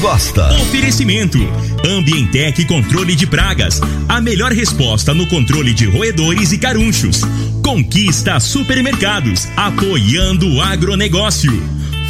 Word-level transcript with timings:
gosta. 0.00 0.52
Oferecimento: 0.62 1.38
Ambientec 1.86 2.64
Controle 2.64 3.14
de 3.14 3.26
Pragas. 3.26 3.80
A 4.08 4.20
melhor 4.20 4.52
resposta 4.52 5.14
no 5.14 5.26
controle 5.26 5.72
de 5.72 5.86
roedores 5.86 6.52
e 6.52 6.58
carunchos. 6.58 7.20
Conquista 7.62 8.40
Supermercados. 8.40 9.46
Apoiando 9.56 10.48
o 10.54 10.60
agronegócio. 10.60 11.52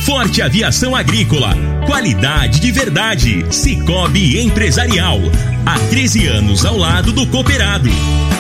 Forte 0.05 0.41
Aviação 0.41 0.97
Agrícola, 0.97 1.55
qualidade 1.87 2.59
de 2.59 2.73
verdade. 2.73 3.45
Cicobi 3.51 4.41
Empresarial, 4.41 5.19
há 5.67 5.79
13 5.91 6.27
anos 6.27 6.65
ao 6.65 6.79
lado 6.79 7.13
do 7.13 7.27
cooperado. 7.27 7.91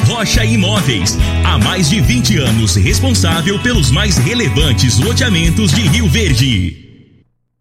Rocha 0.06 0.42
Imóveis, 0.42 1.18
há 1.44 1.58
mais 1.58 1.90
de 1.90 2.00
20 2.00 2.38
anos 2.38 2.76
responsável 2.76 3.58
pelos 3.58 3.90
mais 3.90 4.16
relevantes 4.16 4.98
loteamentos 4.98 5.70
de 5.72 5.82
Rio 5.82 6.08
Verde. 6.08 6.80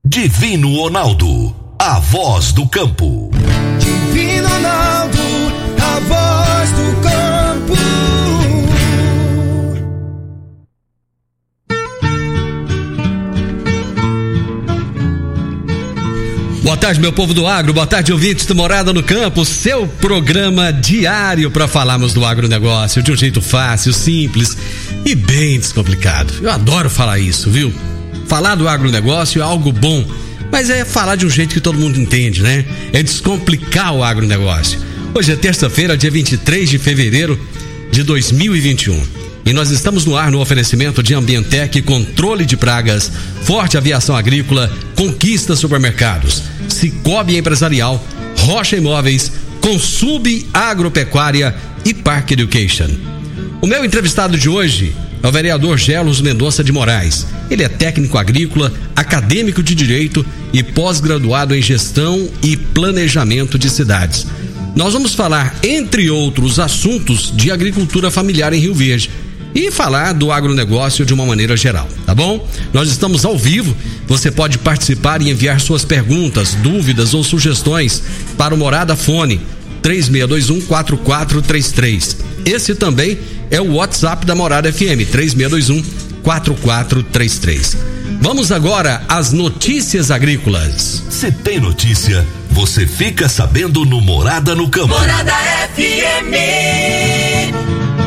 Divino 0.05 0.75
Ronaldo, 0.75 1.48
a 1.81 1.97
voz 1.97 2.51
do 2.51 2.67
campo. 2.67 3.31
Divino 3.79 4.49
Ronaldo, 4.49 5.17
a 5.81 5.99
voz 6.01 6.71
do 6.71 7.01
campo. 7.01 7.73
Boa 16.61 16.75
tarde, 16.75 16.99
meu 16.99 17.13
povo 17.13 17.33
do 17.33 17.47
agro. 17.47 17.73
Boa 17.73 17.87
tarde, 17.87 18.11
ouvintes 18.11 18.45
do 18.45 18.53
Morada 18.53 18.91
no 18.91 19.01
Campo. 19.01 19.45
Seu 19.45 19.87
programa 19.87 20.73
diário 20.73 21.49
para 21.49 21.65
falarmos 21.65 22.13
do 22.13 22.25
agronegócio 22.25 23.01
de 23.01 23.13
um 23.13 23.15
jeito 23.15 23.41
fácil, 23.41 23.93
simples 23.93 24.57
e 25.05 25.15
bem 25.15 25.57
descomplicado. 25.57 26.33
Eu 26.41 26.51
adoro 26.51 26.89
falar 26.89 27.19
isso, 27.19 27.49
viu? 27.49 27.73
Falar 28.27 28.55
do 28.55 28.67
agronegócio 28.67 29.41
é 29.41 29.43
algo 29.43 29.71
bom, 29.71 30.05
mas 30.51 30.69
é 30.69 30.83
falar 30.83 31.15
de 31.15 31.25
um 31.25 31.29
jeito 31.29 31.53
que 31.53 31.61
todo 31.61 31.79
mundo 31.79 31.99
entende, 31.99 32.41
né? 32.41 32.65
É 32.91 33.03
descomplicar 33.03 33.93
o 33.93 34.03
agronegócio. 34.03 34.79
Hoje 35.13 35.31
é 35.31 35.35
terça-feira, 35.35 35.97
dia 35.97 36.11
23 36.11 36.69
de 36.69 36.77
fevereiro 36.77 37.39
de 37.91 38.03
2021. 38.03 39.01
E 39.45 39.53
nós 39.53 39.71
estamos 39.71 40.05
no 40.05 40.15
ar 40.15 40.29
no 40.29 40.39
oferecimento 40.39 41.01
de 41.01 41.13
Ambientec, 41.15 41.81
controle 41.81 42.45
de 42.45 42.55
pragas, 42.55 43.11
Forte 43.43 43.77
Aviação 43.77 44.15
Agrícola, 44.15 44.71
Conquista 44.95 45.55
Supermercados, 45.55 46.43
Cicobi 46.67 47.37
Empresarial, 47.37 48.03
Rocha 48.37 48.75
Imóveis, 48.75 49.31
Consub 49.61 50.47
Agropecuária 50.53 51.55
e 51.83 51.93
Park 51.93 52.31
Education. 52.31 52.89
O 53.61 53.67
meu 53.67 53.83
entrevistado 53.83 54.37
de 54.37 54.47
hoje 54.47 54.95
é 55.21 55.27
o 55.27 55.31
vereador 55.31 55.77
Gelos 55.77 56.21
Mendonça 56.21 56.63
de 56.63 56.71
Moraes. 56.71 57.25
Ele 57.49 57.63
é 57.63 57.69
técnico 57.69 58.17
agrícola, 58.17 58.71
acadêmico 58.95 59.61
de 59.61 59.75
direito 59.75 60.25
e 60.53 60.63
pós-graduado 60.63 61.55
em 61.55 61.61
gestão 61.61 62.29
e 62.41 62.55
planejamento 62.55 63.59
de 63.59 63.69
cidades. 63.69 64.25
Nós 64.75 64.93
vamos 64.93 65.13
falar, 65.13 65.55
entre 65.63 66.09
outros 66.09 66.59
assuntos, 66.59 67.33
de 67.35 67.51
agricultura 67.51 68.09
familiar 68.09 68.53
em 68.53 68.59
Rio 68.59 68.73
Verde 68.73 69.09
e 69.53 69.71
falar 69.71 70.13
do 70.13 70.31
agronegócio 70.31 71.05
de 71.05 71.13
uma 71.13 71.25
maneira 71.25 71.57
geral, 71.57 71.87
tá 72.05 72.13
bom? 72.13 72.47
Nós 72.71 72.89
estamos 72.89 73.25
ao 73.25 73.37
vivo, 73.37 73.75
você 74.07 74.29
pode 74.29 74.57
participar 74.59 75.21
e 75.21 75.29
enviar 75.29 75.59
suas 75.59 75.83
perguntas, 75.83 76.53
dúvidas 76.53 77.13
ou 77.13 77.23
sugestões 77.23 78.03
para 78.37 78.53
o 78.53 78.57
Morada 78.57 78.95
Fone 78.95 79.41
3621 79.81 80.61
4433. 80.67 82.28
Esse 82.45 82.75
também 82.75 83.17
é 83.49 83.59
o 83.59 83.73
WhatsApp 83.73 84.25
da 84.25 84.35
Morada 84.35 84.71
FM 84.71 85.09
3621 85.11 85.83
4433. 86.23 87.77
Vamos 88.21 88.51
agora 88.51 89.03
às 89.07 89.31
notícias 89.31 90.11
agrícolas. 90.11 91.03
Se 91.09 91.31
tem 91.31 91.59
notícia, 91.59 92.25
você 92.51 92.85
fica 92.85 93.29
sabendo 93.29 93.85
no 93.85 94.01
Morada 94.01 94.53
no 94.53 94.69
Campo. 94.69 94.89
Morada 94.89 95.33
FM. 95.75 96.59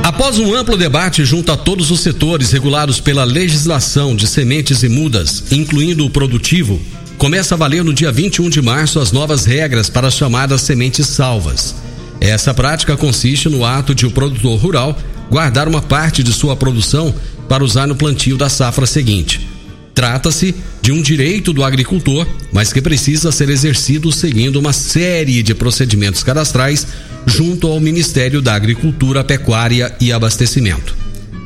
Após 0.03 0.39
um 0.39 0.55
amplo 0.55 0.77
debate 0.77 1.25
junto 1.25 1.53
a 1.53 1.57
todos 1.57 1.91
os 1.91 2.01
setores 2.01 2.51
regulados 2.51 3.01
pela 3.01 3.25
legislação 3.25 4.15
de 4.15 4.27
sementes 4.27 4.83
e 4.83 4.89
mudas, 4.89 5.45
incluindo 5.51 6.05
o 6.05 6.11
produtivo, 6.11 6.81
começa 7.17 7.55
a 7.55 7.59
valer 7.59 7.85
no 7.85 7.95
dia 7.95 8.11
21 8.11 8.51
de 8.51 8.61
março 8.61 8.99
as 8.99 9.13
novas 9.13 9.45
regras 9.47 9.89
para 9.89 10.09
as 10.09 10.15
chamadas 10.15 10.61
sementes 10.63 11.07
salvas. 11.07 11.75
Essa 12.23 12.55
prática 12.55 12.97
consiste 12.97 13.49
no 13.49 13.65
ato 13.65 13.97
de 13.97 14.07
o 14.07 14.11
produtor 14.13 14.57
rural 14.57 14.97
guardar 15.29 15.67
uma 15.67 15.83
parte 15.83 16.23
de 16.23 16.33
sua 16.33 16.55
produção 16.55 17.13
para 17.49 17.65
usar 17.65 17.89
no 17.89 17.97
plantio 17.97 18.37
da 18.37 18.49
safra 18.49 18.87
seguinte. 18.87 19.49
Trata-se 19.93 20.55
de 20.81 20.93
um 20.93 21.03
direito 21.03 21.53
do 21.53 21.65
agricultor, 21.65 22.25
mas 22.53 22.73
que 22.73 22.81
precisa 22.81 23.33
ser 23.33 23.51
exercido 23.51 24.13
seguindo 24.13 24.61
uma 24.61 24.73
série 24.73 25.43
de 25.43 25.53
procedimentos 25.53 26.23
cadastrais 26.23 26.87
junto 27.27 27.67
ao 27.67 27.81
Ministério 27.81 28.41
da 28.41 28.55
Agricultura, 28.55 29.25
Pecuária 29.25 29.93
e 30.01 30.13
Abastecimento. 30.13 30.97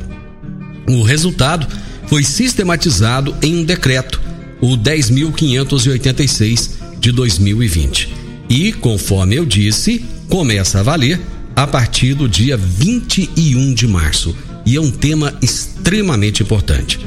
O 0.87 1.01
resultado 1.01 1.67
foi 2.07 2.23
sistematizado 2.23 3.35
em 3.41 3.57
um 3.57 3.63
decreto 3.63 4.19
o 4.59 4.75
10.586 4.75 6.71
de 6.99 7.11
2020. 7.11 8.13
E, 8.49 8.73
conforme 8.73 9.35
eu 9.35 9.45
disse, 9.45 10.03
começa 10.27 10.79
a 10.79 10.83
valer 10.83 11.19
a 11.55 11.65
partir 11.67 12.13
do 12.13 12.27
dia 12.27 12.57
21 12.57 13.73
de 13.73 13.87
março. 13.87 14.35
E 14.65 14.75
é 14.75 14.81
um 14.81 14.91
tema 14.91 15.33
extremamente 15.41 16.43
importante. 16.43 16.99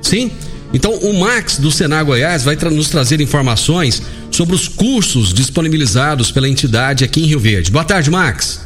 Sim? 0.00 0.32
Então, 0.72 0.94
o 0.94 1.20
Max 1.20 1.58
do 1.58 1.70
Senar 1.70 2.04
Goiás 2.04 2.44
vai 2.44 2.56
tra 2.56 2.70
nos 2.70 2.88
trazer 2.88 3.20
informações 3.20 4.02
sobre 4.30 4.54
os 4.54 4.68
cursos 4.68 5.32
disponibilizados 5.32 6.30
pela 6.30 6.48
entidade 6.48 7.04
aqui 7.04 7.22
em 7.22 7.26
Rio 7.26 7.40
Verde. 7.40 7.70
Boa 7.70 7.84
tarde, 7.84 8.10
Max. 8.10 8.60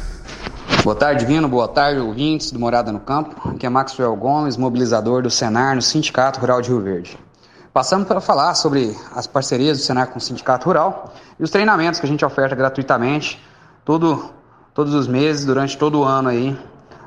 Boa 0.83 0.95
tarde, 0.95 1.25
Vino. 1.25 1.47
Boa 1.47 1.67
tarde, 1.67 1.99
ouvintes 1.99 2.51
do 2.51 2.59
Morada 2.59 2.91
no 2.91 2.99
Campo. 2.99 3.49
Aqui 3.49 3.65
é 3.65 3.69
Maxwell 3.69 4.15
Gomes, 4.15 4.57
mobilizador 4.57 5.21
do 5.21 5.29
Senar 5.29 5.75
no 5.75 5.81
Sindicato 5.81 6.39
Rural 6.39 6.61
de 6.61 6.69
Rio 6.69 6.81
Verde. 6.81 7.17
Passamos 7.73 8.07
para 8.07 8.21
falar 8.21 8.53
sobre 8.53 8.95
as 9.15 9.25
parcerias 9.25 9.79
do 9.79 9.83
Senar 9.83 10.07
com 10.07 10.19
o 10.19 10.21
Sindicato 10.21 10.67
Rural 10.67 11.11
e 11.39 11.43
os 11.43 11.49
treinamentos 11.49 11.99
que 11.99 12.05
a 12.05 12.09
gente 12.09 12.23
oferta 12.23 12.55
gratuitamente 12.55 13.43
todo, 13.83 14.29
todos 14.73 14.93
os 14.93 15.07
meses, 15.07 15.43
durante 15.43 15.77
todo 15.77 15.99
o 15.99 16.03
ano 16.03 16.29
aí, 16.29 16.57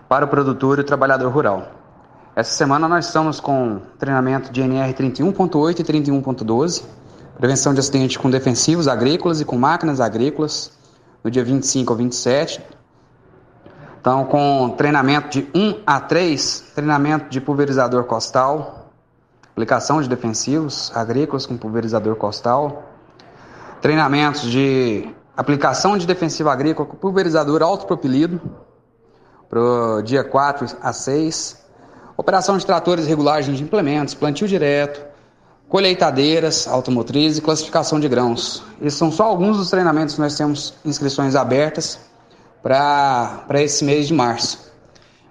para 0.09 0.25
o 0.25 0.29
produtor 0.29 0.79
e 0.79 0.81
o 0.81 0.85
trabalhador 0.85 1.31
rural. 1.31 1.69
Essa 2.35 2.53
semana 2.53 2.89
nós 2.89 3.07
estamos 3.07 3.39
com 3.39 3.81
treinamento 3.99 4.51
de 4.51 4.61
NR 4.61 4.93
31.8 4.93 5.81
e 5.81 5.85
31.12 5.85 6.83
prevenção 7.37 7.75
de 7.75 7.81
acidente 7.81 8.19
com 8.19 8.31
defensivos 8.31 8.89
agrícolas 8.89 9.41
e 9.41 9.45
com 9.45 9.59
máquinas 9.59 10.01
agrícolas, 10.01 10.73
no 11.23 11.31
dia 11.31 11.45
25 11.45 11.93
ao 11.93 11.97
27. 11.97 12.63
Então, 14.01 14.25
com 14.25 14.75
treinamento 14.77 15.29
de 15.29 15.49
1 15.55 15.83
a 15.87 16.01
3, 16.01 16.73
treinamento 16.75 17.29
de 17.29 17.41
pulverizador 17.41 18.05
costal, 18.05 18.86
aplicação 19.57 20.03
de 20.03 20.09
defensivos 20.11 20.93
agrícolas 20.95 21.47
com 21.47 21.57
pulverizador 21.57 22.15
costal, 22.17 22.85
treinamentos 23.81 24.43
de 24.43 25.09
aplicação 25.35 25.97
de 25.97 26.07
defensivo 26.07 26.51
agrícola 26.51 26.87
com 26.87 26.95
pulverizador 26.95 27.63
autopropelido, 27.63 28.39
para 29.49 29.59
o 29.59 30.03
dia 30.03 30.23
4 30.23 30.77
a 30.83 30.93
6, 30.93 31.65
operação 32.19 32.59
de 32.59 32.67
tratores 32.67 33.07
regulagens 33.07 33.57
de 33.57 33.65
implementos, 33.65 34.13
plantio 34.13 34.47
direto, 34.47 35.03
colheitadeiras, 35.71 36.69
automotriz 36.69 37.39
e 37.39 37.41
classificação 37.41 37.99
de 37.99 38.09
grãos. 38.09 38.63
Esses 38.79 38.99
são 38.99 39.11
só 39.11 39.25
alguns 39.25 39.57
dos 39.57 39.71
treinamentos 39.71 40.17
que 40.17 40.21
nós 40.21 40.37
temos 40.37 40.75
inscrições 40.85 41.35
abertas 41.35 41.99
para 42.63 43.47
esse 43.55 43.87
mês 43.87 44.07
de 44.07 44.13
março. 44.13 44.71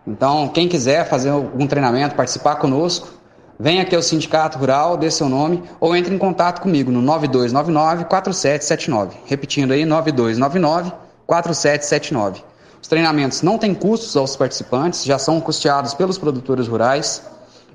Então, 0.07 0.47
quem 0.47 0.67
quiser 0.67 1.07
fazer 1.07 1.29
algum 1.29 1.67
treinamento, 1.67 2.15
participar 2.15 2.55
conosco, 2.55 3.14
venha 3.59 3.83
aqui 3.83 3.95
ao 3.95 4.01
Sindicato 4.01 4.57
Rural, 4.57 4.97
dê 4.97 5.09
seu 5.09 5.29
nome 5.29 5.63
ou 5.79 5.95
entre 5.95 6.13
em 6.13 6.17
contato 6.17 6.59
comigo 6.61 6.91
no 6.91 7.01
9299-4779. 7.19 9.11
Repetindo 9.25 9.71
aí, 9.71 9.83
9299-4779. 9.83 12.43
Os 12.81 12.87
treinamentos 12.87 13.41
não 13.41 13.57
têm 13.57 13.73
custos 13.73 14.15
aos 14.15 14.35
participantes, 14.35 15.03
já 15.03 15.17
são 15.17 15.41
custeados 15.41 15.95
pelos 15.95 16.17
produtores 16.17 16.67
rurais. 16.67 17.23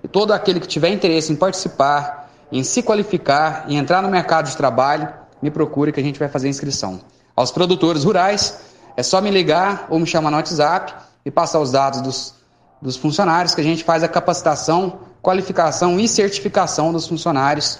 E 0.05 0.09
todo 0.09 0.33
aquele 0.33 0.61
que 0.61 0.69
tiver 0.69 0.91
interesse 0.91 1.33
em 1.33 1.37
participar, 1.37 2.31
em 2.53 2.63
se 2.63 2.83
qualificar 2.83 3.65
e 3.69 3.75
entrar 3.75 4.03
no 4.03 4.09
mercado 4.09 4.49
de 4.49 4.57
trabalho, 4.57 5.09
me 5.43 5.51
procure 5.51 5.93
que 5.93 5.99
a 5.99 6.03
gente 6.03 6.19
vai 6.19 6.29
fazer 6.29 6.47
a 6.47 6.51
inscrição. 6.51 7.01
Aos 7.35 7.51
produtores 7.51 8.05
rurais, 8.05 8.61
é 8.97 9.03
só 9.03 9.21
me 9.21 9.31
ligar 9.31 9.87
ou 9.89 9.99
me 9.99 10.07
chamar 10.07 10.31
no 10.31 10.37
WhatsApp 10.37 10.95
e 11.25 11.31
passar 11.31 11.59
os 11.59 11.73
dados 11.73 12.01
dos, 12.01 12.35
dos 12.81 12.97
funcionários 12.97 13.55
que 13.55 13.61
a 13.61 13.65
gente 13.65 13.83
faz 13.83 14.05
a 14.05 14.09
capacitação, 14.09 15.01
qualificação 15.23 15.99
e 15.99 16.09
certificação 16.09 16.93
dos 16.93 17.07
funcionários 17.07 17.79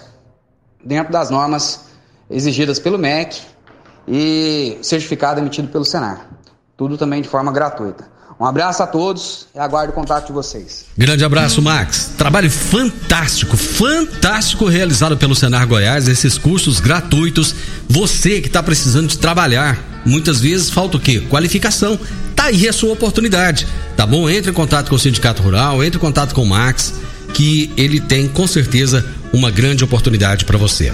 dentro 0.83 1.11
das 1.11 1.29
normas 1.29 1.85
exigidas 2.29 2.79
pelo 2.79 2.97
MEC 2.97 3.41
e 4.07 4.77
certificado 4.81 5.39
emitido 5.39 5.67
pelo 5.67 5.85
Senar. 5.85 6.27
Tudo 6.77 6.97
também 6.97 7.21
de 7.21 7.27
forma 7.27 7.51
gratuita. 7.51 8.09
Um 8.39 8.45
abraço 8.45 8.81
a 8.81 8.87
todos 8.87 9.47
e 9.53 9.59
aguardo 9.59 9.91
o 9.91 9.93
contato 9.93 10.27
de 10.27 10.33
vocês. 10.33 10.85
Grande 10.97 11.23
abraço, 11.23 11.61
Max. 11.61 12.13
Trabalho 12.17 12.49
fantástico, 12.49 13.55
fantástico 13.55 14.65
realizado 14.65 15.15
pelo 15.15 15.35
Senar 15.35 15.67
Goiás, 15.67 16.07
esses 16.07 16.39
cursos 16.39 16.79
gratuitos. 16.79 17.53
Você 17.87 18.41
que 18.41 18.47
está 18.47 18.63
precisando 18.63 19.09
de 19.09 19.19
trabalhar, 19.19 19.77
muitas 20.03 20.41
vezes 20.41 20.71
falta 20.71 20.97
o 20.97 20.99
quê? 20.99 21.21
Qualificação. 21.29 21.99
Tá 22.35 22.45
aí 22.45 22.67
a 22.67 22.73
sua 22.73 22.93
oportunidade, 22.93 23.67
tá 23.95 24.07
bom? 24.07 24.27
Entre 24.27 24.49
em 24.49 24.53
contato 24.55 24.89
com 24.89 24.95
o 24.95 24.99
Sindicato 24.99 25.43
Rural, 25.43 25.83
entre 25.83 25.99
em 25.99 26.01
contato 26.01 26.33
com 26.33 26.41
o 26.41 26.47
Max, 26.47 26.95
que 27.33 27.71
ele 27.77 27.99
tem 27.99 28.27
com 28.27 28.47
certeza 28.47 29.05
uma 29.33 29.49
grande 29.49 29.83
oportunidade 29.83 30.45
para 30.45 30.57
você. 30.57 30.93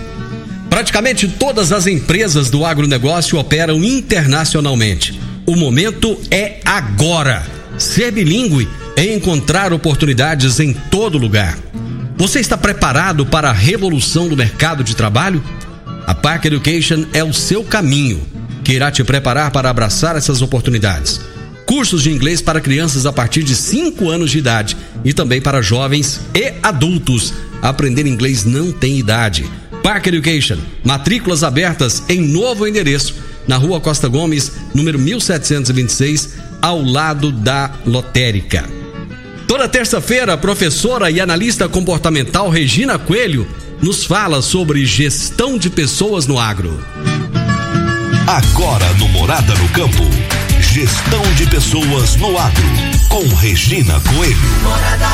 Praticamente 0.69 1.27
todas 1.27 1.71
as 1.71 1.87
empresas 1.87 2.49
do 2.49 2.65
agronegócio 2.65 3.39
operam 3.39 3.83
internacionalmente. 3.83 5.19
O 5.45 5.55
momento 5.55 6.19
é 6.29 6.59
agora. 6.65 7.45
Ser 7.77 8.11
bilíngue 8.11 8.67
é 8.95 9.13
encontrar 9.13 9.71
oportunidades 9.71 10.59
em 10.59 10.73
todo 10.73 11.17
lugar. 11.17 11.57
Você 12.17 12.39
está 12.39 12.57
preparado 12.57 13.25
para 13.25 13.49
a 13.49 13.53
revolução 13.53 14.27
do 14.27 14.35
mercado 14.35 14.83
de 14.83 14.95
trabalho? 14.95 15.43
A 16.05 16.15
Park 16.15 16.45
Education 16.45 17.05
é 17.13 17.23
o 17.23 17.33
seu 17.33 17.63
caminho, 17.63 18.21
que 18.63 18.73
irá 18.73 18.89
te 18.89 19.03
preparar 19.03 19.51
para 19.51 19.69
abraçar 19.69 20.15
essas 20.15 20.41
oportunidades. 20.41 21.21
Cursos 21.67 22.01
de 22.01 22.11
inglês 22.11 22.41
para 22.41 22.61
crianças 22.61 23.05
a 23.05 23.11
partir 23.11 23.43
de 23.43 23.53
5 23.53 24.09
anos 24.09 24.31
de 24.31 24.37
idade 24.37 24.77
e 25.03 25.13
também 25.13 25.41
para 25.41 25.61
jovens 25.61 26.21
e 26.33 26.53
adultos. 26.63 27.33
Aprender 27.61 28.07
inglês 28.07 28.45
não 28.45 28.71
tem 28.71 28.97
idade. 28.97 29.45
Park 29.83 30.07
Education, 30.07 30.57
matrículas 30.83 31.43
abertas 31.43 32.03
em 32.07 32.21
novo 32.21 32.65
endereço 32.65 33.15
na 33.45 33.57
rua 33.57 33.81
Costa 33.81 34.07
Gomes, 34.07 34.51
número 34.73 34.97
1726, 34.97 36.35
ao 36.61 36.81
lado 36.81 37.31
da 37.33 37.71
lotérica. 37.85 38.67
Toda 39.45 39.67
terça-feira, 39.67 40.33
a 40.33 40.37
professora 40.37 41.11
e 41.11 41.19
analista 41.19 41.67
comportamental 41.67 42.49
Regina 42.49 42.97
Coelho 42.97 43.45
nos 43.81 44.05
fala 44.05 44.41
sobre 44.41 44.85
gestão 44.85 45.57
de 45.57 45.69
pessoas 45.69 46.25
no 46.27 46.39
agro. 46.39 46.79
Agora 48.25 48.85
no 48.99 49.07
Morada 49.09 49.53
no 49.55 49.69
Campo, 49.69 50.03
gestão 50.67 51.21
de 51.35 51.49
pessoas 51.49 52.15
no 52.17 52.37
agro, 52.37 52.63
com 53.09 53.23
Regina 53.35 53.93
Coelho. 54.01 54.37
Morada 54.63 55.05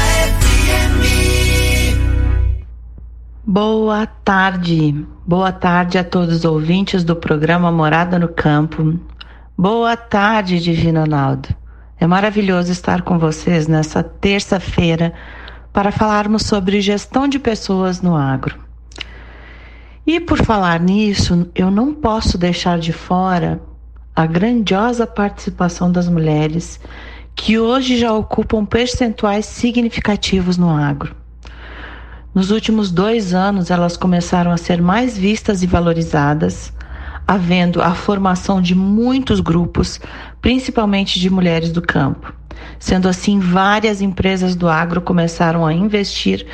Boa 3.45 4.05
tarde. 4.05 5.05
Boa 5.25 5.51
tarde 5.51 5.97
a 5.97 6.03
todos 6.03 6.37
os 6.37 6.45
ouvintes 6.45 7.03
do 7.03 7.15
programa 7.15 7.71
Morada 7.71 8.17
no 8.17 8.27
Campo. 8.27 8.99
Boa 9.57 9.95
tarde, 9.95 10.59
Divino 10.59 11.01
Ronaldo. 11.01 11.49
É 11.99 12.07
maravilhoso 12.07 12.71
estar 12.71 13.03
com 13.03 13.19
vocês 13.19 13.67
nessa 13.67 14.03
terça-feira 14.03 15.13
para 15.71 15.91
falarmos 15.91 16.43
sobre 16.43 16.81
gestão 16.81 17.27
de 17.27 17.37
pessoas 17.39 18.01
no 18.01 18.15
agro. 18.15 18.59
E 20.05 20.19
por 20.19 20.43
falar 20.43 20.79
nisso, 20.79 21.49
eu 21.55 21.71
não 21.71 21.93
posso 21.93 22.37
deixar 22.37 22.79
de 22.79 22.91
fora 22.91 23.61
a 24.15 24.27
grandiosa 24.27 25.07
participação 25.07 25.91
das 25.91 26.07
mulheres 26.07 26.79
que 27.35 27.57
hoje 27.57 27.97
já 27.97 28.13
ocupam 28.13 28.63
percentuais 28.63 29.45
significativos 29.45 30.55
no 30.55 30.69
agro. 30.69 31.15
Nos 32.33 32.51
últimos 32.51 32.91
dois 32.91 33.33
anos, 33.33 33.71
elas 33.71 33.97
começaram 33.97 34.51
a 34.51 34.57
ser 34.57 34.81
mais 34.81 35.17
vistas 35.17 35.63
e 35.63 35.67
valorizadas, 35.67 36.71
havendo 37.27 37.81
a 37.81 37.95
formação 37.95 38.61
de 38.61 38.75
muitos 38.75 39.39
grupos, 39.39 39.99
principalmente 40.41 41.19
de 41.19 41.29
mulheres 41.29 41.71
do 41.71 41.81
campo. 41.81 42.33
Sendo 42.79 43.07
assim, 43.07 43.39
várias 43.39 44.01
empresas 44.01 44.55
do 44.55 44.67
agro 44.67 45.01
começaram 45.01 45.65
a 45.65 45.73
investir 45.73 46.45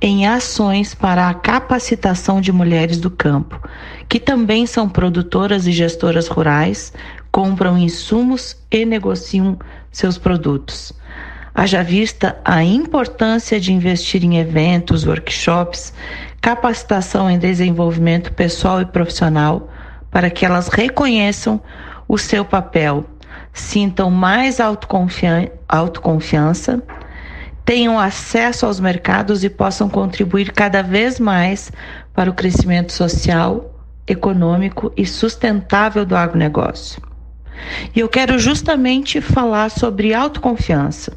em 0.00 0.26
ações 0.26 0.94
para 0.94 1.28
a 1.28 1.34
capacitação 1.34 2.40
de 2.40 2.52
mulheres 2.52 2.98
do 2.98 3.10
campo, 3.10 3.60
que 4.08 4.18
também 4.18 4.66
são 4.66 4.88
produtoras 4.88 5.66
e 5.66 5.72
gestoras 5.72 6.28
rurais, 6.28 6.92
compram 7.30 7.78
insumos 7.78 8.56
e 8.70 8.84
negociam 8.84 9.58
seus 9.90 10.18
produtos. 10.18 10.92
Haja 11.54 11.82
vista 11.82 12.38
a 12.44 12.62
importância 12.62 13.58
de 13.58 13.72
investir 13.72 14.22
em 14.22 14.38
eventos, 14.38 15.06
workshops, 15.06 15.92
capacitação 16.40 17.30
em 17.30 17.38
desenvolvimento 17.38 18.32
pessoal 18.32 18.80
e 18.80 18.84
profissional 18.84 19.70
para 20.10 20.30
que 20.30 20.44
elas 20.44 20.68
reconheçam 20.68 21.60
o 22.08 22.16
seu 22.16 22.44
papel, 22.44 23.04
sintam 23.56 24.10
mais 24.10 24.60
autoconfian 24.60 25.48
autoconfiança, 25.66 26.82
tenham 27.64 27.98
acesso 27.98 28.66
aos 28.66 28.78
mercados 28.78 29.42
e 29.42 29.50
possam 29.50 29.88
contribuir 29.88 30.52
cada 30.52 30.82
vez 30.82 31.18
mais 31.18 31.72
para 32.14 32.30
o 32.30 32.34
crescimento 32.34 32.92
social, 32.92 33.74
econômico 34.06 34.92
e 34.96 35.04
sustentável 35.04 36.04
do 36.04 36.14
agronegócio. 36.14 37.02
E 37.94 38.00
eu 38.00 38.08
quero 38.08 38.38
justamente 38.38 39.20
falar 39.20 39.70
sobre 39.70 40.14
autoconfiança. 40.14 41.16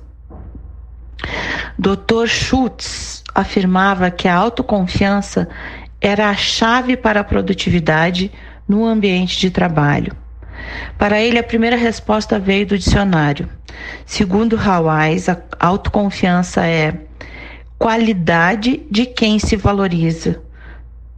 Dr. 1.78 2.26
Schultz 2.26 3.22
afirmava 3.36 4.10
que 4.10 4.28
a 4.28 4.36
autoconfiança 4.36 5.48
era 6.02 6.30
a 6.30 6.36
chave 6.36 6.96
para 6.96 7.20
a 7.20 7.24
produtividade 7.24 8.32
no 8.68 8.86
ambiente 8.86 9.38
de 9.38 9.52
trabalho. 9.52 10.16
Para 10.98 11.22
ele, 11.22 11.40
a 11.40 11.44
primeira 11.44 11.76
resposta 11.76 12.40
veio 12.40 12.66
do 12.66 12.78
dicionário. 12.78 13.50
Segundo 14.06 14.58
Hawais, 14.58 15.30
a 15.30 15.38
autoconfiança 15.60 16.66
é 16.66 16.94
qualidade 17.78 18.86
de 18.92 19.06
quem 19.06 19.40
se 19.40 19.56
valoriza, 19.56 20.42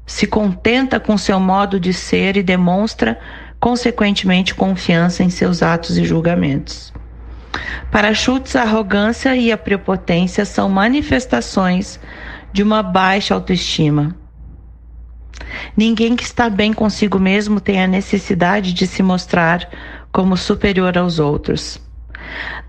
se 0.05 0.27
contenta 0.27 0.99
com 0.99 1.17
seu 1.17 1.39
modo 1.39 1.79
de 1.79 1.93
ser 1.93 2.37
e 2.37 2.43
demonstra, 2.43 3.19
consequentemente, 3.59 4.53
confiança 4.53 5.23
em 5.23 5.29
seus 5.29 5.63
atos 5.63 5.97
e 5.97 6.03
julgamentos. 6.03 6.93
Para 7.91 8.13
Schultz, 8.13 8.55
a 8.55 8.61
arrogância 8.61 9.35
e 9.35 9.51
a 9.51 9.57
prepotência 9.57 10.45
são 10.45 10.69
manifestações 10.69 11.99
de 12.53 12.63
uma 12.63 12.83
baixa 12.83 13.33
autoestima. 13.33 14.15
Ninguém 15.75 16.15
que 16.15 16.23
está 16.23 16.49
bem 16.49 16.73
consigo 16.73 17.19
mesmo 17.19 17.59
tem 17.59 17.83
a 17.83 17.87
necessidade 17.87 18.73
de 18.73 18.87
se 18.87 19.03
mostrar 19.03 19.69
como 20.11 20.37
superior 20.37 20.97
aos 20.97 21.19
outros. 21.19 21.79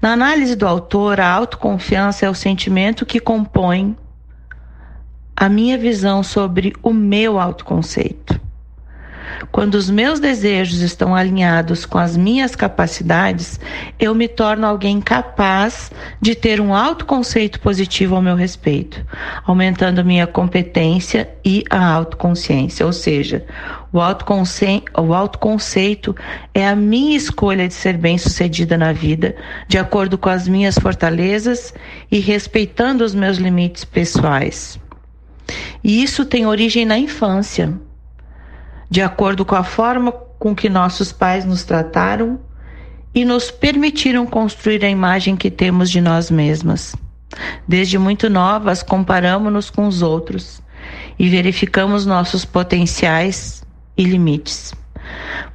Na 0.00 0.12
análise 0.12 0.57
do 0.57 0.67
autor, 0.67 1.21
a 1.21 1.31
autoconfiança 1.31 2.26
é 2.26 2.31
o 2.31 2.35
sentimento 2.35 3.07
que 3.07 3.21
compõe 3.21 3.97
a 5.37 5.49
minha 5.49 5.79
visão 5.79 6.23
sobre 6.23 6.73
o 6.83 6.93
meu 6.93 7.38
autoconceito. 7.38 8.42
Quando 9.51 9.75
os 9.75 9.91
meus 9.91 10.21
desejos 10.21 10.81
estão 10.81 11.15
alinhados 11.15 11.85
com 11.85 11.99
as 11.99 12.17
minhas 12.17 12.55
capacidades, 12.55 13.59
eu 13.99 14.15
me 14.15 14.29
torno 14.29 14.67
alguém 14.67 15.01
capaz 15.01 15.91
de 16.21 16.35
ter 16.35 16.61
um 16.61 16.75
autoconceito 16.75 17.59
positivo 17.61 18.15
ao 18.15 18.23
meu 18.23 18.37
respeito, 18.37 19.05
aumentando 19.45 20.05
minha 20.05 20.27
competência 20.27 21.29
e 21.45 21.65
a 21.69 21.85
autoconsciência. 21.85 22.87
Ou 22.87 22.93
seja, 22.93 23.45
o, 23.93 24.01
autoconce 24.01 24.83
o 24.97 25.13
autoconceito 25.13 26.15
é 26.55 26.67
a 26.67 26.77
minha 26.77 27.17
escolha 27.17 27.67
de 27.67 27.75
ser 27.75 27.97
bem-sucedida 27.97 28.79
na 28.79 28.93
vida, 28.93 29.35
de 29.67 29.79
acordo 29.79 30.17
com 30.17 30.29
as 30.29 30.47
minhas 30.47 30.79
fortalezas 30.79 31.75
e 32.11 32.21
respeitando 32.21 33.05
os 33.05 33.15
meus 33.15 33.39
limites 33.39 33.85
pessoais. 33.85 34.79
E 35.83 36.03
isso 36.03 36.25
tem 36.25 36.47
origem 36.47 36.85
na 36.85 36.97
infância, 36.97 37.73
de 38.93 39.01
acordo 39.01 39.43
com 39.43 39.55
a 39.55 39.65
forma 39.65 40.13
com 40.13 40.55
que 40.55 40.69
nossos 40.69 41.13
pais 41.13 41.47
nos 41.47 41.65
trataram 41.65 42.39
e 43.15 43.25
nos 43.25 43.51
permitiram 43.51 44.27
construir 44.27 44.85
a 44.85 44.89
imagem 44.91 45.35
que 45.35 45.51
temos 45.51 45.91
de 45.91 45.99
nós 45.99 46.31
mesmas. 46.31 46.95
Desde 47.67 47.97
muito 47.97 48.29
novas, 48.29 48.83
comparamos-nos 48.83 49.71
com 49.71 49.87
os 49.87 50.03
outros 50.03 50.61
e 51.19 51.27
verificamos 51.31 52.05
nossos 52.05 52.45
potenciais 52.45 53.65
e 53.97 54.05
limites. 54.05 54.75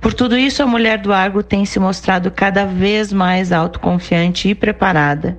Por 0.02 0.16
tudo 0.16 0.36
isso, 0.36 0.64
a 0.64 0.66
mulher 0.66 0.98
do 0.98 1.14
agro 1.14 1.44
tem 1.44 1.64
se 1.64 1.80
mostrado 1.80 2.32
cada 2.32 2.66
vez 2.66 3.14
mais 3.14 3.52
autoconfiante 3.52 4.50
e 4.50 4.56
preparada, 4.56 5.38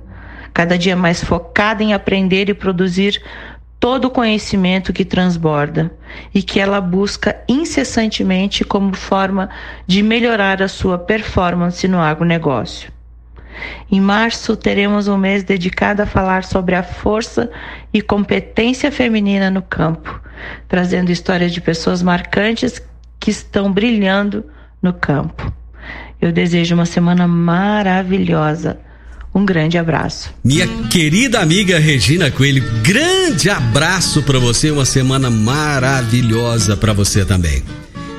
cada 0.53 0.77
dia 0.77 0.95
mais 0.95 1.21
focada 1.21 1.83
em 1.83 1.93
aprender 1.93 2.47
e 2.47 2.53
produzir 2.53 3.21
todo 3.79 4.05
o 4.05 4.11
conhecimento 4.11 4.91
que 4.91 5.05
transborda 5.05 5.91
e 6.33 6.43
que 6.43 6.59
ela 6.59 6.81
busca 6.81 7.35
incessantemente 7.47 8.65
como 8.65 8.95
forma 8.95 9.49
de 9.87 10.03
melhorar 10.03 10.61
a 10.61 10.67
sua 10.67 10.97
performance 10.97 11.87
no 11.87 11.99
agronegócio. 11.99 12.91
Em 13.91 13.99
março, 13.99 14.55
teremos 14.55 15.07
um 15.07 15.17
mês 15.17 15.43
dedicado 15.43 16.01
a 16.01 16.05
falar 16.05 16.43
sobre 16.43 16.75
a 16.75 16.83
força 16.83 17.49
e 17.93 18.01
competência 18.01 18.91
feminina 18.91 19.49
no 19.49 19.61
campo, 19.61 20.21
trazendo 20.67 21.11
histórias 21.11 21.51
de 21.51 21.59
pessoas 21.59 22.01
marcantes 22.01 22.81
que 23.19 23.31
estão 23.31 23.71
brilhando 23.71 24.45
no 24.81 24.93
campo. 24.93 25.51
Eu 26.21 26.31
desejo 26.31 26.75
uma 26.75 26.85
semana 26.85 27.27
maravilhosa. 27.27 28.79
Um 29.33 29.45
grande 29.45 29.77
abraço. 29.77 30.33
Minha 30.43 30.67
querida 30.89 31.39
amiga 31.39 31.77
Regina 31.77 32.31
Coelho, 32.31 32.63
grande 32.81 33.49
abraço 33.49 34.23
para 34.23 34.39
você, 34.39 34.71
uma 34.71 34.85
semana 34.85 35.29
maravilhosa 35.29 36.75
para 36.75 36.93
você 36.93 37.23
também. 37.23 37.63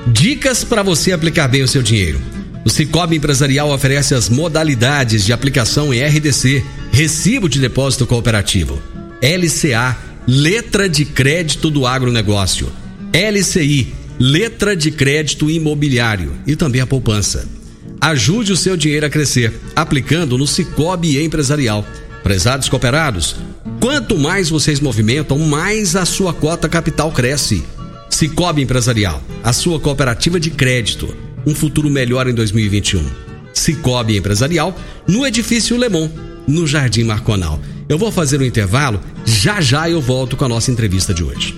Dicas 0.06 0.64
para 0.64 0.82
você 0.82 1.12
aplicar 1.12 1.48
bem 1.48 1.62
o 1.62 1.68
seu 1.68 1.82
dinheiro. 1.82 2.20
O 2.64 2.70
Cicobi 2.70 3.16
Empresarial 3.16 3.70
oferece 3.70 4.14
as 4.14 4.28
modalidades 4.28 5.24
de 5.24 5.32
aplicação 5.32 5.92
em 5.92 6.02
RDC, 6.02 6.64
Recibo 6.92 7.48
de 7.48 7.58
Depósito 7.58 8.06
Cooperativo, 8.06 8.80
LCA, 9.22 9.96
Letra 10.26 10.88
de 10.88 11.04
Crédito 11.04 11.70
do 11.70 11.86
Agronegócio, 11.86 12.70
LCI, 13.12 13.94
Letra 14.18 14.76
de 14.76 14.90
Crédito 14.90 15.50
Imobiliário 15.50 16.34
e 16.46 16.54
também 16.54 16.80
a 16.80 16.86
poupança. 16.86 17.59
Ajude 18.00 18.52
o 18.52 18.56
seu 18.56 18.76
dinheiro 18.76 19.06
a 19.06 19.10
crescer, 19.10 19.52
aplicando 19.76 20.38
no 20.38 20.46
Cicobi 20.46 21.22
Empresarial. 21.22 21.84
Prezados 22.22 22.68
cooperados, 22.68 23.36
quanto 23.80 24.18
mais 24.18 24.48
vocês 24.48 24.80
movimentam, 24.80 25.38
mais 25.38 25.96
a 25.96 26.04
sua 26.04 26.32
cota 26.32 26.68
capital 26.68 27.12
cresce. 27.12 27.62
Cicobi 28.08 28.62
Empresarial, 28.62 29.22
a 29.42 29.52
sua 29.52 29.78
cooperativa 29.78 30.38
de 30.38 30.50
crédito 30.50 31.14
um 31.46 31.54
futuro 31.54 31.90
melhor 31.90 32.28
em 32.28 32.34
2021. 32.34 33.04
Cicobi 33.52 34.16
Empresarial, 34.16 34.76
no 35.06 35.26
Edifício 35.26 35.76
Lemon, 35.76 36.08
no 36.46 36.66
Jardim 36.66 37.04
Marconal. 37.04 37.60
Eu 37.88 37.98
vou 37.98 38.12
fazer 38.12 38.40
um 38.40 38.44
intervalo, 38.44 39.00
já 39.24 39.60
já 39.60 39.88
eu 39.88 40.00
volto 40.00 40.36
com 40.36 40.44
a 40.44 40.48
nossa 40.48 40.70
entrevista 40.70 41.12
de 41.12 41.24
hoje. 41.24 41.56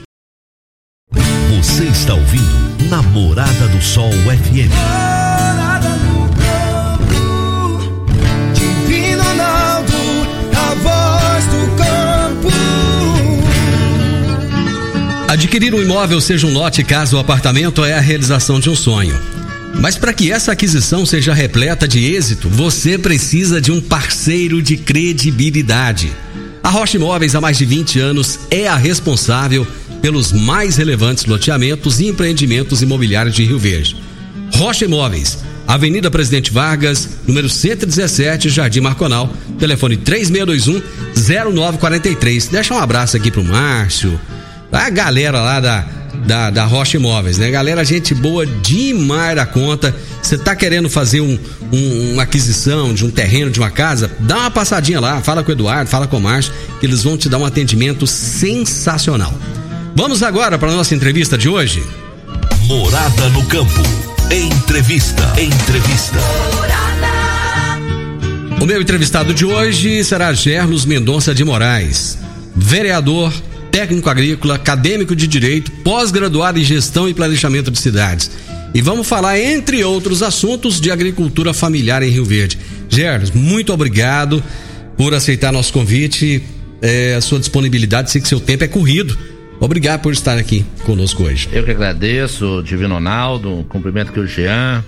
Você 1.56 1.84
está 1.84 2.14
ouvindo 2.14 2.88
Namorada 2.88 3.68
do 3.68 3.82
Sol 3.82 4.11
FM. 4.11 5.22
Adquirir 15.33 15.75
um 15.75 15.81
imóvel, 15.81 16.21
seja 16.21 16.47
um 16.47 16.53
lote, 16.53 16.85
casa 16.85 17.17
ou 17.17 17.21
apartamento, 17.21 17.83
é 17.83 17.95
a 17.95 18.01
realização 18.01 18.61
de 18.61 18.69
um 18.69 18.77
sonho. 18.77 19.19
Mas 19.81 19.97
para 19.97 20.12
que 20.12 20.31
essa 20.31 20.53
aquisição 20.53 21.07
seja 21.07 21.33
repleta 21.33 21.89
de 21.89 22.05
êxito, 22.05 22.51
você 22.51 22.99
precisa 22.99 23.59
de 23.59 23.73
um 23.73 23.81
parceiro 23.81 24.61
de 24.61 24.77
credibilidade. 24.77 26.12
A 26.62 26.69
Rocha 26.69 26.99
Imóveis, 26.99 27.35
há 27.35 27.41
mais 27.41 27.57
de 27.57 27.65
20 27.65 27.99
anos, 27.99 28.41
é 28.51 28.69
a 28.69 28.77
responsável 28.77 29.67
pelos 30.03 30.33
mais 30.33 30.77
relevantes 30.77 31.25
loteamentos 31.25 31.99
e 31.99 32.09
empreendimentos 32.09 32.83
imobiliários 32.83 33.35
de 33.35 33.43
Rio 33.43 33.59
Verde. 33.59 33.97
Rocha 34.55 34.85
Imóveis, 34.85 35.39
Avenida 35.67 36.11
Presidente 36.11 36.53
Vargas, 36.53 37.09
número 37.27 37.49
117, 37.49 38.51
Jardim 38.51 38.81
Marconal, 38.81 39.35
telefone 39.59 39.97
3621-0943. 39.97 42.51
Deixa 42.51 42.75
um 42.75 42.79
abraço 42.79 43.17
aqui 43.17 43.31
pro 43.31 43.43
Márcio, 43.43 44.21
a 44.73 44.91
galera 44.91 45.41
lá 45.41 45.61
da 45.61 45.85
da, 46.26 46.50
da 46.50 46.64
Rocha 46.64 46.97
Imóveis, 46.97 47.38
né? 47.38 47.50
Galera, 47.50 47.85
gente 47.85 48.14
boa 48.14 48.47
demais 48.47 49.37
da 49.37 49.47
conta. 49.47 49.95
Você 50.23 50.38
tá 50.38 50.55
querendo 50.55 50.88
fazer 50.88 51.21
um, 51.21 51.38
um, 51.73 52.12
uma 52.12 52.23
aquisição 52.23 52.95
de 52.95 53.05
um 53.05 53.11
terreno, 53.11 53.50
de 53.50 53.59
uma 53.59 53.71
casa? 53.71 54.11
Dá 54.21 54.38
uma 54.38 54.50
passadinha 54.50 55.00
lá, 55.00 55.21
fala 55.21 55.43
com 55.43 55.50
o 55.50 55.52
Eduardo, 55.52 55.91
fala 55.91 56.07
com 56.07 56.19
o 56.19 56.21
Márcio, 56.21 56.52
que 56.81 56.87
eles 56.87 57.02
vão 57.02 57.17
te 57.17 57.29
dar 57.29 57.38
um 57.38 57.45
atendimento 57.45 58.07
sensacional. 58.07 59.35
Vamos 59.95 60.23
agora 60.23 60.59
para 60.59 60.71
nossa 60.73 60.95
entrevista 60.95 61.37
de 61.37 61.49
hoje. 61.49 61.83
Morada 62.67 63.29
no 63.31 63.45
campo. 63.47 63.83
Entrevista. 64.31 65.23
Entrevista. 65.41 66.19
O 68.61 68.67
meu 68.67 68.81
entrevistado 68.81 69.35
de 69.35 69.45
hoje 69.45 70.05
será 70.05 70.33
Gerlos 70.33 70.85
Mendonça 70.85 71.35
de 71.35 71.45
Moraes, 71.45 72.17
vereador 72.55 73.33
técnico 73.73 74.11
agrícola, 74.11 74.55
acadêmico 74.55 75.17
de 75.17 75.26
direito, 75.26 75.73
pós-graduado 75.83 76.59
em 76.59 76.64
gestão 76.64 77.09
e 77.09 77.14
planejamento 77.14 77.71
de 77.71 77.81
cidades. 77.81 78.31
E 78.75 78.81
vamos 78.81 79.09
falar, 79.09 79.41
entre 79.41 79.83
outros 79.83 80.23
assuntos, 80.23 80.81
de 80.81 80.91
agricultura 80.91 81.52
familiar 81.52 82.02
em 82.02 82.11
Rio 82.11 82.25
Verde. 82.25 82.59
Gerlos, 82.88 83.31
muito 83.31 83.73
obrigado 83.73 84.43
por 84.97 85.14
aceitar 85.14 85.52
nosso 85.52 85.73
convite, 85.73 86.43
é, 86.83 87.14
a 87.14 87.21
sua 87.21 87.38
disponibilidade, 87.38 88.11
sei 88.11 88.21
que 88.21 88.29
seu 88.29 88.38
tempo 88.38 88.62
é 88.62 88.69
corrido. 88.69 89.17
Obrigado 89.59 90.00
por 90.00 90.12
estar 90.12 90.37
aqui 90.37 90.64
conosco 90.85 91.23
hoje. 91.23 91.49
Eu 91.52 91.64
que 91.64 91.71
agradeço, 91.71 92.62
Divino 92.64 92.95
Ronaldo, 92.95 93.64
cumprimento 93.69 94.11
aqui 94.11 94.21
o 94.21 94.26
Jean, 94.26 94.85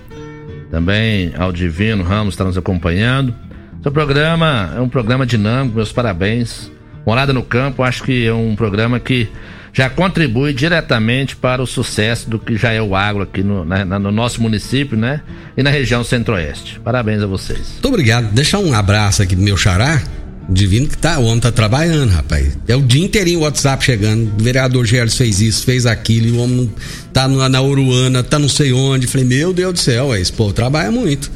também 0.70 1.32
ao 1.38 1.52
Divino 1.52 2.02
Ramos 2.02 2.34
está 2.34 2.44
nos 2.44 2.58
acompanhando. 2.58 3.34
Seu 3.82 3.92
programa 3.92 4.72
é 4.76 4.80
um 4.80 4.88
programa 4.88 5.24
dinâmico, 5.24 5.76
meus 5.76 5.92
parabéns. 5.92 6.70
Morada 7.06 7.32
no 7.32 7.42
Campo, 7.42 7.82
acho 7.82 8.02
que 8.02 8.26
é 8.26 8.32
um 8.32 8.56
programa 8.56 8.98
que 8.98 9.28
já 9.74 9.90
contribui 9.90 10.54
diretamente 10.54 11.34
para 11.34 11.60
o 11.60 11.66
sucesso 11.66 12.30
do 12.30 12.38
que 12.38 12.56
já 12.56 12.70
é 12.70 12.80
o 12.80 12.94
agro 12.94 13.24
aqui 13.24 13.42
no, 13.42 13.64
na, 13.64 13.84
no 13.98 14.12
nosso 14.12 14.40
município, 14.40 14.96
né? 14.96 15.20
E 15.56 15.62
na 15.62 15.70
região 15.70 16.04
centro-oeste. 16.04 16.80
Parabéns 16.80 17.20
a 17.22 17.26
vocês. 17.26 17.72
Muito 17.72 17.88
obrigado. 17.88 18.32
Deixar 18.32 18.60
um 18.60 18.72
abraço 18.72 19.22
aqui 19.22 19.34
do 19.34 19.42
meu 19.42 19.56
xará. 19.56 20.00
Divino 20.48 20.86
que 20.86 20.98
tá, 20.98 21.18
o 21.18 21.24
homem 21.24 21.40
tá 21.40 21.50
trabalhando, 21.50 22.10
rapaz. 22.10 22.56
É 22.68 22.76
o 22.76 22.82
dia 22.82 23.02
inteirinho 23.02 23.40
o 23.40 23.42
WhatsApp 23.42 23.82
chegando. 23.82 24.30
O 24.38 24.42
vereador 24.42 24.84
Gerson 24.84 25.16
fez 25.16 25.40
isso, 25.40 25.64
fez 25.64 25.86
aquilo, 25.86 26.36
o 26.36 26.42
homem 26.42 26.72
tá 27.12 27.26
na, 27.26 27.48
na 27.48 27.62
Uruana, 27.62 28.22
tá 28.22 28.38
não 28.38 28.48
sei 28.48 28.72
onde. 28.72 29.06
Falei, 29.06 29.26
meu 29.26 29.54
Deus 29.54 29.72
do 29.72 29.78
céu, 29.78 30.14
esse 30.14 30.32
povo 30.32 30.52
trabalha 30.52 30.92
muito. 30.92 31.30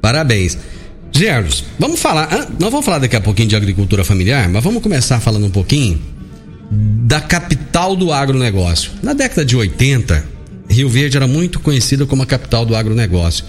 Parabéns. 0.00 0.56
Gerlos, 1.16 1.64
vamos 1.78 1.98
falar. 1.98 2.28
Nós 2.60 2.70
vamos 2.70 2.84
falar 2.84 2.98
daqui 2.98 3.16
a 3.16 3.20
pouquinho 3.22 3.48
de 3.48 3.56
agricultura 3.56 4.04
familiar, 4.04 4.50
mas 4.50 4.62
vamos 4.62 4.82
começar 4.82 5.18
falando 5.18 5.46
um 5.46 5.50
pouquinho 5.50 5.98
da 6.70 7.22
capital 7.22 7.96
do 7.96 8.12
agronegócio. 8.12 8.90
Na 9.02 9.14
década 9.14 9.42
de 9.42 9.56
80, 9.56 10.22
Rio 10.68 10.90
Verde 10.90 11.16
era 11.16 11.26
muito 11.26 11.58
conhecida 11.58 12.04
como 12.04 12.22
a 12.22 12.26
capital 12.26 12.66
do 12.66 12.76
agronegócio. 12.76 13.46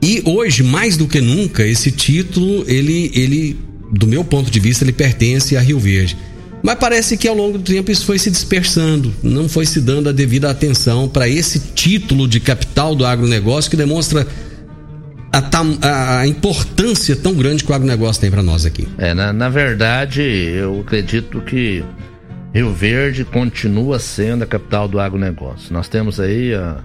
E 0.00 0.22
hoje, 0.24 0.62
mais 0.62 0.96
do 0.96 1.06
que 1.06 1.20
nunca, 1.20 1.62
esse 1.66 1.90
título, 1.90 2.64
ele, 2.66 3.12
ele, 3.14 3.58
do 3.92 4.06
meu 4.06 4.24
ponto 4.24 4.50
de 4.50 4.58
vista, 4.58 4.82
ele 4.82 4.92
pertence 4.92 5.58
a 5.58 5.60
Rio 5.60 5.78
Verde. 5.78 6.16
Mas 6.62 6.76
parece 6.76 7.18
que 7.18 7.28
ao 7.28 7.36
longo 7.36 7.58
do 7.58 7.64
tempo 7.64 7.90
isso 7.90 8.06
foi 8.06 8.18
se 8.18 8.30
dispersando, 8.30 9.14
não 9.22 9.46
foi 9.46 9.66
se 9.66 9.82
dando 9.82 10.08
a 10.08 10.12
devida 10.12 10.50
atenção 10.50 11.06
para 11.06 11.28
esse 11.28 11.60
título 11.74 12.26
de 12.26 12.40
capital 12.40 12.94
do 12.94 13.04
agronegócio 13.04 13.70
que 13.70 13.76
demonstra 13.76 14.26
a, 15.32 16.20
a, 16.20 16.26
importância 16.26 17.14
tão 17.14 17.34
grande 17.34 17.62
que 17.64 17.70
o 17.70 17.74
agronegócio 17.74 18.20
tem 18.20 18.30
para 18.30 18.42
nós 18.42 18.64
aqui. 18.64 18.88
É, 18.98 19.12
na, 19.14 19.32
na 19.32 19.48
verdade, 19.48 20.22
eu 20.22 20.80
acredito 20.80 21.40
que 21.42 21.84
Rio 22.54 22.72
Verde 22.72 23.24
continua 23.24 23.98
sendo 23.98 24.44
a 24.44 24.46
capital 24.46 24.88
do 24.88 24.98
agronegócio. 24.98 25.72
Nós 25.72 25.88
temos 25.88 26.18
aí 26.18 26.54
a 26.54 26.78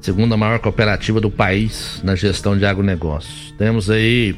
segunda 0.00 0.36
maior 0.36 0.58
cooperativa 0.58 1.20
do 1.20 1.30
país 1.30 2.00
na 2.02 2.16
gestão 2.16 2.58
de 2.58 2.66
agronegócios. 2.66 3.54
Temos 3.56 3.88
aí 3.88 4.36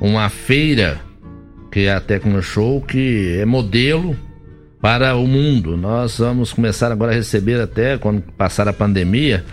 uma 0.00 0.28
feira 0.28 1.00
que 1.70 1.80
é 1.80 1.94
a 1.94 2.00
Tecno 2.00 2.42
Show 2.42 2.82
que 2.82 3.38
é 3.40 3.46
modelo 3.46 4.16
para 4.80 5.16
o 5.16 5.26
mundo. 5.26 5.76
Nós 5.76 6.18
vamos 6.18 6.52
começar 6.52 6.92
agora 6.92 7.12
a 7.12 7.14
receber 7.14 7.60
até 7.60 7.96
quando 7.98 8.22
passar 8.36 8.68
a 8.68 8.72
pandemia 8.72 9.44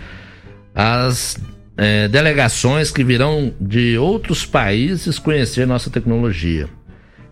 as 0.74 1.38
é, 1.76 2.08
delegações 2.08 2.90
que 2.90 3.04
virão 3.04 3.52
de 3.60 3.98
outros 3.98 4.46
países 4.46 5.18
conhecer 5.18 5.66
nossa 5.66 5.90
tecnologia. 5.90 6.68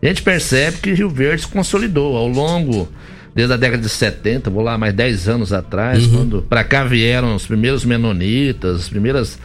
E 0.02 0.06
a 0.06 0.08
gente 0.10 0.22
percebe 0.22 0.78
que 0.78 0.92
Rio 0.92 1.08
Verde 1.08 1.42
se 1.42 1.48
consolidou 1.48 2.16
ao 2.16 2.28
longo 2.28 2.88
desde 3.34 3.54
a 3.54 3.56
década 3.56 3.82
de 3.82 3.88
70, 3.88 4.48
vou 4.50 4.62
lá 4.62 4.78
mais 4.78 4.94
10 4.94 5.28
anos 5.28 5.52
atrás, 5.52 6.04
uhum. 6.04 6.10
quando 6.10 6.42
para 6.42 6.62
cá 6.62 6.84
vieram 6.84 7.34
os 7.34 7.46
primeiros 7.46 7.84
menonitas, 7.84 8.82
as 8.82 8.88
primeiras 8.88 9.38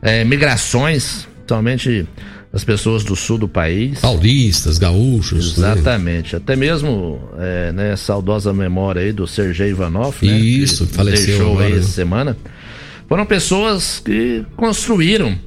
é, 0.00 0.24
migrações, 0.24 1.26
somente 1.48 2.06
as 2.52 2.62
pessoas 2.62 3.02
do 3.02 3.16
sul 3.16 3.36
do 3.36 3.48
país. 3.48 3.98
Paulistas, 3.98 4.78
gaúchos. 4.78 5.58
Né? 5.58 5.72
Exatamente. 5.72 6.34
Né? 6.34 6.40
Até 6.42 6.54
mesmo, 6.54 7.20
é, 7.36 7.72
né, 7.72 7.96
saudosa 7.96 8.52
memória 8.52 9.02
aí 9.02 9.12
do 9.12 9.26
Sergei 9.26 9.70
Ivanov, 9.70 10.14
né? 10.22 10.38
Isso, 10.38 10.86
que 10.86 10.94
faleceu 10.94 11.26
deixou 11.26 11.52
agora, 11.52 11.66
aí 11.66 11.72
né? 11.72 11.78
essa 11.78 11.88
semana. 11.88 12.36
Foram 13.08 13.26
pessoas 13.26 14.00
que 14.00 14.44
construíram 14.56 15.38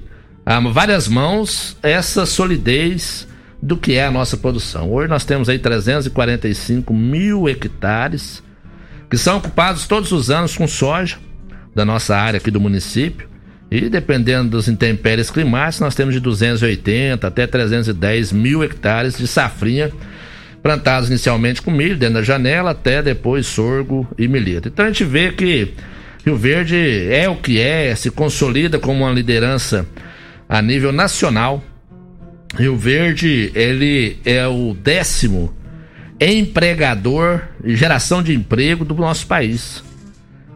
a 0.46 0.60
várias 0.60 1.08
mãos 1.08 1.78
essa 1.82 2.26
solidez 2.26 3.28
do 3.62 3.76
que 3.76 3.94
é 3.94 4.06
a 4.06 4.12
nossa 4.12 4.38
produção. 4.38 4.92
Hoje 4.92 5.10
nós 5.10 5.26
temos 5.26 5.50
aí 5.50 5.60
345 5.60 6.94
mil 6.94 7.50
hectares 7.50 8.44
que 9.10 9.18
são 9.18 9.38
ocupados 9.38 9.88
todos 9.88 10.12
os 10.12 10.30
anos 10.30 10.56
com 10.56 10.68
soja 10.68 11.18
da 11.74 11.84
nossa 11.84 12.16
área 12.16 12.38
aqui 12.38 12.52
do 12.52 12.60
município 12.60 13.28
e 13.70 13.90
dependendo 13.90 14.52
dos 14.52 14.68
intempéries 14.68 15.30
climáticos, 15.30 15.82
nós 15.82 15.96
temos 15.96 16.14
de 16.14 16.22
280 16.22 17.28
até 17.28 17.46
310 17.46 18.32
mil 18.32 18.64
hectares 18.64 19.18
de 19.18 19.28
safrinha 19.28 19.92
plantados 20.64 21.10
inicialmente 21.10 21.62
com 21.62 21.72
milho 21.72 21.98
dentro 21.98 22.16
da 22.16 22.24
janela, 22.24 22.72
até 22.72 23.02
depois 23.02 23.46
sorgo 23.46 24.08
e 24.18 24.28
milheto. 24.28 24.68
Então 24.68 24.86
a 24.86 24.88
gente 24.88 25.04
vê 25.04 25.32
que 25.32 25.74
Rio 26.28 26.36
Verde 26.36 27.08
é 27.10 27.30
o 27.30 27.38
que 27.38 27.58
é, 27.58 27.96
se 27.96 28.12
consolida 28.12 28.78
como 28.78 29.06
uma 29.06 29.14
liderança 29.14 29.88
a 30.50 30.62
nível 30.62 30.92
nacional. 30.92 31.64
Rio 32.54 32.76
Verde, 32.76 33.50
ele 33.56 34.18
é 34.26 34.46
o 34.46 34.74
décimo 34.74 35.56
empregador 36.20 37.44
e 37.64 37.78
geração 37.78 38.22
de 38.22 38.36
emprego 38.36 38.84
do 38.84 38.94
nosso 38.94 39.26
país. 39.26 39.82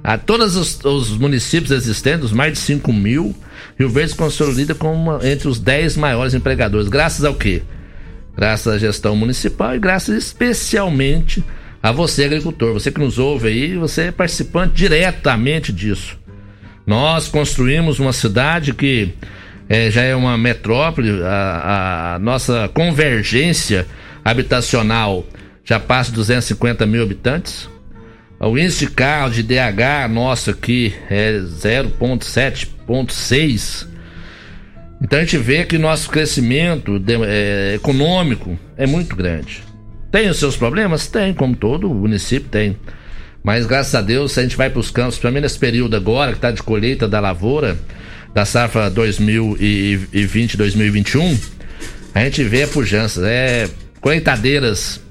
A 0.04 0.18
todos 0.18 0.58
os, 0.58 0.84
os, 0.84 1.18
municípios 1.18 1.72
existentes, 1.72 2.34
mais 2.34 2.52
de 2.52 2.60
5 2.60 2.92
mil, 2.92 3.34
Rio 3.80 3.88
Verde 3.88 4.12
se 4.12 4.18
consolida 4.18 4.76
como 4.76 4.94
uma, 4.94 5.26
entre 5.26 5.48
os 5.48 5.58
10 5.58 5.96
maiores 5.96 6.34
empregadores. 6.34 6.90
Graças 6.90 7.24
ao 7.24 7.36
quê? 7.36 7.64
Graças 8.36 8.74
à 8.74 8.78
gestão 8.78 9.16
municipal 9.16 9.74
e 9.74 9.80
graças 9.80 10.18
especialmente 10.18 11.42
a 11.82 11.92
você, 11.92 12.26
agricultor. 12.26 12.74
Você 12.74 12.92
que 12.92 13.00
nos 13.00 13.18
ouve 13.18 13.48
aí, 13.48 13.76
você 13.76 14.04
é 14.04 14.12
participante 14.12 14.74
diretamente 14.74 15.74
disso. 15.74 16.20
Nós 16.86 17.28
construímos 17.28 18.00
uma 18.00 18.14
cidade 18.14 18.74
que 18.74 19.14
é, 19.70 19.90
já 19.90 20.02
é 20.02 20.14
uma 20.16 20.38
metrópole, 20.38 21.24
a, 21.24 22.16
a 22.16 22.20
nossa 22.20 22.70
convergência 22.74 23.88
habitacional 24.24 25.26
já 25.64 25.80
passa 25.80 26.10
de 26.10 26.18
250 26.18 26.86
mil 26.86 27.02
habitantes. 27.02 27.70
O 28.40 28.56
índice 28.58 28.88
de 28.88 28.92
carro 28.92 29.30
de 29.30 29.44
DH 29.44 30.10
nosso 30.10 30.50
aqui 30.50 30.94
é 31.10 31.40
0,7,6. 31.40 33.88
Então 35.02 35.20
a 35.20 35.22
gente 35.22 35.38
vê 35.38 35.64
que 35.64 35.78
nosso 35.78 36.10
crescimento 36.10 37.00
de, 37.00 37.14
é, 37.24 37.76
econômico 37.76 38.60
é 38.76 38.86
muito 38.86 39.16
grande. 39.16 39.64
Tem 40.12 40.30
os 40.30 40.38
seus 40.38 40.58
problemas? 40.58 41.08
Tem, 41.08 41.34
como 41.34 41.56
todo 41.56 41.90
município 41.90 42.50
tem. 42.50 42.78
Mas 43.44 43.66
graças 43.66 43.96
a 43.96 44.02
Deus, 44.02 44.38
a 44.38 44.44
gente 44.44 44.56
vai 44.56 44.70
para 44.70 44.80
os 44.80 44.92
campos, 44.92 45.16
principalmente 45.16 45.44
nesse 45.44 45.58
período 45.58 45.96
agora 45.96 46.32
que 46.32 46.38
está 46.38 46.52
de 46.52 46.62
colheita 46.62 47.08
da 47.08 47.20
lavoura, 47.20 47.76
da 48.34 48.46
safra 48.46 48.92
2020-2021, 48.92 51.38
a 52.14 52.24
gente 52.24 52.44
vê 52.44 52.64
a 52.64 52.68
pujança. 52.68 53.22
É 53.26 53.68
colheitadeiras 54.00 55.02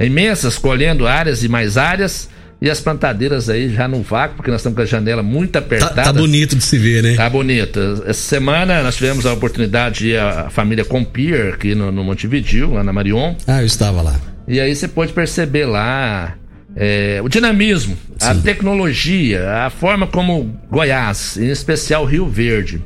imensas 0.00 0.58
colhendo 0.58 1.06
áreas 1.06 1.42
e 1.42 1.48
mais 1.48 1.76
áreas 1.76 2.28
e 2.60 2.68
as 2.68 2.80
plantadeiras 2.80 3.48
aí 3.48 3.72
já 3.72 3.86
no 3.86 4.02
vácuo, 4.02 4.36
porque 4.36 4.50
nós 4.50 4.60
estamos 4.60 4.76
com 4.76 4.82
a 4.82 4.86
janela 4.86 5.22
muito 5.22 5.56
apertada. 5.56 5.94
Tá, 5.94 6.04
tá, 6.04 6.12
bonito 6.12 6.56
de 6.56 6.62
se 6.62 6.76
ver, 6.76 7.02
né? 7.02 7.14
Tá 7.14 7.30
bonito. 7.30 8.02
Essa 8.04 8.20
semana 8.20 8.82
nós 8.82 8.96
tivemos 8.96 9.24
a 9.26 9.32
oportunidade 9.32 10.00
de 10.00 10.08
ir 10.08 10.18
a 10.18 10.50
família 10.50 10.84
Compier 10.84 11.54
aqui 11.54 11.74
no, 11.74 11.92
no 11.92 12.02
Montevideo, 12.02 12.74
lá 12.74 12.82
na 12.82 12.92
Marion. 12.92 13.34
Ah, 13.46 13.60
eu 13.60 13.66
estava 13.66 14.02
lá. 14.02 14.20
E 14.48 14.58
aí 14.58 14.74
você 14.74 14.88
pode 14.88 15.12
perceber 15.12 15.66
lá 15.66 16.36
é, 16.74 17.20
o 17.22 17.28
dinamismo, 17.28 17.96
Sim. 18.18 18.28
a 18.28 18.34
tecnologia, 18.34 19.50
a 19.66 19.70
forma 19.70 20.06
como 20.06 20.58
Goiás, 20.70 21.36
em 21.36 21.50
especial 21.50 22.04
Rio 22.04 22.26
Verde, 22.26 22.82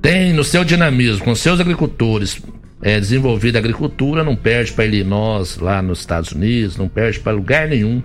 tem 0.00 0.32
no 0.32 0.44
seu 0.44 0.64
dinamismo, 0.64 1.24
com 1.24 1.34
seus 1.34 1.60
agricultores, 1.60 2.40
é, 2.80 3.00
desenvolvido 3.00 3.56
a 3.56 3.58
agricultura, 3.58 4.22
não 4.22 4.36
perde 4.36 4.72
para 4.72 4.86
Illinois, 4.86 5.58
lá 5.58 5.82
nos 5.82 5.98
Estados 5.98 6.30
Unidos, 6.30 6.76
não 6.76 6.88
perde 6.88 7.18
para 7.18 7.32
lugar 7.32 7.66
nenhum 7.68 8.02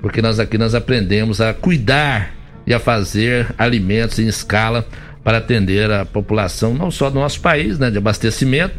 porque 0.00 0.22
nós 0.22 0.38
aqui 0.38 0.56
nós 0.56 0.74
aprendemos 0.74 1.40
a 1.40 1.52
cuidar 1.52 2.34
e 2.66 2.74
a 2.74 2.78
fazer 2.78 3.54
alimentos 3.56 4.18
em 4.18 4.26
escala 4.26 4.86
para 5.24 5.38
atender 5.38 5.90
a 5.90 6.04
população 6.04 6.74
não 6.74 6.90
só 6.90 7.10
do 7.10 7.18
nosso 7.18 7.40
país, 7.40 7.78
né, 7.78 7.90
de 7.90 7.98
abastecimento, 7.98 8.74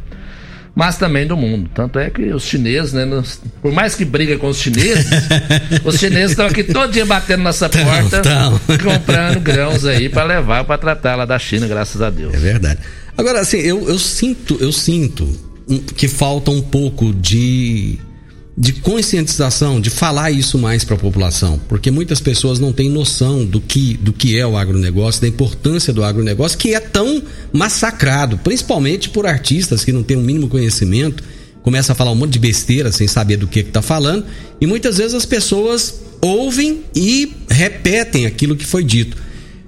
mas 0.79 0.95
também 0.95 1.27
do 1.27 1.35
mundo. 1.35 1.69
Tanto 1.75 1.99
é 1.99 2.09
que 2.09 2.21
os 2.31 2.45
chineses, 2.45 2.93
né, 2.93 3.03
nos, 3.03 3.41
por 3.61 3.69
mais 3.69 3.95
que 3.95 4.05
briga 4.05 4.37
com 4.37 4.47
os 4.47 4.61
chineses, 4.61 5.07
os 5.83 5.99
chineses 5.99 6.31
estão 6.31 6.45
aqui 6.45 6.63
todo 6.63 6.89
dia 6.89 7.05
batendo 7.05 7.43
nossa 7.43 7.67
porta, 7.67 8.21
tão, 8.21 8.57
tão. 8.59 8.77
comprando 8.79 9.41
grãos 9.41 9.83
aí 9.83 10.07
para 10.07 10.23
levar 10.23 10.63
para 10.63 10.77
tratar 10.77 11.17
lá 11.17 11.25
da 11.25 11.37
China, 11.37 11.67
graças 11.67 12.01
a 12.01 12.09
Deus. 12.09 12.33
É 12.33 12.37
verdade. 12.37 12.79
Agora, 13.17 13.41
assim, 13.41 13.57
eu, 13.57 13.89
eu 13.89 13.99
sinto, 13.99 14.57
eu 14.61 14.71
sinto 14.71 15.27
que 15.97 16.07
falta 16.07 16.49
um 16.49 16.61
pouco 16.61 17.13
de 17.13 17.99
de 18.59 18.73
conscientização, 18.73 19.79
de 19.79 19.89
falar 19.89 20.31
isso 20.31 20.57
mais 20.57 20.83
para 20.83 20.97
a 20.97 20.99
população, 20.99 21.57
porque 21.69 21.89
muitas 21.89 22.19
pessoas 22.19 22.59
não 22.59 22.73
têm 22.73 22.89
noção 22.89 23.45
do 23.45 23.61
que, 23.61 23.93
do 23.93 24.11
que 24.11 24.37
é 24.37 24.45
o 24.45 24.57
agronegócio, 24.57 25.21
da 25.21 25.29
importância 25.29 25.93
do 25.93 26.03
agronegócio, 26.03 26.57
que 26.57 26.73
é 26.73 26.79
tão 26.81 27.23
massacrado, 27.53 28.37
principalmente 28.39 29.07
por 29.07 29.25
artistas 29.25 29.85
que 29.85 29.93
não 29.93 30.03
têm 30.03 30.17
o 30.17 30.19
mínimo 30.19 30.49
conhecimento, 30.49 31.23
começa 31.63 31.93
a 31.93 31.95
falar 31.95 32.11
um 32.11 32.15
monte 32.15 32.33
de 32.33 32.39
besteira 32.39 32.91
sem 32.91 33.07
saber 33.07 33.37
do 33.37 33.47
que 33.47 33.59
está 33.59 33.81
falando, 33.81 34.25
e 34.59 34.67
muitas 34.67 34.97
vezes 34.97 35.13
as 35.13 35.25
pessoas 35.25 36.01
ouvem 36.19 36.81
e 36.93 37.31
repetem 37.49 38.25
aquilo 38.25 38.57
que 38.57 38.65
foi 38.65 38.83
dito. 38.83 39.15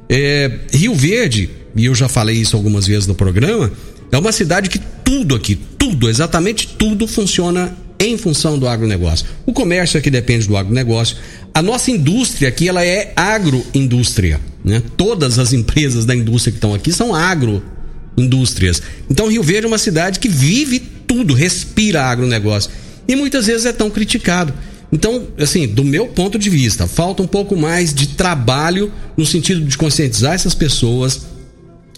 É, 0.10 0.52
Rio 0.74 0.94
Verde, 0.94 1.50
e 1.78 1.86
eu 1.86 1.96
já 1.96 2.10
falei 2.10 2.36
isso 2.36 2.58
algumas 2.58 2.88
vezes 2.88 3.08
no 3.08 3.16
programa, 3.16 3.72
é 4.12 4.18
uma 4.18 4.34
cidade 4.34 4.70
que 4.70 4.82
tudo 5.06 5.34
aqui, 5.34 5.58
tudo, 5.78 6.10
exatamente 6.10 6.68
tudo 6.78 7.08
funciona 7.08 7.74
em 8.02 8.18
função 8.18 8.58
do 8.58 8.68
agronegócio. 8.68 9.28
O 9.46 9.54
comércio 9.54 9.98
aqui 9.98 10.10
depende 10.10 10.48
do 10.48 10.58
agronegócio. 10.58 11.18
A 11.54 11.62
nossa 11.62 11.92
indústria 11.92 12.50
aqui, 12.50 12.68
ela 12.68 12.84
é 12.84 13.14
agroindústria. 13.16 14.42
Né? 14.66 14.82
Todas 14.98 15.38
as 15.38 15.54
empresas 15.54 16.04
da 16.04 16.16
indústria 16.16 16.52
que 16.52 16.58
estão 16.58 16.74
aqui 16.74 16.92
são 16.92 17.14
agroindústrias. 17.14 18.82
Então, 19.10 19.30
Rio 19.30 19.44
Verde 19.44 19.66
é 19.66 19.68
uma 19.68 19.78
cidade 19.78 20.20
que 20.20 20.28
vive 20.28 20.80
tudo, 20.80 21.36
respira 21.36 22.04
agronegócio. 22.04 22.72
E 23.08 23.16
muitas 23.16 23.46
vezes 23.46 23.68
é 23.68 23.72
tão 23.72 23.90
criticado. 23.90 24.52
Então, 24.92 25.28
assim, 25.38 25.68
do 25.68 25.84
meu 25.84 26.08
ponto 26.08 26.40
de 26.40 26.50
vista, 26.50 26.88
falta 26.88 27.22
um 27.22 27.28
pouco 27.28 27.56
mais 27.56 27.94
de 27.94 28.08
trabalho 28.08 28.92
no 29.16 29.26
sentido 29.26 29.62
de 29.62 29.78
conscientizar 29.78 30.34
essas 30.34 30.56
pessoas, 30.56 31.22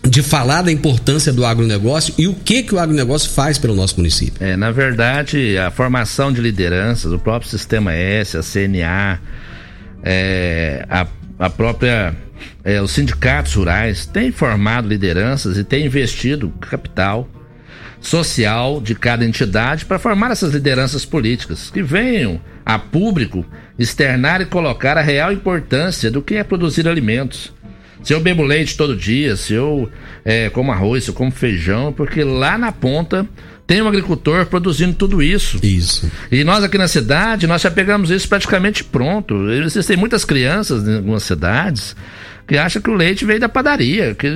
de 0.08 0.22
falar 0.22 0.62
da 0.62 0.72
importância 0.72 1.32
do 1.32 1.46
agronegócio 1.46 2.14
e 2.18 2.28
o 2.28 2.34
que, 2.34 2.64
que 2.64 2.76
o 2.76 2.80
agronegócio 2.80 3.32
faz 3.32 3.58
pelo 3.58 3.74
nosso 3.74 3.98
município. 3.98 4.46
É, 4.46 4.56
na 4.58 4.70
verdade, 4.70 5.58
a 5.58 5.72
formação 5.72 6.32
de 6.32 6.42
lideranças, 6.42 7.12
o 7.12 7.20
próprio 7.20 7.50
Sistema 7.50 7.94
S, 7.94 8.38
a 8.38 8.42
CNA, 8.42 9.20
é, 10.04 10.86
a, 10.90 11.08
a 11.40 11.50
própria. 11.50 12.16
É, 12.62 12.82
os 12.82 12.92
sindicatos 12.92 13.54
rurais 13.54 14.06
têm 14.06 14.30
formado 14.32 14.88
lideranças 14.88 15.58
e 15.58 15.64
têm 15.64 15.86
investido 15.86 16.50
capital 16.60 17.28
social 18.02 18.82
de 18.82 18.94
cada 18.96 19.24
entidade 19.24 19.86
para 19.86 19.98
formar 19.98 20.32
essas 20.32 20.54
lideranças 20.54 21.06
políticas 21.06 21.72
que 21.72 21.82
venham 21.82 22.42
a 22.66 22.78
público 22.78 23.46
externar 23.80 24.42
e 24.42 24.46
colocar 24.46 24.98
a 24.98 25.02
real 25.02 25.32
importância 25.32 26.12
do 26.12 26.22
que 26.22 26.36
é 26.36 26.44
produzir 26.44 26.86
alimentos 26.86 27.54
se 28.04 28.14
eu 28.14 28.20
bebo 28.20 28.44
leite 28.44 28.76
todo 28.76 28.96
dia, 28.96 29.36
se 29.36 29.54
eu 29.54 29.90
é, 30.26 30.50
como 30.50 30.72
arroz, 30.72 31.06
se 31.06 31.10
eu 31.10 31.14
como 31.14 31.32
feijão, 31.32 31.94
porque 31.94 32.24
lá 32.24 32.58
na 32.58 32.72
ponta 32.72 33.28
tem 33.66 33.82
um 33.82 33.88
agricultor 33.88 34.46
produzindo 34.46 34.94
tudo 34.94 35.24
isso. 35.24 35.58
Isso. 35.64 36.12
E 36.32 36.44
nós 36.44 36.64
aqui 36.64 36.78
na 36.78 36.88
cidade, 36.88 37.48
nós 37.48 37.62
já 37.62 37.72
pegamos 37.72 38.12
isso 38.12 38.28
praticamente 38.28 38.84
pronto. 38.84 39.50
Existem 39.52 39.96
muitas 39.96 40.26
crianças 40.26 40.88
em 40.88 40.98
algumas 40.98 41.24
cidades 41.24 41.96
que 42.46 42.58
acham 42.58 42.82
que 42.82 42.90
o 42.90 42.94
leite 42.94 43.24
veio 43.24 43.40
da 43.40 43.48
padaria, 43.48 44.14
que 44.14 44.28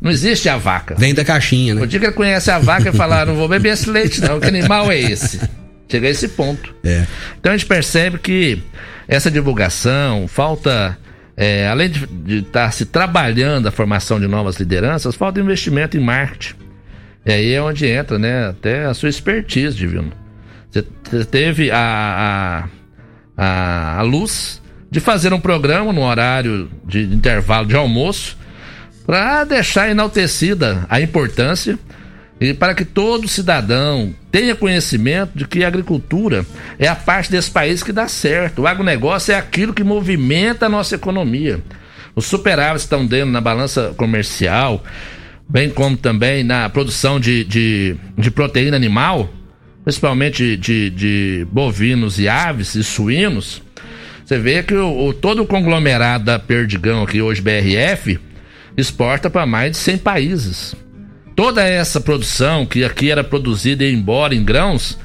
não 0.00 0.10
existe 0.10 0.48
a 0.48 0.56
vaca. 0.56 0.94
Vem 0.96 1.12
da 1.12 1.24
caixinha, 1.24 1.74
né? 1.74 1.82
O 1.82 1.86
dia 1.86 1.98
que 1.98 2.06
ele 2.06 2.12
conhece 2.12 2.50
a 2.52 2.58
vaca 2.58 2.90
e 2.90 2.92
falar, 2.92 3.26
não 3.26 3.34
vou 3.34 3.48
beber 3.48 3.72
esse 3.72 3.90
leite 3.90 4.20
não, 4.20 4.38
que 4.38 4.46
animal 4.46 4.90
é 4.92 5.00
esse? 5.00 5.40
Chega 5.88 6.06
a 6.06 6.10
esse 6.10 6.28
ponto. 6.28 6.72
É. 6.84 7.04
Então 7.40 7.52
a 7.52 7.56
gente 7.56 7.66
percebe 7.66 8.18
que 8.18 8.62
essa 9.08 9.30
divulgação, 9.30 10.28
falta 10.28 10.96
é, 11.40 11.68
além 11.68 11.88
de 11.88 12.38
estar 12.38 12.64
tá 12.64 12.70
se 12.72 12.84
trabalhando 12.84 13.68
a 13.68 13.70
formação 13.70 14.18
de 14.18 14.26
novas 14.26 14.56
lideranças, 14.56 15.14
falta 15.14 15.38
investimento 15.38 15.96
em 15.96 16.00
marketing. 16.00 16.56
E 17.24 17.30
aí 17.30 17.52
é 17.52 17.62
onde 17.62 17.86
entra, 17.86 18.18
né, 18.18 18.48
até 18.48 18.86
a 18.86 18.92
sua 18.92 19.08
expertise, 19.08 19.76
Divino. 19.76 20.12
Você 20.68 21.24
teve 21.24 21.70
a, 21.70 22.68
a, 23.36 23.98
a 23.98 24.02
luz 24.02 24.60
de 24.90 24.98
fazer 24.98 25.32
um 25.32 25.38
programa 25.38 25.92
no 25.92 26.02
horário 26.02 26.68
de 26.84 27.04
intervalo 27.04 27.68
de 27.68 27.76
almoço 27.76 28.36
para 29.06 29.44
deixar 29.44 29.88
enaltecida 29.88 30.86
a 30.88 31.00
importância 31.00 31.78
e 32.40 32.54
para 32.54 32.74
que 32.74 32.84
todo 32.84 33.26
cidadão 33.26 34.14
tenha 34.30 34.54
conhecimento 34.54 35.36
de 35.36 35.46
que 35.46 35.64
a 35.64 35.68
agricultura 35.68 36.46
é 36.78 36.86
a 36.86 36.94
parte 36.94 37.30
desse 37.30 37.50
país 37.50 37.82
que 37.82 37.92
dá 37.92 38.06
certo. 38.06 38.62
O 38.62 38.66
agronegócio 38.66 39.32
é 39.32 39.36
aquilo 39.36 39.74
que 39.74 39.82
movimenta 39.82 40.66
a 40.66 40.68
nossa 40.68 40.94
economia. 40.94 41.60
Os 42.14 42.26
superávites 42.26 42.82
estão 42.82 43.04
dentro 43.04 43.30
na 43.30 43.40
balança 43.40 43.92
comercial, 43.96 44.84
bem 45.48 45.70
como 45.70 45.96
também 45.96 46.44
na 46.44 46.68
produção 46.68 47.18
de, 47.18 47.44
de, 47.44 47.96
de 48.16 48.30
proteína 48.30 48.76
animal, 48.76 49.32
principalmente 49.82 50.56
de, 50.56 50.90
de, 50.90 51.46
bovinos 51.50 52.20
e 52.20 52.28
aves 52.28 52.74
e 52.74 52.84
suínos. 52.84 53.62
Você 54.24 54.38
vê 54.38 54.62
que 54.62 54.74
o, 54.74 55.08
o 55.08 55.14
todo 55.14 55.42
o 55.42 55.46
conglomerado 55.46 56.24
da 56.24 56.38
Perdigão 56.38 57.02
aqui 57.02 57.20
hoje, 57.22 57.40
BRF, 57.40 58.18
exporta 58.76 59.28
para 59.30 59.46
mais 59.46 59.72
de 59.72 59.78
100 59.78 59.98
países. 59.98 60.76
Toda 61.38 61.62
essa 61.62 62.00
produção 62.00 62.66
que 62.66 62.82
aqui 62.82 63.12
era 63.12 63.22
produzida 63.22 63.84
e 63.84 63.94
embora 63.94 64.34
em 64.34 64.44
grãos, 64.44 64.98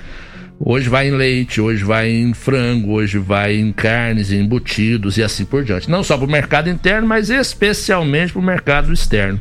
hoje 0.59 0.89
vai 0.89 1.07
em 1.07 1.11
leite, 1.11 1.61
hoje 1.61 1.83
vai 1.83 2.09
em 2.09 2.33
frango, 2.33 2.93
hoje 2.93 3.19
vai 3.19 3.55
em 3.55 3.71
carnes, 3.71 4.31
em 4.31 4.39
embutidos 4.39 5.15
e 5.19 5.21
assim 5.21 5.45
por 5.45 5.63
diante. 5.63 5.91
Não 5.91 6.03
só 6.03 6.17
para 6.17 6.25
o 6.25 6.31
mercado 6.31 6.71
interno, 6.71 7.07
mas 7.07 7.29
especialmente 7.29 8.33
para 8.33 8.41
o 8.41 8.43
mercado 8.43 8.91
externo. 8.91 9.39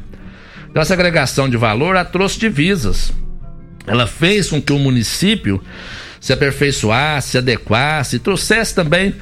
Então 0.68 0.82
essa 0.82 0.92
agregação 0.92 1.48
de 1.48 1.56
valor 1.56 1.96
a 1.96 2.04
trouxe 2.04 2.38
divisas. 2.38 3.10
Ela 3.86 4.06
fez 4.06 4.50
com 4.50 4.60
que 4.60 4.74
o 4.74 4.78
município 4.78 5.62
se 6.20 6.34
aperfeiçoasse, 6.34 7.30
se 7.30 7.38
adequasse, 7.38 8.18
trouxesse 8.18 8.74
também 8.74 9.14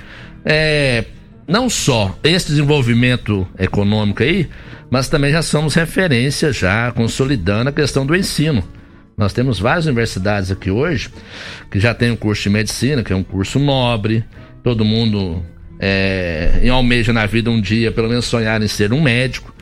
é, 0.45 1.05
não 1.47 1.71
só 1.71 2.19
esse 2.25 2.49
desenvolvimento 2.49 3.47
econômico 3.57 4.25
aí, 4.25 4.49
mas 4.90 5.09
também 5.09 5.31
já 5.31 5.40
somos 5.40 5.74
referência 5.74 6.53
já 6.53 6.90
consolidando 6.92 7.70
a 7.70 7.72
questão 7.72 8.05
do 8.05 8.16
ensino. 8.16 8.62
Nós 9.16 9.33
temos 9.33 9.59
várias 9.59 9.87
universidades 9.87 10.50
aqui 10.50 10.70
hoje 10.70 11.11
que 11.70 11.79
já 11.79 11.94
tem 11.94 12.11
o 12.11 12.14
um 12.14 12.16
curso 12.16 12.42
de 12.42 12.50
medicina, 12.50 13.03
que 13.03 13.12
é 13.12 13.16
um 13.16 13.22
curso 13.22 13.59
nobre, 13.59 14.24
todo 14.62 14.85
mundo 14.85 15.42
é, 15.79 16.66
almeja 16.70 17.12
na 17.12 17.26
vida 17.26 17.50
um 17.50 17.61
dia 17.61 17.92
pelo 17.92 18.09
menos 18.09 18.24
sonhar 18.24 18.61
em 18.62 18.68
ser 18.68 18.92
um 18.92 19.00
médico. 19.00 19.55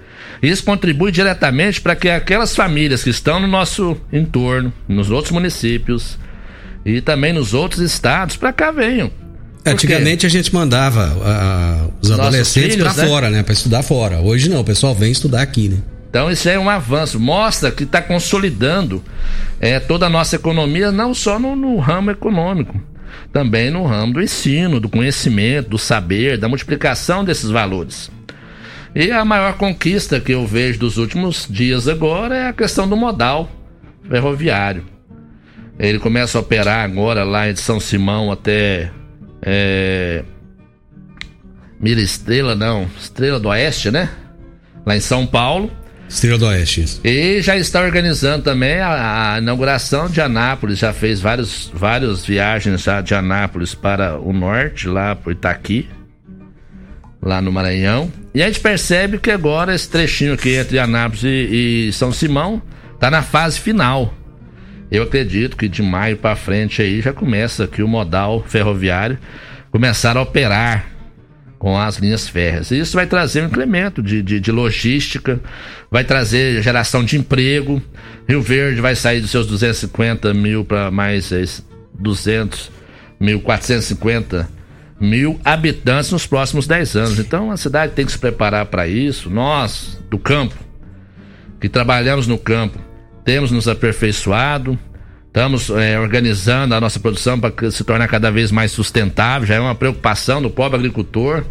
Isso 0.43 0.65
contribui 0.65 1.11
diretamente 1.11 1.81
para 1.81 1.97
que 1.97 2.09
aquelas 2.09 2.55
famílias 2.55 3.03
que 3.03 3.11
estão 3.11 3.41
no 3.41 3.49
nosso 3.49 4.01
entorno, 4.13 4.73
nos 4.87 5.11
outros 5.11 5.33
municípios 5.33 6.19
e 6.85 7.01
também 7.01 7.33
nos 7.33 7.55
outros 7.55 7.81
estados, 7.81 8.37
para 8.37 8.53
cá 8.53 8.71
venham. 8.71 9.11
Antigamente 9.73 10.27
a 10.27 10.29
gente 10.29 10.53
mandava 10.55 11.15
uh, 11.15 11.93
os 12.01 12.11
adolescentes 12.11 12.77
para 12.77 12.93
né? 12.93 13.07
fora, 13.07 13.31
né? 13.31 13.43
Para 13.43 13.53
estudar 13.53 13.83
fora. 13.83 14.21
Hoje 14.21 14.49
não, 14.49 14.61
o 14.61 14.65
pessoal 14.65 14.95
vem 14.95 15.13
estudar 15.13 15.43
aqui, 15.43 15.69
né? 15.69 15.79
Então 16.11 16.31
isso 16.31 16.49
é 16.49 16.59
um 16.59 16.71
avanço, 16.71 17.21
mostra 17.21 17.71
que 17.71 17.85
está 17.85 18.01
consolidando 18.01 19.05
é, 19.61 19.79
toda 19.79 20.07
a 20.07 20.09
nossa 20.09 20.37
economia, 20.37 20.91
não 20.91 21.13
só 21.13 21.39
no, 21.39 21.55
no, 21.55 21.77
ramo 21.79 22.11
econômico, 22.11 22.81
também 23.31 23.71
no 23.71 23.85
ramo 23.85 24.15
do 24.15 24.23
ensino, 24.23 24.81
do 24.81 24.89
conhecimento, 24.89 25.69
do 25.69 25.79
saber, 25.79 26.39
da 26.39 26.49
multiplicação 26.49 27.23
desses 27.23 27.51
valores. 27.51 28.11
E 28.95 29.11
a 29.11 29.23
maior 29.23 29.59
conquista 29.59 30.19
que 30.19 30.33
eu 30.33 30.47
vejo 30.47 30.79
dos 30.79 30.97
últimos 30.97 31.47
dias 31.49 31.87
agora 31.87 32.37
é 32.37 32.49
a 32.49 32.53
questão 32.55 32.89
do 32.89 32.97
modal 32.97 33.51
ferroviário. 34.09 34.85
Ele 35.79 35.99
começa 35.99 36.39
a 36.39 36.41
operar 36.41 36.85
agora 36.85 37.23
lá 37.23 37.49
em 37.51 37.55
São 37.55 37.79
Simão 37.79 38.33
até 38.33 38.91
é, 39.43 40.25
Mira 41.81 42.01
Estrela, 42.01 42.55
não, 42.55 42.89
Estrela 43.01 43.39
do 43.39 43.49
Oeste, 43.49 43.91
né? 43.91 44.11
Lá 44.85 44.97
em 44.97 45.01
São 45.01 45.27
Paulo. 45.27 45.71
Estrela 46.09 46.39
do 46.39 46.47
Oeste. 46.47 47.01
E 47.05 47.41
já 47.43 47.57
está 47.57 47.81
organizando 47.83 48.43
também 48.43 48.81
a, 48.81 49.35
a, 49.35 49.39
inauguração 49.39 50.09
de 50.09 50.21
Anápolis. 50.21 50.79
Já 50.79 50.93
fez 50.93 51.21
vários, 51.21 51.71
várias 51.73 52.25
viagens 52.25 52.83
já 52.83 53.01
de 53.01 53.15
Anápolis 53.15 53.75
para 53.75 54.19
o 54.19 54.33
norte, 54.33 54.89
lá 54.89 55.15
por 55.15 55.33
Itaqui, 55.33 55.89
lá 57.23 57.41
no 57.41 57.53
Maranhão. 57.53 58.11
E 58.35 58.43
a 58.43 58.47
gente 58.47 58.61
percebe 58.61 59.19
que 59.19 59.31
agora 59.31 59.75
esse 59.75 59.89
trechinho 59.89 60.35
aqui 60.35 60.55
entre 60.55 60.79
Anápolis 60.79 61.23
e, 61.23 61.89
e 61.89 61.93
São 61.93 62.11
Simão 62.11 62.61
está 62.95 63.11
na 63.11 63.23
fase 63.23 63.61
final. 63.61 64.15
Eu 64.91 65.03
acredito 65.03 65.57
que 65.57 65.69
de 65.69 65.83
maio 65.83 66.17
para 66.17 66.35
frente 66.37 66.81
aí 66.81 67.01
já 67.01 67.13
começa 67.13 67.65
aqui 67.65 67.83
o 67.83 67.89
modal 67.89 68.43
ferroviário 68.47 69.19
começar 69.71 70.17
a 70.17 70.23
operar 70.23 70.99
com 71.59 71.77
as 71.77 71.97
linhas 71.97 72.29
férreas. 72.29 72.71
Isso 72.71 72.95
vai 72.95 73.07
trazer 73.07 73.43
um 73.43 73.47
incremento 73.47 74.03
de, 74.03 74.23
de, 74.23 74.39
de, 74.39 74.53
logística, 74.53 75.41
vai 75.91 76.05
trazer 76.05 76.63
geração 76.63 77.05
de 77.05 77.17
emprego. 77.19 77.83
Rio 78.29 78.41
Verde 78.41 78.81
vai 78.81 78.95
sair 78.95 79.21
dos 79.21 79.31
seus 79.31 79.47
250 79.47 80.33
mil 80.33 80.65
para 80.65 80.91
mais 80.91 81.31
200 81.99 82.71
mil, 83.19 83.41
450 83.41 84.49
mil 85.01 85.41
habitantes 85.45 86.13
nos 86.13 86.27
próximos 86.27 86.67
10 86.67 86.97
anos. 86.97 87.19
Então 87.19 87.51
a 87.51 87.57
cidade 87.57 87.93
tem 87.93 88.07
que 88.07 88.13
se 88.13 88.19
preparar 88.19 88.67
para 88.67 88.87
isso. 88.87 89.29
Nós, 89.29 89.99
do 90.09 90.19
campo, 90.19 90.55
que 91.61 91.69
trabalhamos 91.69 92.29
no 92.29 92.39
campo, 92.39 92.79
temos 93.29 93.51
nos 93.51 93.69
aperfeiçoado, 93.69 94.79
estamos 95.27 95.69
é, 95.69 96.01
organizando 96.01 96.75
a 96.75 96.81
nossa 96.81 96.99
produção 96.99 97.39
para 97.39 97.71
se 97.71 97.85
tornar 97.85 98.09
cada 98.09 98.31
vez 98.31 98.51
mais 98.51 98.73
sustentável, 98.73 99.47
já 99.47 99.57
é 99.57 99.61
uma 99.61 99.75
preocupação 99.75 100.41
do 100.41 100.49
pobre 100.49 100.79
agricultor. 100.79 101.45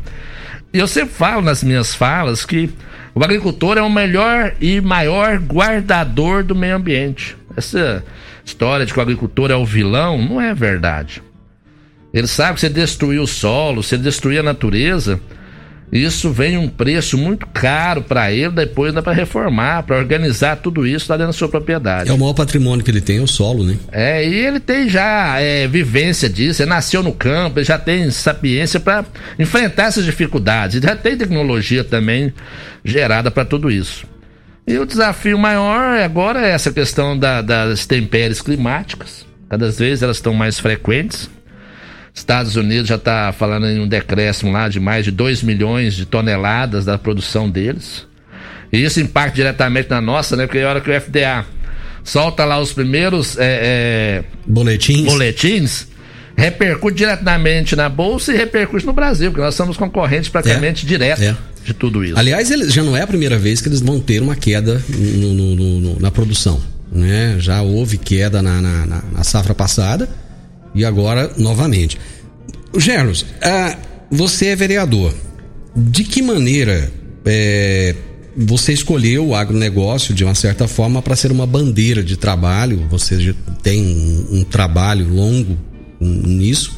E 0.74 0.80
eu 0.80 0.88
sempre 0.88 1.14
falo 1.14 1.44
nas 1.44 1.64
minhas 1.64 1.94
falas 1.94 2.44
que 2.44 2.72
o 3.14 3.24
agricultor 3.24 3.78
é 3.78 3.82
o 3.84 3.92
melhor 3.92 4.56
e 4.60 4.82
maior 4.82 5.38
guardador 5.38 6.44
do 6.44 6.56
meio 6.56 6.78
ambiente. 6.78 7.38
Essa 7.56 8.04
história 8.44 8.84
de 8.84 8.92
que 8.92 8.98
o 8.98 9.02
agricultor 9.04 9.52
é 9.52 9.56
o 9.56 9.64
vilão 9.64 10.18
não 10.18 10.42
é 10.42 10.56
verdade. 10.56 11.22
Ele 12.12 12.26
sabe 12.26 12.56
que 12.56 12.62
você 12.62 12.70
destruir 12.70 13.22
o 13.22 13.28
solo, 13.28 13.84
você 13.84 14.00
destruir 14.00 14.40
a 14.40 14.44
natureza, 14.44 15.22
isso 15.92 16.32
vem 16.32 16.58
um 16.58 16.68
preço 16.68 17.18
muito 17.18 17.48
caro 17.48 18.02
para 18.02 18.32
ele, 18.32 18.52
depois 18.52 18.94
dá 18.94 19.02
para 19.02 19.14
reformar, 19.14 19.84
para 19.84 19.98
organizar 19.98 20.58
tudo 20.58 20.86
isso 20.86 21.10
lá 21.10 21.16
dentro 21.16 21.32
da 21.32 21.38
sua 21.38 21.48
propriedade. 21.48 22.10
É 22.10 22.14
o 22.14 22.18
maior 22.18 22.34
patrimônio 22.34 22.84
que 22.84 22.92
ele 22.92 23.00
tem, 23.00 23.18
é 23.18 23.22
o 23.22 23.28
solo, 23.28 23.64
né? 23.64 23.78
É, 23.92 24.28
e 24.28 24.36
ele 24.36 24.60
tem 24.60 24.90
já 24.90 25.40
é, 25.40 25.66
vivência 25.66 26.30
disso, 26.30 26.62
ele 26.62 26.70
nasceu 26.70 27.02
no 27.02 27.14
campo, 27.14 27.60
ele 27.60 27.66
já 27.66 27.80
tem 27.80 28.12
sapiência 28.12 28.80
para 28.80 29.06
enfrentar 29.40 29.86
essas 29.86 30.04
dificuldades, 30.04 30.82
já 30.82 30.96
tem 30.96 31.16
tecnologia 31.16 31.86
também 31.86 32.34
gerada 32.84 33.32
para 33.32 33.46
tudo 33.46 33.72
isso. 33.72 34.06
E 34.68 34.78
o 34.78 34.86
desafio 34.86 35.38
maior 35.38 35.98
agora 36.00 36.46
é 36.46 36.50
essa 36.50 36.72
questão 36.72 37.18
da, 37.18 37.42
das 37.42 37.86
tempéries 37.86 38.42
climáticas, 38.42 39.26
cada 39.50 39.72
vez 39.72 40.04
elas 40.04 40.18
estão 40.18 40.34
mais 40.34 40.60
frequentes 40.60 41.30
Estados 42.18 42.56
Unidos 42.56 42.88
já 42.88 42.96
está 42.96 43.32
falando 43.32 43.68
em 43.68 43.80
um 43.80 43.88
decréscimo 43.88 44.52
lá 44.52 44.68
de 44.68 44.80
mais 44.80 45.06
de 45.06 45.12
2 45.12 45.44
milhões 45.44 45.94
de 45.94 46.06
toneladas 46.06 46.84
da 46.84 46.98
produção 46.98 47.48
deles. 47.48 48.08
E 48.74 48.84
isso 48.84 49.00
impacta 49.00 49.36
diretamente 49.36 49.90
na 49.92 50.02
nossa, 50.02 50.36
né? 50.36 50.48
Porque 50.48 50.60
a 50.60 50.68
hora 50.68 50.82
que 50.82 50.90
o 50.90 51.00
FDA 51.00 51.46
solta 52.04 52.44
lá 52.44 52.60
os 52.60 52.74
primeiros 52.74 53.38
é, 53.38 53.44
é, 53.62 54.24
boletins. 54.48 55.06
boletins, 55.06 55.88
repercute 56.36 56.98
diretamente 56.98 57.76
na 57.76 57.88
bolsa 57.88 58.34
e 58.34 58.38
repercute 58.38 58.86
no 58.86 58.94
Brasil, 58.94 59.30
porque 59.30 59.44
nós 59.44 59.54
somos 59.54 59.78
concorrentes 59.78 60.30
praticamente 60.30 60.86
é, 60.86 60.90
direto 60.90 61.22
é. 61.22 61.36
de 61.64 61.74
tudo 61.74 62.04
isso. 62.04 62.18
Aliás, 62.18 62.50
ele, 62.50 62.68
já 62.68 62.82
não 62.84 62.98
é 62.98 63.04
a 63.04 63.08
primeira 63.08 63.38
vez 63.38 63.62
que 63.62 63.70
eles 63.70 63.80
vão 63.80 64.00
ter 64.00 64.24
uma 64.24 64.36
queda 64.36 64.82
no, 64.90 65.34
no, 65.34 65.56
no, 65.56 66.00
na 66.00 66.10
produção. 66.10 66.60
Né? 66.92 67.36
Já 67.38 67.62
houve 67.62 67.98
queda 67.98 68.42
na, 68.42 68.60
na, 68.60 68.86
na 69.12 69.24
safra 69.24 69.54
passada 69.54 70.10
e 70.78 70.86
agora 70.86 71.32
novamente. 71.38 71.98
Gerlos, 72.78 73.26
ah, 73.42 73.78
você 74.10 74.48
é 74.48 74.56
vereador. 74.56 75.14
De 75.76 76.04
que 76.04 76.22
maneira 76.22 76.92
é, 77.26 77.96
você 78.36 78.72
escolheu 78.72 79.28
o 79.28 79.36
agronegócio 79.36 80.14
de 80.14 80.24
uma 80.24 80.36
certa 80.36 80.68
forma 80.68 81.02
para 81.02 81.16
ser 81.16 81.32
uma 81.32 81.46
bandeira 81.46 82.04
de 82.04 82.16
trabalho? 82.16 82.86
Você 82.90 83.36
tem 83.64 83.82
um, 83.82 84.40
um 84.40 84.44
trabalho 84.44 85.10
longo 85.10 85.58
nisso. 86.00 86.78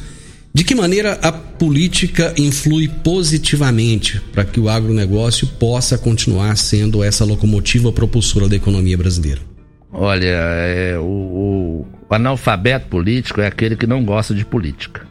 De 0.52 0.64
que 0.64 0.74
maneira 0.74 1.12
a 1.22 1.30
política 1.30 2.34
influi 2.36 2.88
positivamente 2.88 4.20
para 4.32 4.44
que 4.44 4.58
o 4.58 4.68
agronegócio 4.68 5.46
possa 5.46 5.96
continuar 5.96 6.56
sendo 6.56 7.04
essa 7.04 7.24
locomotiva 7.24 7.92
propulsora 7.92 8.48
da 8.48 8.56
economia 8.56 8.98
brasileira? 8.98 9.49
Olha, 9.92 10.26
é, 10.26 10.98
o, 10.98 11.02
o, 11.02 11.86
o 12.08 12.14
analfabeto 12.14 12.86
político 12.86 13.40
é 13.40 13.46
aquele 13.46 13.76
que 13.76 13.86
não 13.86 14.04
gosta 14.04 14.34
de 14.34 14.44
política. 14.44 15.06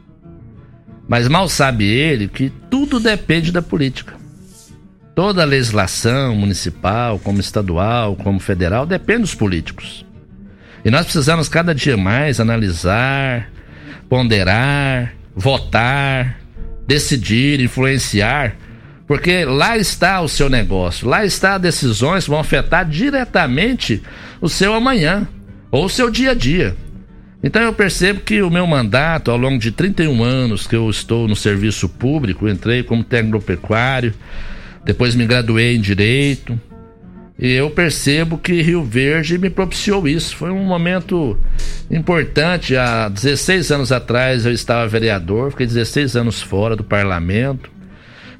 Mas 1.08 1.28
mal 1.28 1.50
sabe 1.50 1.86
ele 1.86 2.28
que 2.28 2.52
tudo 2.70 3.00
depende 3.00 3.52
da 3.52 3.62
política. 3.62 4.14
Toda 5.16 5.42
a 5.42 5.46
legislação 5.46 6.36
municipal, 6.36 7.20
como 7.20 7.40
estadual, 7.40 8.16
como 8.16 8.40
federal, 8.40 8.86
depende 8.86 9.22
dos 9.22 9.36
políticos. 9.36 10.06
E 10.86 10.90
nós 10.90 11.04
precisamos 11.04 11.50
cada 11.50 11.76
dia 11.76 11.98
mais 11.98 12.40
analisar, 12.40 13.50
ponderar, 14.08 15.14
votar, 15.36 16.40
decidir, 16.88 17.60
influenciar, 17.60 18.56
porque 19.10 19.44
lá 19.44 19.76
está 19.76 20.22
o 20.22 20.30
seu 20.30 20.48
negócio, 20.52 21.08
lá 21.08 21.26
está 21.26 21.58
decisões 21.58 22.26
que 22.26 22.30
vão 22.30 22.40
afetar 22.40 22.88
diretamente 22.88 24.04
o 24.40 24.48
seu 24.48 24.72
amanhã 24.72 25.28
ou 25.72 25.86
o 25.86 25.90
seu 25.90 26.12
dia 26.12 26.30
a 26.30 26.34
dia. 26.36 26.78
Então 27.42 27.60
eu 27.64 27.74
percebo 27.74 28.20
que 28.20 28.40
o 28.44 28.52
meu 28.52 28.68
mandato, 28.68 29.32
ao 29.32 29.38
longo 29.38 29.58
de 29.58 29.72
31 29.72 30.24
anos 30.24 30.68
que 30.68 30.76
eu 30.76 30.88
estou 30.92 31.28
no 31.28 31.36
serviço 31.36 31.90
público, 31.90 32.48
entrei 32.48 32.84
como 32.84 33.04
técnico 33.04 33.42
pecuário, 33.42 34.14
depois 34.86 35.16
me 35.16 35.26
graduei 35.26 35.76
em 35.76 35.82
direito, 35.82 36.62
e 37.40 37.52
eu 37.52 37.72
percebo 37.72 38.38
que 38.38 38.62
Rio 38.62 38.84
Verde 38.84 39.40
me 39.40 39.50
propiciou 39.50 40.08
isso. 40.08 40.36
Foi 40.36 40.52
um 40.52 40.66
momento 40.66 41.36
importante. 41.90 42.78
Há 42.78 43.10
16 43.10 43.72
anos 43.72 43.92
atrás 43.92 44.46
eu 44.46 44.52
estava 44.52 44.88
vereador, 44.88 45.50
fiquei 45.50 45.66
16 45.66 46.16
anos 46.16 46.40
fora 46.40 46.76
do 46.76 46.84
parlamento. 46.84 47.79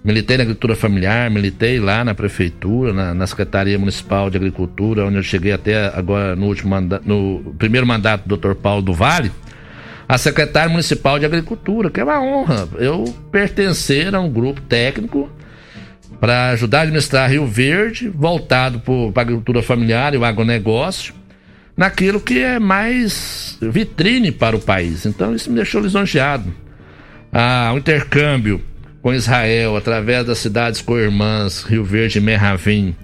Militei 0.02 0.38
na 0.38 0.44
agricultura 0.44 0.76
familiar, 0.76 1.30
militei 1.30 1.78
lá 1.78 2.06
na 2.06 2.16
prefeitura, 2.16 2.94
na, 2.94 3.14
na, 3.14 3.28
Secretaria 3.28 3.78
Municipal 3.78 4.30
de 4.30 4.38
Agricultura, 4.38 5.06
onde 5.06 5.18
eu 5.18 5.24
cheguei 5.24 5.52
até 5.52 5.88
agora 5.88 6.38
no 6.38 6.46
último 6.46 6.70
mandato, 6.70 7.04
no 7.06 7.54
primeiro 7.58 7.86
mandato 7.86 8.26
do 8.26 8.38
Dr. 8.38 8.56
Paulo 8.56 8.82
do 8.82 8.94
Vale, 8.94 9.30
a 10.08 10.18
secretária 10.18 10.70
municipal 10.70 11.20
de 11.20 11.26
Agricultura, 11.26 11.90
que 11.92 12.00
é 12.00 12.04
uma 12.04 12.22
honra 12.22 12.68
eu 12.78 13.14
pertencer 13.30 14.16
a 14.16 14.22
um 14.22 14.32
grupo 14.32 14.62
técnico 14.62 15.30
para 16.20 16.50
ajudar 16.52 16.80
a 16.80 16.82
administrar 16.84 17.30
Rio 17.30 17.46
Verde, 17.46 18.10
voltado 18.10 18.80
para 18.80 19.22
a 19.22 19.22
agricultura 19.22 19.62
familiar 19.62 20.14
e 20.14 20.18
o 20.18 20.24
agronegócio, 20.24 21.14
naquilo 21.76 22.22
que 22.22 22.40
é 22.40 22.58
mais 22.58 23.58
vitrine 23.62 24.32
para 24.32 24.56
o 24.56 24.60
país. 24.60 25.06
Então 25.06 25.36
isso 25.36 25.50
me 25.50 25.58
deixou 25.58 25.82
lisonjeado. 25.82 26.54
Ah, 27.32 27.72
o 27.74 27.78
intercâmbio 27.78 28.62
com 29.02 29.14
Israel, 29.14 29.78
através 29.78 30.26
das 30.26 30.40
cidades 30.40 30.82
co-irmãs 30.82 31.64
Rio 31.64 31.84
Verde 31.84 32.18
e 32.18 32.22
Merravim. 32.22 32.96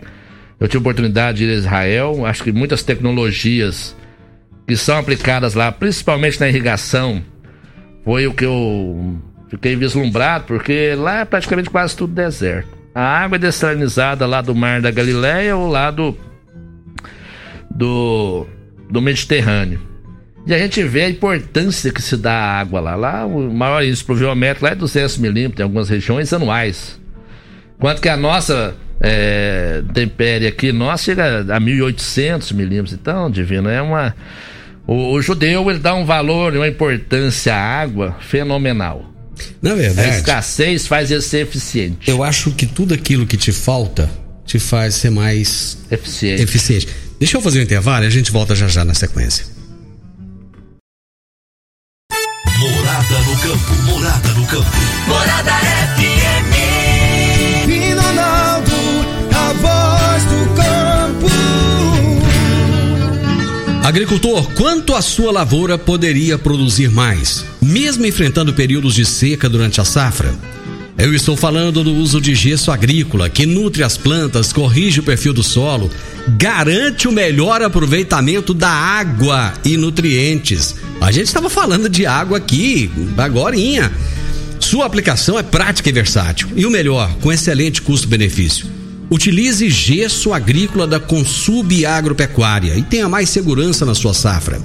Eu 0.59 0.67
tive 0.67 0.79
oportunidade 0.79 1.39
de 1.39 1.45
ir 1.45 1.51
a 1.51 1.57
Israel, 1.57 2.25
acho 2.25 2.43
que 2.43 2.51
muitas 2.51 2.83
tecnologias 2.83 3.95
que 4.67 4.75
são 4.75 4.97
aplicadas 4.97 5.53
lá, 5.53 5.71
principalmente 5.71 6.39
na 6.39 6.47
irrigação, 6.47 7.23
foi 8.03 8.27
o 8.27 8.33
que 8.33 8.45
eu 8.45 9.17
fiquei 9.49 9.75
vislumbrado, 9.75 10.45
porque 10.45 10.95
lá 10.95 11.19
é 11.19 11.25
praticamente 11.25 11.69
quase 11.69 11.95
tudo 11.95 12.13
deserto. 12.13 12.69
A 12.93 13.01
água 13.01 13.35
é 13.35 13.39
dessalinizada 13.39 14.25
lá 14.25 14.41
do 14.41 14.55
Mar 14.55 14.81
da 14.81 14.89
Galileia 14.89 15.55
ou 15.55 15.69
lá 15.69 15.91
do, 15.91 16.17
do, 17.69 18.47
do 18.89 19.01
Mediterrâneo. 19.01 19.94
E 20.47 20.53
a 20.53 20.57
gente 20.59 20.83
vê 20.83 21.03
a 21.03 21.09
importância 21.09 21.91
que 21.91 22.01
se 22.01 22.15
dá 22.15 22.31
à 22.31 22.59
água 22.59 22.79
lá. 22.79 22.95
Lá 22.95 23.25
o 23.25 23.51
maior 23.51 23.83
índice 23.83 24.03
pluviométrico 24.03 24.65
lá 24.65 24.71
é 24.71 24.75
200 24.75 25.17
milímetros 25.17 25.59
em 25.59 25.63
algumas 25.63 25.89
regiões 25.89 26.31
anuais. 26.31 26.99
Quanto 27.79 28.01
que 28.01 28.07
a 28.07 28.15
nossa 28.15 28.75
é, 28.99 29.81
tempérie 29.93 30.47
aqui, 30.47 30.71
nós 30.71 31.01
chega 31.01 31.41
a 31.41 31.59
1.800 31.59 32.53
milímetros. 32.53 32.93
Então, 32.93 33.29
divino, 33.29 33.69
é 33.69 33.81
uma... 33.81 34.15
O, 34.87 35.13
o, 35.13 35.21
judeu, 35.21 35.69
ele 35.69 35.79
dá 35.79 35.95
um 35.95 36.05
valor, 36.05 36.55
uma 36.55 36.67
importância 36.67 37.55
à 37.55 37.81
água 37.81 38.15
fenomenal. 38.19 39.11
Na 39.61 39.73
verdade... 39.73 40.09
A 40.09 40.17
escassez 40.17 40.85
faz 40.85 41.09
ele 41.09 41.21
ser 41.21 41.39
eficiente. 41.39 42.09
Eu 42.09 42.23
acho 42.23 42.51
que 42.51 42.67
tudo 42.67 42.93
aquilo 42.93 43.25
que 43.25 43.35
te 43.35 43.51
falta 43.51 44.09
te 44.45 44.59
faz 44.59 44.93
ser 44.93 45.09
mais... 45.09 45.79
Eficiente. 45.89 46.43
Eficiente. 46.43 46.87
Deixa 47.19 47.35
eu 47.35 47.41
fazer 47.41 47.59
um 47.59 47.63
intervalo 47.63 48.03
e 48.03 48.07
a 48.07 48.11
gente 48.11 48.31
volta 48.31 48.53
já 48.53 48.67
já 48.67 48.85
na 48.85 48.93
sequência. 48.93 49.54
Agricultor, 63.95 64.51
quanto 64.55 64.93
a 64.93 65.01
sua 65.01 65.31
lavoura 65.31 65.77
poderia 65.77 66.37
produzir 66.37 66.91
mais, 66.91 67.45
mesmo 67.61 68.05
enfrentando 68.05 68.53
períodos 68.53 68.93
de 68.93 69.05
seca 69.05 69.47
durante 69.47 69.79
a 69.79 69.85
safra? 69.85 70.35
Eu 70.97 71.13
estou 71.13 71.37
falando 71.37 71.81
do 71.81 71.93
uso 71.93 72.19
de 72.19 72.35
gesso 72.35 72.71
agrícola, 72.71 73.29
que 73.29 73.45
nutre 73.45 73.83
as 73.83 73.95
plantas, 73.95 74.51
corrige 74.51 74.99
o 74.99 75.03
perfil 75.03 75.31
do 75.31 75.41
solo, 75.41 75.89
garante 76.37 77.07
o 77.07 77.11
melhor 77.13 77.61
aproveitamento 77.61 78.53
da 78.53 78.67
água 78.69 79.53
e 79.63 79.77
nutrientes. 79.77 80.75
A 80.99 81.09
gente 81.09 81.27
estava 81.27 81.49
falando 81.49 81.87
de 81.87 82.05
água 82.05 82.37
aqui, 82.37 82.91
agorinha. 83.17 83.89
Sua 84.59 84.85
aplicação 84.85 85.39
é 85.39 85.43
prática 85.43 85.87
e 85.87 85.93
versátil. 85.93 86.49
E 86.53 86.65
o 86.65 86.69
melhor, 86.69 87.15
com 87.21 87.31
excelente 87.31 87.81
custo-benefício. 87.81 88.67
Utilize 89.09 89.69
gesso 89.69 90.33
agrícola 90.33 90.87
da 90.87 90.99
Consub 90.99 91.85
Agropecuária 91.85 92.75
e 92.75 92.81
tenha 92.81 93.07
mais 93.07 93.29
segurança 93.29 93.85
na 93.85 93.93
sua 93.93 94.13
safra. 94.13 94.59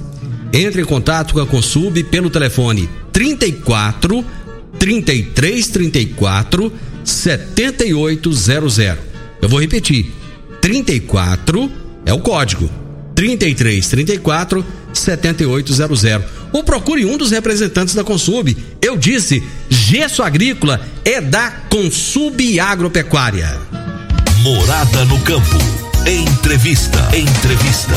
Entre 0.51 0.81
em 0.81 0.85
contato 0.85 1.33
com 1.33 1.39
a 1.39 1.47
Consub 1.47 2.03
pelo 2.05 2.29
telefone 2.29 2.89
34 3.13 4.25
3334 4.79 6.73
7800. 7.03 8.77
Eu 9.41 9.49
vou 9.49 9.61
repetir. 9.61 10.11
34 10.59 11.71
é 12.05 12.13
o 12.13 12.19
código. 12.19 12.69
3334 13.15 14.65
7800. 14.93 16.23
Ou 16.51 16.63
procure 16.63 17.05
um 17.05 17.17
dos 17.17 17.31
representantes 17.31 17.95
da 17.95 18.03
Consub. 18.03 18.57
Eu 18.81 18.97
disse, 18.97 19.41
gesso 19.69 20.21
agrícola 20.23 20.81
é 21.05 21.21
da 21.21 21.51
Consub 21.69 22.59
Agropecuária. 22.59 23.90
Morada 24.41 25.05
no 25.05 25.19
campo. 25.19 25.57
Entrevista. 26.07 26.97
Entrevista. 27.15 27.91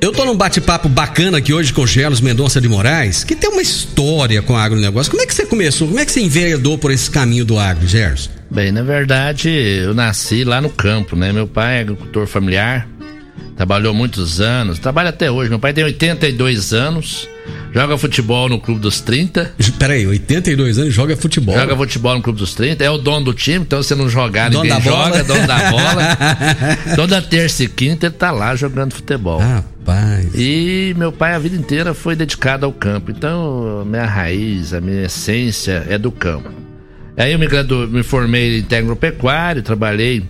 Eu 0.00 0.12
tô 0.12 0.24
num 0.24 0.36
bate-papo 0.36 0.88
bacana 0.88 1.38
aqui 1.38 1.52
hoje 1.52 1.72
com 1.72 1.82
o 1.82 1.86
Gelos 1.86 2.20
Mendonça 2.20 2.60
de 2.60 2.68
Moraes, 2.68 3.24
que 3.24 3.34
tem 3.34 3.50
uma 3.50 3.60
história 3.60 4.40
com 4.40 4.52
o 4.52 4.56
agronegócio. 4.56 5.10
Como 5.10 5.20
é 5.20 5.26
que 5.26 5.34
você 5.34 5.44
começou? 5.46 5.88
Como 5.88 5.98
é 5.98 6.04
que 6.04 6.12
você 6.12 6.20
enveredou 6.20 6.78
por 6.78 6.92
esse 6.92 7.10
caminho 7.10 7.44
do 7.44 7.58
agro, 7.58 7.88
Gelos? 7.88 8.30
Bem, 8.48 8.70
na 8.70 8.84
verdade, 8.84 9.48
eu 9.48 9.94
nasci 9.94 10.44
lá 10.44 10.60
no 10.60 10.70
campo, 10.70 11.16
né? 11.16 11.32
Meu 11.32 11.48
pai 11.48 11.78
é 11.78 11.80
agricultor 11.80 12.28
familiar, 12.28 12.86
trabalhou 13.56 13.92
muitos 13.92 14.40
anos, 14.40 14.78
trabalha 14.78 15.08
até 15.08 15.28
hoje. 15.28 15.50
Meu 15.50 15.58
pai 15.58 15.72
tem 15.72 15.82
82 15.82 16.72
anos, 16.72 17.28
joga 17.72 17.96
futebol 17.98 18.48
no 18.48 18.60
Clube 18.60 18.80
dos 18.80 19.00
30. 19.00 19.54
Peraí, 19.78 20.06
82 20.06 20.78
anos 20.78 20.94
joga 20.94 21.16
futebol? 21.16 21.54
Joga 21.54 21.76
futebol 21.76 22.14
no 22.14 22.22
Clube 22.22 22.38
dos 22.38 22.54
30, 22.54 22.84
é 22.84 22.90
o 22.90 22.98
dono 22.98 23.26
do 23.26 23.34
time, 23.34 23.64
então 23.64 23.82
se 23.82 23.94
não 23.94 24.08
jogar, 24.08 24.50
dono 24.50 24.64
ninguém 24.64 24.80
joga, 24.80 25.24
dono 25.24 25.46
da 25.46 25.70
bola. 25.70 26.16
Toda 26.96 27.22
terça 27.22 27.64
e 27.64 27.68
quinta 27.68 28.06
ele 28.06 28.14
tá 28.14 28.30
lá 28.30 28.54
jogando 28.54 28.92
futebol. 28.92 29.40
Rapaz. 29.40 30.30
E 30.34 30.94
meu 30.96 31.10
pai 31.10 31.34
a 31.34 31.38
vida 31.38 31.56
inteira 31.56 31.94
foi 31.94 32.14
dedicado 32.14 32.66
ao 32.66 32.72
campo. 32.72 33.10
Então, 33.10 33.84
minha 33.84 34.06
raiz, 34.06 34.72
a 34.72 34.80
minha 34.80 35.04
essência 35.04 35.84
é 35.88 35.98
do 35.98 36.12
campo. 36.12 36.50
Aí 37.16 37.32
eu 37.32 37.38
me, 37.38 37.46
gradu... 37.46 37.88
me 37.88 38.02
formei 38.02 38.58
em 38.58 38.62
técnico 38.62 38.96
pecuário, 38.96 39.62
trabalhei 39.62 40.22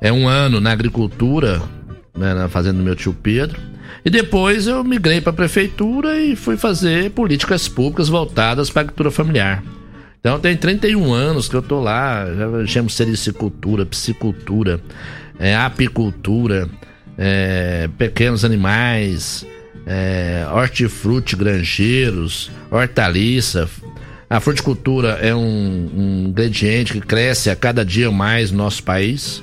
é, 0.00 0.12
um 0.12 0.26
ano 0.26 0.60
na 0.60 0.72
agricultura, 0.72 1.62
né, 2.16 2.34
na 2.34 2.48
fazenda 2.48 2.78
do 2.78 2.84
meu 2.84 2.96
tio 2.96 3.14
Pedro. 3.14 3.60
E 4.04 4.10
depois 4.10 4.66
eu 4.66 4.82
migrei 4.84 5.20
para 5.20 5.30
a 5.30 5.36
prefeitura 5.36 6.20
e 6.20 6.36
fui 6.36 6.56
fazer 6.56 7.10
políticas 7.10 7.68
públicas 7.68 8.08
voltadas 8.08 8.70
para 8.70 8.80
a 8.80 8.82
agricultura 8.82 9.10
familiar. 9.10 9.62
Então 10.20 10.38
tem 10.40 10.56
31 10.56 11.12
anos 11.12 11.48
que 11.48 11.54
eu 11.54 11.62
tô 11.62 11.80
lá, 11.80 12.26
já 12.34 12.66
chamo 12.66 12.90
sericicultura, 12.90 13.86
piscicultura, 13.86 14.80
é, 15.38 15.54
apicultura, 15.56 16.68
é, 17.16 17.88
pequenos 17.96 18.44
animais, 18.44 19.46
é, 19.86 20.46
hortifruti 20.52 21.36
granjeiros, 21.36 22.50
hortaliça. 22.70 23.68
A 24.28 24.40
fruticultura 24.40 25.18
é 25.22 25.34
um, 25.34 25.90
um 25.94 26.26
ingrediente 26.28 26.92
que 26.92 27.00
cresce 27.00 27.48
a 27.48 27.56
cada 27.56 27.84
dia 27.84 28.10
mais 28.10 28.50
no 28.50 28.58
nosso 28.58 28.82
país. 28.82 29.42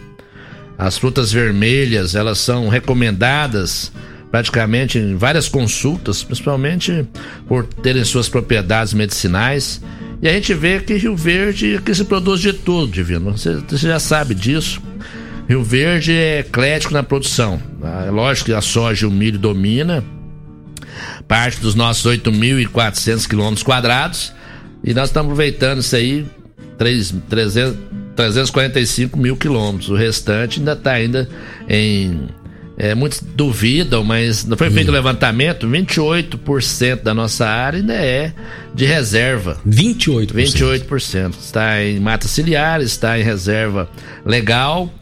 As 0.78 0.98
frutas 0.98 1.32
vermelhas, 1.32 2.16
elas 2.16 2.38
são 2.38 2.68
recomendadas 2.68 3.92
praticamente 4.36 5.00
em 5.00 5.16
várias 5.16 5.48
consultas, 5.48 6.22
principalmente 6.22 7.08
por 7.48 7.64
terem 7.64 8.04
suas 8.04 8.28
propriedades 8.28 8.94
medicinais. 8.94 9.82
E 10.22 10.28
a 10.28 10.34
gente 10.34 10.54
vê 10.54 10.82
que 10.82 10.94
Rio 10.96 11.16
Verde 11.16 11.78
aqui 11.78 11.96
se 11.96 12.04
produz 12.04 12.42
de 12.42 12.52
tudo, 12.52 12.92
Divino. 12.92 13.32
Você, 13.32 13.54
você 13.66 13.88
já 13.88 13.98
sabe 13.98 14.36
disso. 14.36 14.82
Rio 15.48 15.64
Verde 15.64 16.12
é 16.12 16.40
eclético 16.40 16.94
na 16.94 17.02
produção. 17.02 17.62
É 18.06 18.12
lógico 18.12 18.48
que 18.48 18.54
a 18.54 18.60
soja 18.60 19.06
e 19.06 19.08
o 19.08 19.12
milho 19.12 19.40
domina 19.40 20.04
parte 21.30 21.62
dos 21.62 21.74
nossos 21.74 22.06
8.400 22.06 23.26
quilômetros 23.30 23.64
quadrados 23.64 24.34
e 24.84 24.94
nós 24.94 25.08
estamos 25.08 25.32
aproveitando 25.32 25.80
isso 25.80 25.96
aí 25.96 26.26
3, 26.78 27.16
300, 27.30 27.78
345 28.18 29.18
mil 29.18 29.38
quilômetros. 29.38 29.90
O 29.90 29.96
restante 29.96 30.60
ainda 30.60 30.74
está 30.74 30.92
ainda 30.92 31.30
em, 31.70 32.28
é, 32.78 32.94
muitos 32.94 33.22
duvidam, 33.22 34.04
mas 34.04 34.44
não 34.44 34.58
foi 34.58 34.70
feito 34.70 34.90
o 34.90 34.92
levantamento, 34.92 35.68
28% 35.68 37.04
da 37.04 37.14
nossa 37.14 37.46
área 37.48 37.80
ainda 37.80 37.94
é 37.94 38.34
de 38.74 38.86
reserva. 38.86 39.58
28%? 39.68 40.34
28%. 40.34 41.34
Está 41.40 41.82
em 41.84 42.00
mata 42.00 42.28
ciliar, 42.28 42.82
está 42.82 43.18
em 43.18 43.24
reserva 43.24 43.90
legal 44.26 44.94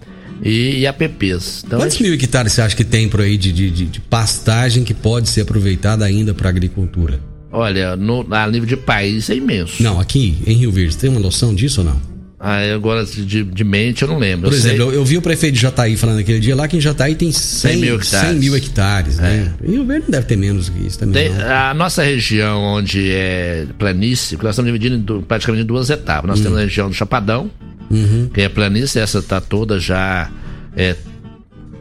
e, 0.43 0.79
e 0.79 0.87
APPs. 0.87 1.63
Então, 1.65 1.79
Quantos 1.79 1.97
gente... 1.97 2.03
mil 2.03 2.13
hectares 2.13 2.53
você 2.53 2.61
acha 2.61 2.75
que 2.75 2.83
tem 2.83 3.09
por 3.09 3.21
aí 3.21 3.37
de, 3.37 3.51
de, 3.51 3.71
de 3.71 3.99
pastagem 4.01 4.83
que 4.83 4.93
pode 4.93 5.29
ser 5.29 5.41
aproveitada 5.41 6.05
ainda 6.05 6.33
para 6.33 6.49
agricultura? 6.49 7.19
Olha, 7.51 7.95
no, 7.95 8.25
a 8.31 8.47
nível 8.47 8.67
de 8.67 8.77
país 8.77 9.29
é 9.29 9.35
imenso. 9.35 9.81
Não, 9.81 9.99
aqui 9.99 10.37
em 10.45 10.53
Rio 10.53 10.71
Verde, 10.71 10.97
tem 10.97 11.09
uma 11.09 11.19
noção 11.19 11.53
disso 11.53 11.81
ou 11.81 11.87
não? 11.87 12.12
Ah, 12.45 12.59
agora 12.75 13.05
de, 13.05 13.41
de 13.41 13.63
mente 13.63 14.01
eu 14.01 14.07
não 14.09 14.17
lembro. 14.17 14.49
Por 14.49 14.53
eu 14.53 14.59
exemplo, 14.59 14.81
eu, 14.81 14.91
eu, 14.95 15.05
vi 15.05 15.17
o 15.17 15.21
prefeito 15.21 15.53
de 15.53 15.61
Jataí 15.61 15.95
falando 15.95 16.19
aquele 16.19 16.41
dia 16.41 16.53
lá 16.53 16.67
que 16.67 16.75
em 16.75 16.81
Jataí 16.81 17.15
tem 17.15 17.31
100, 17.31 17.71
100 17.71 17.79
mil 17.79 17.95
hectares. 17.95 18.29
100 18.29 18.37
mil 18.37 18.55
hectares 18.57 19.17
né? 19.17 19.53
É. 19.63 19.71
E 19.71 19.79
o 19.79 19.85
Verde 19.85 20.07
deve 20.09 20.27
ter 20.27 20.35
menos 20.35 20.67
que 20.67 20.85
isso 20.85 20.99
também. 20.99 21.31
Tem, 21.31 21.41
a 21.41 21.73
nossa 21.73 22.03
região, 22.03 22.61
onde 22.61 23.09
é 23.13 23.65
planície, 23.79 24.37
nós 24.43 24.49
estamos 24.55 24.69
dividindo 24.73 25.19
em, 25.19 25.21
praticamente 25.21 25.63
em 25.63 25.65
duas 25.65 25.89
etapas. 25.89 26.27
Nós 26.27 26.39
uhum. 26.39 26.43
temos 26.43 26.59
a 26.59 26.61
região 26.63 26.89
do 26.89 26.93
Chapadão, 26.93 27.49
uhum. 27.89 28.29
que 28.33 28.41
é 28.41 28.49
planície, 28.49 28.99
essa 28.99 29.19
está 29.19 29.39
toda 29.39 29.79
já 29.79 30.29
é, 30.75 30.97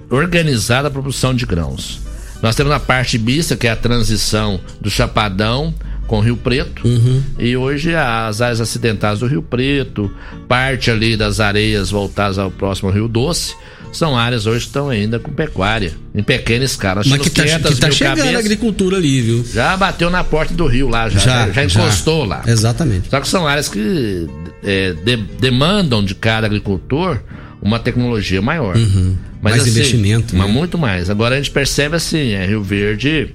organizada 0.09 0.87
a 0.87 0.91
produção 0.93 1.35
de 1.35 1.45
grãos. 1.45 2.01
Nós 2.41 2.55
temos 2.55 2.73
a 2.73 2.79
parte 2.79 3.19
mista, 3.19 3.57
que 3.57 3.67
é 3.67 3.71
a 3.73 3.77
transição 3.77 4.61
do 4.81 4.89
Chapadão 4.89 5.75
com 6.13 6.21
Rio 6.21 6.37
Preto. 6.37 6.87
Uhum. 6.87 7.23
E 7.39 7.57
hoje 7.57 7.95
as 7.97 8.43
áreas 8.43 8.61
acidentadas 8.61 9.21
do 9.21 9.27
Rio 9.27 9.41
Preto, 9.41 10.11
parte 10.47 10.91
ali 10.91 11.17
das 11.17 11.41
areias 11.41 11.91
voltadas 11.91 12.37
ao 12.37 12.51
próximo 12.51 12.91
Rio 12.91 13.09
Doce, 13.09 13.55
são 13.91 14.15
áreas 14.15 14.45
hoje 14.45 14.59
que 14.59 14.67
estão 14.67 14.91
ainda 14.91 15.19
com 15.19 15.33
pecuária, 15.33 15.95
em 16.15 16.23
pequena 16.23 16.67
escala. 16.67 17.01
Mas 17.07 17.23
que 17.23 17.31
tá, 17.31 17.45
que 17.45 17.77
tá 17.77 17.91
chegando 17.91 18.19
cabeças, 18.19 18.35
a 18.35 18.39
agricultura 18.41 18.99
ali, 18.99 19.23
viu? 19.23 19.47
Já 19.55 19.75
bateu 19.75 20.11
na 20.11 20.23
porta 20.23 20.53
do 20.53 20.67
rio 20.67 20.87
lá, 20.87 21.09
já, 21.09 21.19
já, 21.19 21.51
já 21.51 21.65
encostou 21.65 22.29
já. 22.29 22.29
lá. 22.29 22.43
Exatamente. 22.47 23.09
Só 23.09 23.19
que 23.19 23.27
são 23.27 23.49
áreas 23.49 23.71
que 23.71 24.29
é, 24.63 24.93
de, 24.93 25.17
demandam 25.17 26.05
de 26.05 26.15
cada 26.15 26.47
agricultor 26.47 27.23
uma 27.63 27.79
tecnologia 27.79 28.43
maior. 28.43 28.77
Uhum. 28.77 29.17
Mas, 29.41 29.53
mais 29.53 29.63
assim, 29.63 29.71
investimento. 29.71 30.37
Mas 30.37 30.47
né? 30.47 30.53
muito 30.53 30.77
mais. 30.77 31.09
Agora 31.09 31.37
a 31.37 31.39
gente 31.39 31.51
percebe 31.51 31.97
assim, 31.97 32.33
é, 32.33 32.45
Rio 32.45 32.63
Verde 32.63 33.35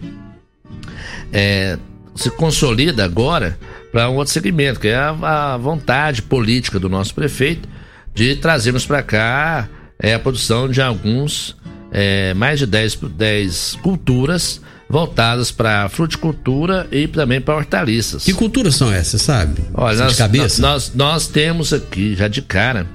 é, 1.33 1.79
se 2.17 2.29
consolida 2.31 3.05
agora 3.05 3.57
para 3.91 4.09
um 4.09 4.15
outro 4.15 4.33
segmento, 4.33 4.79
que 4.79 4.87
é 4.87 4.95
a, 4.95 5.53
a, 5.53 5.57
vontade 5.57 6.21
política 6.21 6.79
do 6.79 6.89
nosso 6.89 7.13
prefeito 7.13 7.69
de 8.13 8.35
trazermos 8.35 8.85
para 8.85 9.03
cá 9.03 9.69
é, 9.99 10.13
a 10.13 10.19
produção 10.19 10.69
de 10.69 10.81
alguns, 10.81 11.55
é, 11.91 12.33
mais 12.33 12.59
de 12.59 12.65
10, 12.65 12.95
10 12.95 13.79
culturas 13.81 14.61
voltadas 14.89 15.51
para 15.51 15.89
fruticultura 15.89 16.87
e 16.91 17.07
também 17.07 17.41
para 17.41 17.55
hortaliças. 17.55 18.23
Que 18.23 18.33
culturas 18.33 18.75
são 18.75 18.91
essas, 18.91 19.21
sabe? 19.21 19.61
Olha, 19.73 19.97
nós, 19.97 20.11
de 20.13 20.17
cabeça? 20.17 20.61
Nós, 20.61 20.91
nós 20.95 21.27
temos 21.27 21.73
aqui, 21.73 22.15
já 22.15 22.27
de 22.27 22.41
cara, 22.41 22.87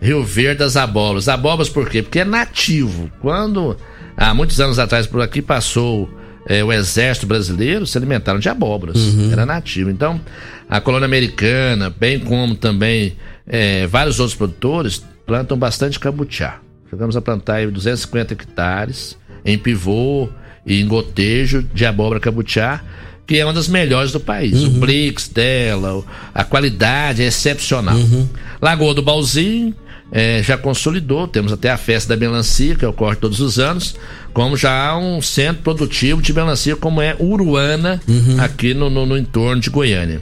Rio 0.00 0.24
Verde 0.24 0.58
das 0.58 0.76
abóboras. 0.76 1.28
Abóboras 1.28 1.68
por 1.68 1.88
quê? 1.88 2.02
Porque 2.02 2.20
é 2.20 2.24
nativo. 2.24 3.10
Quando, 3.20 3.76
há 4.16 4.34
muitos 4.34 4.60
anos 4.60 4.78
atrás, 4.78 5.06
por 5.06 5.22
aqui 5.22 5.40
passou 5.40 6.10
é, 6.46 6.64
o 6.64 6.72
exército 6.72 7.26
brasileiro 7.26 7.86
se 7.86 7.96
alimentaram 7.98 8.38
de 8.38 8.48
abóboras, 8.48 8.96
uhum. 8.96 9.32
era 9.32 9.44
nativo. 9.44 9.90
Então, 9.90 10.20
a 10.68 10.80
colônia 10.80 11.06
americana, 11.06 11.90
bem 11.90 12.18
como 12.18 12.54
também 12.54 13.16
é, 13.46 13.86
vários 13.86 14.18
outros 14.20 14.36
produtores, 14.36 15.04
plantam 15.26 15.56
bastante 15.56 15.98
camutiá. 15.98 16.58
Chegamos 16.88 17.16
a 17.16 17.20
plantar 17.20 17.70
250 17.70 18.34
hectares 18.34 19.16
em 19.44 19.56
pivô 19.56 20.28
e 20.66 20.80
em 20.80 20.86
gotejo 20.86 21.62
de 21.74 21.86
abóbora 21.86 22.20
camutiá, 22.20 22.82
que 23.26 23.38
é 23.38 23.44
uma 23.44 23.52
das 23.52 23.68
melhores 23.68 24.10
do 24.10 24.18
país. 24.18 24.60
Uhum. 24.60 24.66
O 24.66 24.70
Blix 24.80 25.28
dela, 25.28 26.02
a 26.34 26.42
qualidade 26.42 27.22
é 27.22 27.26
excepcional. 27.26 27.94
Uhum. 27.94 28.28
Lagoa 28.60 28.92
do 28.92 29.02
Balzinho, 29.02 29.74
é, 30.12 30.42
já 30.42 30.58
consolidou, 30.58 31.28
temos 31.28 31.52
até 31.52 31.70
a 31.70 31.76
festa 31.76 32.14
da 32.14 32.20
melancia, 32.20 32.74
que 32.74 32.84
ocorre 32.84 33.16
todos 33.16 33.40
os 33.40 33.58
anos, 33.58 33.94
como 34.32 34.56
já 34.56 34.88
há 34.88 34.98
um 34.98 35.22
centro 35.22 35.62
produtivo 35.62 36.20
de 36.20 36.32
melancia, 36.32 36.74
como 36.74 37.00
é 37.00 37.16
Uruana, 37.18 38.00
uhum. 38.08 38.40
aqui 38.40 38.74
no, 38.74 38.90
no, 38.90 39.06
no, 39.06 39.16
entorno 39.16 39.60
de 39.60 39.70
Goiânia. 39.70 40.20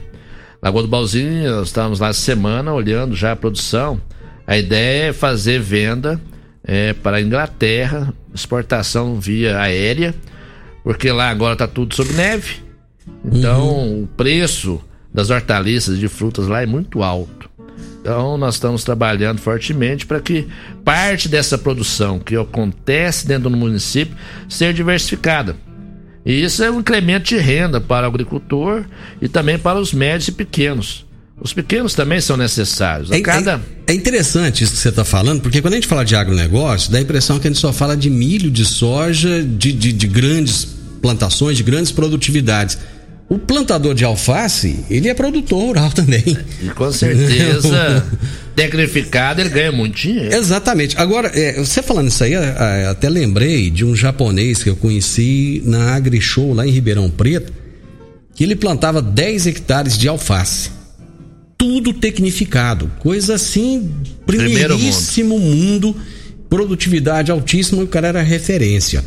Lagoa 0.61 0.83
do 0.83 0.87
Balzinho, 0.87 1.51
nós 1.51 1.67
estávamos 1.67 1.99
lá 1.99 2.13
semana 2.13 2.73
olhando 2.73 3.15
já 3.15 3.31
a 3.31 3.35
produção. 3.35 3.99
A 4.45 4.57
ideia 4.57 5.09
é 5.09 5.13
fazer 5.13 5.59
venda 5.59 6.19
é, 6.63 6.93
para 6.93 7.17
a 7.17 7.21
Inglaterra, 7.21 8.13
exportação 8.33 9.19
via 9.19 9.59
aérea, 9.59 10.13
porque 10.83 11.11
lá 11.11 11.29
agora 11.29 11.53
está 11.53 11.67
tudo 11.67 11.95
sob 11.95 12.13
neve. 12.13 12.57
Então 13.25 13.67
uhum. 13.69 14.03
o 14.03 14.07
preço 14.07 14.79
das 15.13 15.29
hortaliças 15.29 15.97
e 15.97 15.99
de 15.99 16.07
frutas 16.07 16.47
lá 16.47 16.61
é 16.61 16.65
muito 16.65 17.01
alto. 17.01 17.48
Então, 18.01 18.37
nós 18.37 18.55
estamos 18.55 18.83
trabalhando 18.83 19.39
fortemente 19.39 20.05
para 20.05 20.19
que 20.19 20.47
parte 20.85 21.27
dessa 21.27 21.57
produção 21.57 22.19
que 22.19 22.35
acontece 22.35 23.27
dentro 23.27 23.49
do 23.49 23.57
município 23.57 24.15
seja 24.47 24.73
diversificada. 24.73 25.55
E 26.25 26.43
isso 26.43 26.63
é 26.63 26.71
um 26.71 26.79
incremento 26.79 27.29
de 27.29 27.37
renda 27.37 27.81
para 27.81 28.07
o 28.07 28.09
agricultor 28.09 28.85
e 29.21 29.27
também 29.27 29.57
para 29.57 29.79
os 29.79 29.93
médios 29.93 30.27
e 30.27 30.31
pequenos. 30.31 31.05
Os 31.41 31.53
pequenos 31.53 31.93
também 31.93 32.19
são 32.19 32.35
necessários. 32.35 33.11
É, 33.11 33.21
cada... 33.21 33.61
é, 33.87 33.93
é 33.93 33.95
interessante 33.95 34.63
isso 34.63 34.73
que 34.73 34.79
você 34.79 34.89
está 34.89 35.05
falando, 35.05 35.41
porque 35.41 35.61
quando 35.61 35.73
a 35.73 35.77
gente 35.77 35.87
fala 35.87 36.03
de 36.03 36.15
agronegócio, 36.15 36.91
dá 36.91 36.97
a 36.97 37.01
impressão 37.01 37.39
que 37.39 37.47
a 37.47 37.49
gente 37.49 37.59
só 37.59 37.71
fala 37.71 37.95
de 37.95 38.09
milho, 38.09 38.51
de 38.51 38.65
soja, 38.65 39.41
de, 39.41 39.71
de, 39.71 39.93
de 39.93 40.07
grandes 40.07 40.67
plantações, 41.01 41.55
de 41.55 41.63
grandes 41.63 41.91
produtividades. 41.91 42.77
O 43.29 43.37
plantador 43.37 43.93
de 43.93 44.03
alface, 44.03 44.83
ele 44.89 45.07
é 45.07 45.13
produtor 45.13 45.61
rural 45.61 45.91
também. 45.93 46.35
E 46.63 46.69
com 46.69 46.91
certeza, 46.91 48.03
tecnificado, 48.55 49.39
ele 49.39 49.49
ganha 49.49 49.71
muito 49.71 49.95
dinheiro. 49.95 50.35
Exatamente. 50.35 50.97
Agora, 50.97 51.31
é, 51.35 51.53
você 51.59 51.83
falando 51.83 52.07
isso 52.07 52.23
aí, 52.23 52.33
até 52.89 53.07
lembrei 53.07 53.69
de 53.69 53.85
um 53.85 53.95
japonês 53.95 54.63
que 54.63 54.69
eu 54.69 54.75
conheci 54.75 55.61
na 55.63 55.95
AgriShow 55.95 56.53
lá 56.53 56.65
em 56.65 56.71
Ribeirão 56.71 57.07
Preto, 57.07 57.53
que 58.33 58.43
ele 58.43 58.55
plantava 58.55 58.99
10 58.99 59.45
hectares 59.45 59.95
de 59.95 60.07
alface. 60.07 60.71
Tudo 61.55 61.93
tecnificado. 61.93 62.89
Coisa 62.99 63.35
assim, 63.35 63.91
primeiríssimo 64.25 65.37
mundo. 65.37 65.89
mundo, 65.89 65.95
produtividade 66.49 67.31
altíssima, 67.31 67.83
o 67.83 67.87
cara 67.87 68.07
era 68.07 68.21
referência. 68.23 69.05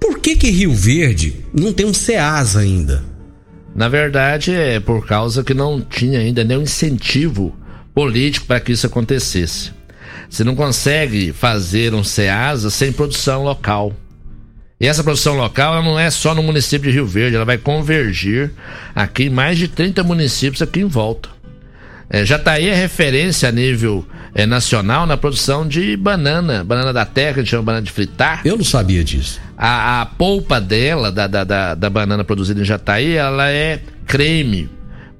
Por 0.00 0.18
que 0.18 0.34
que 0.34 0.50
Rio 0.50 0.74
Verde 0.74 1.36
não 1.54 1.72
tem 1.72 1.86
um 1.86 1.94
SEASA 1.94 2.60
ainda? 2.60 3.11
Na 3.74 3.88
verdade, 3.88 4.52
é 4.52 4.78
por 4.80 5.06
causa 5.06 5.42
que 5.42 5.54
não 5.54 5.80
tinha 5.80 6.20
ainda 6.20 6.44
nenhum 6.44 6.62
incentivo 6.62 7.56
político 7.94 8.46
para 8.46 8.60
que 8.60 8.72
isso 8.72 8.86
acontecesse. 8.86 9.72
Você 10.28 10.44
não 10.44 10.54
consegue 10.54 11.32
fazer 11.32 11.94
um 11.94 12.04
SEASA 12.04 12.70
sem 12.70 12.92
produção 12.92 13.42
local. 13.42 13.92
E 14.80 14.86
essa 14.86 15.04
produção 15.04 15.36
local 15.36 15.74
ela 15.74 15.84
não 15.84 15.98
é 15.98 16.10
só 16.10 16.34
no 16.34 16.42
município 16.42 16.90
de 16.90 16.96
Rio 16.96 17.06
Verde, 17.06 17.36
ela 17.36 17.44
vai 17.44 17.56
convergir 17.56 18.50
aqui 18.94 19.24
em 19.24 19.30
mais 19.30 19.56
de 19.56 19.68
30 19.68 20.02
municípios 20.02 20.60
aqui 20.60 20.80
em 20.80 20.86
volta. 20.86 21.28
É, 22.10 22.26
Jataí 22.26 22.68
é 22.68 22.74
referência 22.74 23.48
a 23.48 23.52
nível 23.52 24.04
é, 24.34 24.44
nacional 24.44 25.06
na 25.06 25.16
produção 25.16 25.66
de 25.66 25.96
banana, 25.96 26.64
banana 26.64 26.92
da 26.92 27.06
terra, 27.06 27.34
que 27.34 27.40
a 27.40 27.42
gente 27.42 27.50
chama 27.50 27.62
banana 27.62 27.84
de 27.84 27.92
fritar. 27.92 28.42
Eu 28.44 28.56
não 28.56 28.64
sabia 28.64 29.02
disso. 29.04 29.40
A, 29.64 30.00
a 30.00 30.06
polpa 30.06 30.60
dela, 30.60 31.12
da, 31.12 31.28
da, 31.28 31.44
da, 31.44 31.74
da 31.76 31.88
banana 31.88 32.24
produzida 32.24 32.60
em 32.60 32.64
Jataí, 32.64 33.14
ela 33.14 33.48
é 33.48 33.80
creme 34.04 34.68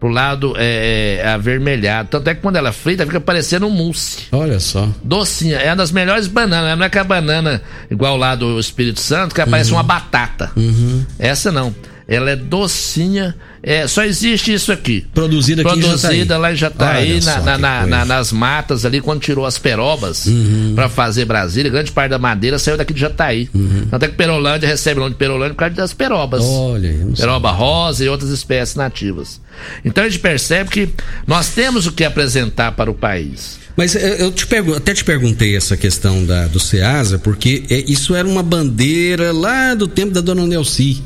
pro 0.00 0.08
lado 0.08 0.54
é, 0.56 1.20
é, 1.22 1.28
avermelhado. 1.28 2.08
Tanto 2.08 2.28
é 2.28 2.34
que 2.34 2.40
quando 2.40 2.56
ela 2.56 2.72
frita, 2.72 3.06
fica 3.06 3.20
parecendo 3.20 3.68
um 3.68 3.70
mousse. 3.70 4.24
Olha 4.32 4.58
só. 4.58 4.88
Docinha. 5.04 5.58
É 5.58 5.68
uma 5.68 5.76
das 5.76 5.92
melhores 5.92 6.26
bananas. 6.26 6.76
Não 6.76 6.84
é 6.84 6.90
que 6.90 6.98
a 6.98 7.04
banana 7.04 7.62
igual 7.88 8.16
lá 8.16 8.34
do 8.34 8.58
Espírito 8.58 8.98
Santo, 8.98 9.32
que 9.32 9.40
uhum. 9.40 9.48
parece 9.48 9.70
uma 9.70 9.84
batata. 9.84 10.50
Uhum. 10.56 11.06
Essa 11.20 11.52
não. 11.52 11.72
Ela 12.08 12.32
é 12.32 12.36
docinha. 12.36 13.36
É, 13.62 13.86
só 13.86 14.02
existe 14.02 14.52
isso 14.52 14.72
aqui. 14.72 15.06
Produzida 15.14 15.62
aqui 15.62 15.80
Produzida 15.80 16.36
lá 16.36 16.52
em 16.52 16.56
Jataí, 16.56 17.20
na, 17.20 17.40
na, 17.40 17.58
na, 17.58 17.86
na, 17.86 18.04
nas 18.04 18.32
matas 18.32 18.84
ali, 18.84 19.00
quando 19.00 19.20
tirou 19.20 19.46
as 19.46 19.56
perobas 19.56 20.26
uhum. 20.26 20.72
para 20.74 20.88
fazer 20.88 21.24
Brasília. 21.24 21.70
Grande 21.70 21.92
parte 21.92 22.10
da 22.10 22.18
madeira 22.18 22.58
saiu 22.58 22.76
daqui 22.76 22.92
de 22.92 23.00
Jataí. 23.00 23.48
Uhum. 23.54 23.86
Tanto 23.88 24.04
é 24.04 24.08
que 24.08 24.16
Perolândia 24.16 24.68
recebe 24.68 24.98
o 24.98 25.02
nome 25.04 25.12
de 25.12 25.18
Perolândia 25.18 25.54
por 25.54 25.60
causa 25.60 25.74
das 25.76 25.94
perobas. 25.94 26.42
Olha, 26.44 26.92
Peroba 27.16 27.50
sei. 27.50 27.58
rosa 27.58 28.04
e 28.04 28.08
outras 28.08 28.30
espécies 28.30 28.74
nativas. 28.74 29.40
Então 29.84 30.02
a 30.02 30.08
gente 30.08 30.20
percebe 30.20 30.68
que 30.68 30.88
nós 31.24 31.50
temos 31.50 31.86
o 31.86 31.92
que 31.92 32.04
apresentar 32.04 32.72
para 32.72 32.90
o 32.90 32.94
país. 32.94 33.62
Mas 33.76 33.94
eu 33.94 34.30
te 34.30 34.46
pergun 34.46 34.74
até 34.74 34.92
te 34.92 35.04
perguntei 35.04 35.56
essa 35.56 35.76
questão 35.76 36.24
da, 36.24 36.46
do 36.46 36.60
SEASA, 36.60 37.18
porque 37.18 37.64
é, 37.70 37.84
isso 37.90 38.14
era 38.14 38.26
uma 38.28 38.42
bandeira 38.42 39.32
lá 39.32 39.74
do 39.74 39.88
tempo 39.88 40.12
da 40.12 40.20
dona 40.20 40.46
Nelci. 40.46 41.02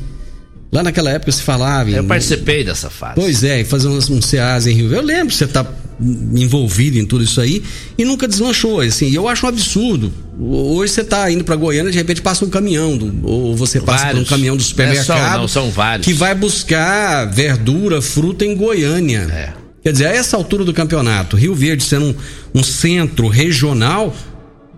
Lá 0.71 0.83
naquela 0.83 1.09
época 1.11 1.31
se 1.31 1.41
falava. 1.41 1.89
Eu 1.89 2.03
participei 2.03 2.63
dessa 2.63 2.89
fase. 2.89 3.15
Pois 3.15 3.43
é, 3.43 3.63
fazer 3.63 3.87
um, 3.87 3.97
um 3.97 4.21
SEASA 4.21 4.69
em 4.69 4.73
Rio. 4.73 4.93
Eu 4.93 5.01
lembro, 5.01 5.33
você 5.33 5.47
tá 5.47 5.65
envolvido 5.99 6.97
em 6.97 7.05
tudo 7.05 7.23
isso 7.23 7.41
aí 7.41 7.63
e 7.97 8.05
nunca 8.05 8.27
deslanchou. 8.27 8.81
Assim, 8.81 9.11
eu 9.13 9.27
acho 9.27 9.45
um 9.45 9.49
absurdo. 9.49 10.13
Hoje 10.39 10.93
você 10.93 11.01
está 11.01 11.31
indo 11.31 11.43
para 11.43 11.55
Goiânia, 11.55 11.91
de 11.91 11.97
repente 11.97 12.21
passa 12.21 12.45
um 12.45 12.49
caminhão, 12.49 12.97
do, 12.97 13.27
ou 13.27 13.55
você 13.55 13.79
passa 13.79 14.05
vários. 14.05 14.19
por 14.19 14.27
um 14.27 14.29
caminhão 14.29 14.57
do 14.57 14.63
supermercado. 14.63 15.19
Não, 15.19 15.35
é 15.35 15.37
não, 15.37 15.47
são 15.47 15.71
vários. 15.71 16.05
Que 16.05 16.13
vai 16.13 16.35
buscar 16.35 17.25
verdura, 17.25 18.01
fruta 18.01 18.45
em 18.45 18.55
Goiânia. 18.55 19.27
É. 19.31 19.53
Quer 19.81 19.91
dizer, 19.93 20.07
a 20.07 20.11
essa 20.11 20.35
altura 20.35 20.65
do 20.65 20.73
campeonato, 20.73 21.37
Rio 21.37 21.55
Verde 21.55 21.83
sendo 21.83 22.07
um, 22.07 22.59
um 22.59 22.63
centro 22.63 23.27
regional, 23.27 24.13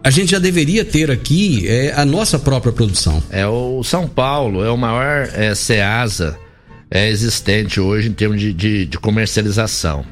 a 0.10 0.12
gente 0.12 0.32
já 0.32 0.40
deveria 0.40 0.84
ter 0.84 1.12
aqui 1.12 1.68
é, 1.68 1.94
a 1.96 2.04
nossa 2.04 2.40
própria 2.40 2.74
produção. 2.74 3.22
É 3.30 3.46
o 3.46 3.84
São 3.84 4.08
Paulo, 4.08 4.66
é 4.66 4.72
o 4.72 4.76
maior 4.76 5.30
é, 5.36 5.54
SEASA 5.54 6.36
é, 6.90 7.08
existente 7.10 7.80
hoje 7.80 8.10
em 8.10 8.14
termos 8.14 8.42
de, 8.42 8.52
de, 8.52 8.88
de, 8.88 8.98
comercialização. 8.98 10.04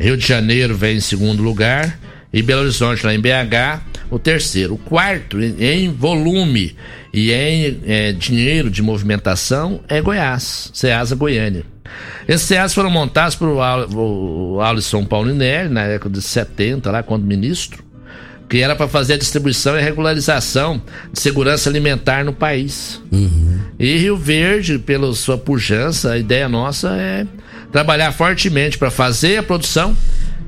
Rio 0.00 0.16
de 0.16 0.26
Janeiro 0.26 0.74
vem 0.74 0.96
em 0.96 1.00
segundo 1.00 1.42
lugar 1.42 1.98
e 2.32 2.40
Belo 2.40 2.62
Horizonte 2.62 3.04
lá 3.04 3.14
em 3.14 3.20
BH 3.20 3.82
o 4.10 4.18
terceiro. 4.18 4.72
O 4.72 4.78
quarto 4.78 5.38
em, 5.38 5.92
volume 5.92 6.74
e 7.12 7.30
em 7.30 7.82
é, 7.84 8.12
dinheiro 8.12 8.70
de 8.70 8.80
movimentação 8.80 9.80
é 9.86 10.00
Goiás, 10.00 10.70
SEASA 10.72 11.14
Goiânia. 11.14 11.64
Esses 12.26 12.46
SEAS 12.46 12.72
foram 12.72 12.88
montados 12.88 13.36
por 13.36 13.48
o 13.48 14.60
Alisson 14.62 15.04
Paulinelli 15.04 15.68
na 15.68 15.86
década 15.86 16.18
de 16.18 16.22
70, 16.22 16.90
lá 16.90 17.02
quando 17.02 17.24
ministro 17.24 17.85
que 18.48 18.58
era 18.58 18.76
para 18.76 18.86
fazer 18.86 19.14
a 19.14 19.18
distribuição 19.18 19.76
e 19.76 19.82
regularização 19.82 20.80
de 21.12 21.20
segurança 21.20 21.68
alimentar 21.68 22.24
no 22.24 22.32
país. 22.32 23.02
Uhum. 23.10 23.60
E 23.78 23.96
Rio 23.96 24.16
Verde, 24.16 24.78
pela 24.78 25.12
sua 25.14 25.36
pujança, 25.36 26.12
a 26.12 26.18
ideia 26.18 26.48
nossa 26.48 26.90
é 26.96 27.26
trabalhar 27.72 28.12
fortemente 28.12 28.78
para 28.78 28.90
fazer 28.90 29.38
a 29.38 29.42
produção 29.42 29.96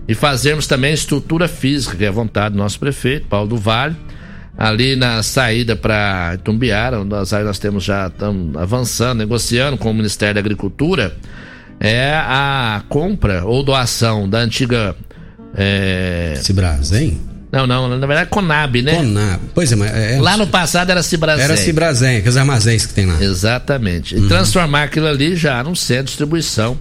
e 0.06 0.14
fazermos 0.14 0.66
também 0.66 0.92
a 0.92 0.94
estrutura 0.94 1.48
física, 1.48 1.96
que 1.96 2.04
é 2.04 2.08
a 2.08 2.12
vontade 2.12 2.54
do 2.54 2.58
nosso 2.58 2.78
prefeito, 2.78 3.26
Paulo 3.26 3.48
do 3.48 3.56
Vale. 3.56 3.96
Ali 4.56 4.96
na 4.96 5.22
saída 5.22 5.76
para 5.76 6.32
Itumbiara, 6.34 6.98
onde 6.98 7.10
nós, 7.10 7.30
nós 7.30 7.58
temos 7.60 7.84
já 7.84 8.08
estamos 8.08 8.56
avançando, 8.56 9.18
negociando 9.18 9.76
com 9.76 9.88
o 9.88 9.94
Ministério 9.94 10.34
da 10.34 10.40
Agricultura, 10.40 11.16
é 11.78 12.12
a 12.12 12.82
compra 12.88 13.44
ou 13.44 13.62
doação 13.62 14.28
da 14.28 14.38
antiga. 14.38 14.96
É... 15.54 16.34
Cibras, 16.42 16.92
hein? 16.92 17.20
Não, 17.50 17.66
não, 17.66 17.88
na 17.88 18.06
verdade 18.06 18.22
é 18.22 18.26
Conab, 18.26 18.82
né? 18.82 18.96
Conab. 18.96 19.40
Pois 19.54 19.72
é, 19.72 19.76
mas. 19.76 19.90
É, 19.90 20.20
lá 20.20 20.36
no 20.36 20.46
passado 20.46 20.90
era 20.90 21.02
Cibrazen. 21.02 21.44
Era 21.44 21.56
Cibrazen, 21.56 22.18
aqueles 22.18 22.36
armazéns 22.36 22.84
que 22.84 22.92
tem 22.92 23.06
lá. 23.06 23.22
Exatamente. 23.22 24.14
E 24.14 24.18
uhum. 24.18 24.28
transformar 24.28 24.84
aquilo 24.84 25.06
ali 25.06 25.34
já 25.34 25.62
num 25.62 25.74
centro 25.74 26.04
de 26.04 26.10
distribuição 26.10 26.78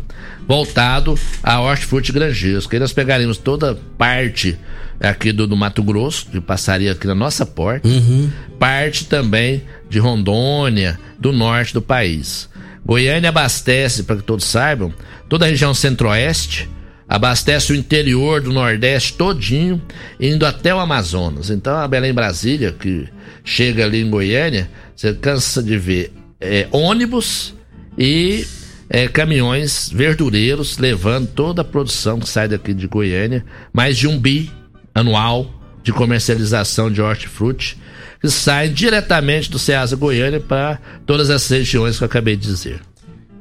voltado 0.48 1.18
a 1.42 1.60
hortifruti 1.62 2.12
granjeiros. 2.12 2.68
Que 2.68 2.80
nós 2.80 2.92
pegaríamos 2.92 3.38
toda 3.38 3.78
parte 3.98 4.58
aqui 5.00 5.32
do, 5.32 5.48
do, 5.48 5.56
Mato 5.56 5.82
Grosso, 5.82 6.26
que 6.26 6.42
passaria 6.42 6.92
aqui 6.92 7.08
na 7.08 7.16
nossa 7.16 7.46
porta, 7.46 7.88
uhum. 7.88 8.30
parte 8.60 9.06
também 9.06 9.64
de 9.90 10.00
Rondônia, 10.00 11.00
do 11.20 11.32
norte 11.32 11.74
do 11.74 11.82
país. 11.82 12.50
Goiânia 12.86 13.30
abastece, 13.30 14.04
para 14.04 14.18
que 14.18 14.24
todos 14.24 14.46
saibam, 14.46 14.94
toda 15.30 15.46
a 15.46 15.50
região 15.50 15.74
centro-oeste 15.74 16.70
abastece 17.08 17.72
o 17.72 17.76
interior 17.76 18.42
do 18.42 18.52
Nordeste 18.52 19.14
todinho, 19.14 19.82
indo 20.20 20.46
até 20.46 20.74
o 20.74 20.80
Amazonas. 20.80 21.50
Então 21.50 21.76
a 21.76 21.88
Belém 21.88 22.14
Brasília, 22.14 22.72
que 22.72 23.08
chega 23.44 23.86
ali 23.86 24.02
em 24.02 24.10
Goiânia, 24.10 24.70
você 24.96 25.14
cansa 25.14 25.64
de 25.64 25.78
ver 25.78 26.12
é, 26.40 26.68
ônibus 26.72 27.54
e 27.98 28.46
é, 28.90 29.08
caminhões 29.08 29.90
verdureiros 29.90 30.78
levando 30.78 31.28
toda 31.28 31.62
a 31.62 31.66
produção 31.66 32.20
que 32.20 32.30
sai 32.30 32.48
daqui 32.48 32.74
de 32.74 32.88
Goiânia, 32.88 33.46
mais 33.74 33.98
de 33.98 34.08
um 34.08 34.20
bi 34.20 34.52
anual 34.94 35.54
de 35.84 35.94
comercialização 35.94 36.92
de 36.92 37.02
hortifruti, 37.02 37.78
que 38.20 38.30
sai 38.30 38.68
diretamente 38.68 39.50
do 39.50 39.60
Ceasa 39.60 39.96
Goiânia 39.96 40.40
para 40.40 40.80
todas 41.06 41.30
as 41.30 41.48
regiões 41.48 41.98
que 41.98 42.04
eu 42.04 42.08
acabei 42.08 42.36
de 42.36 42.48
dizer. 42.48 42.82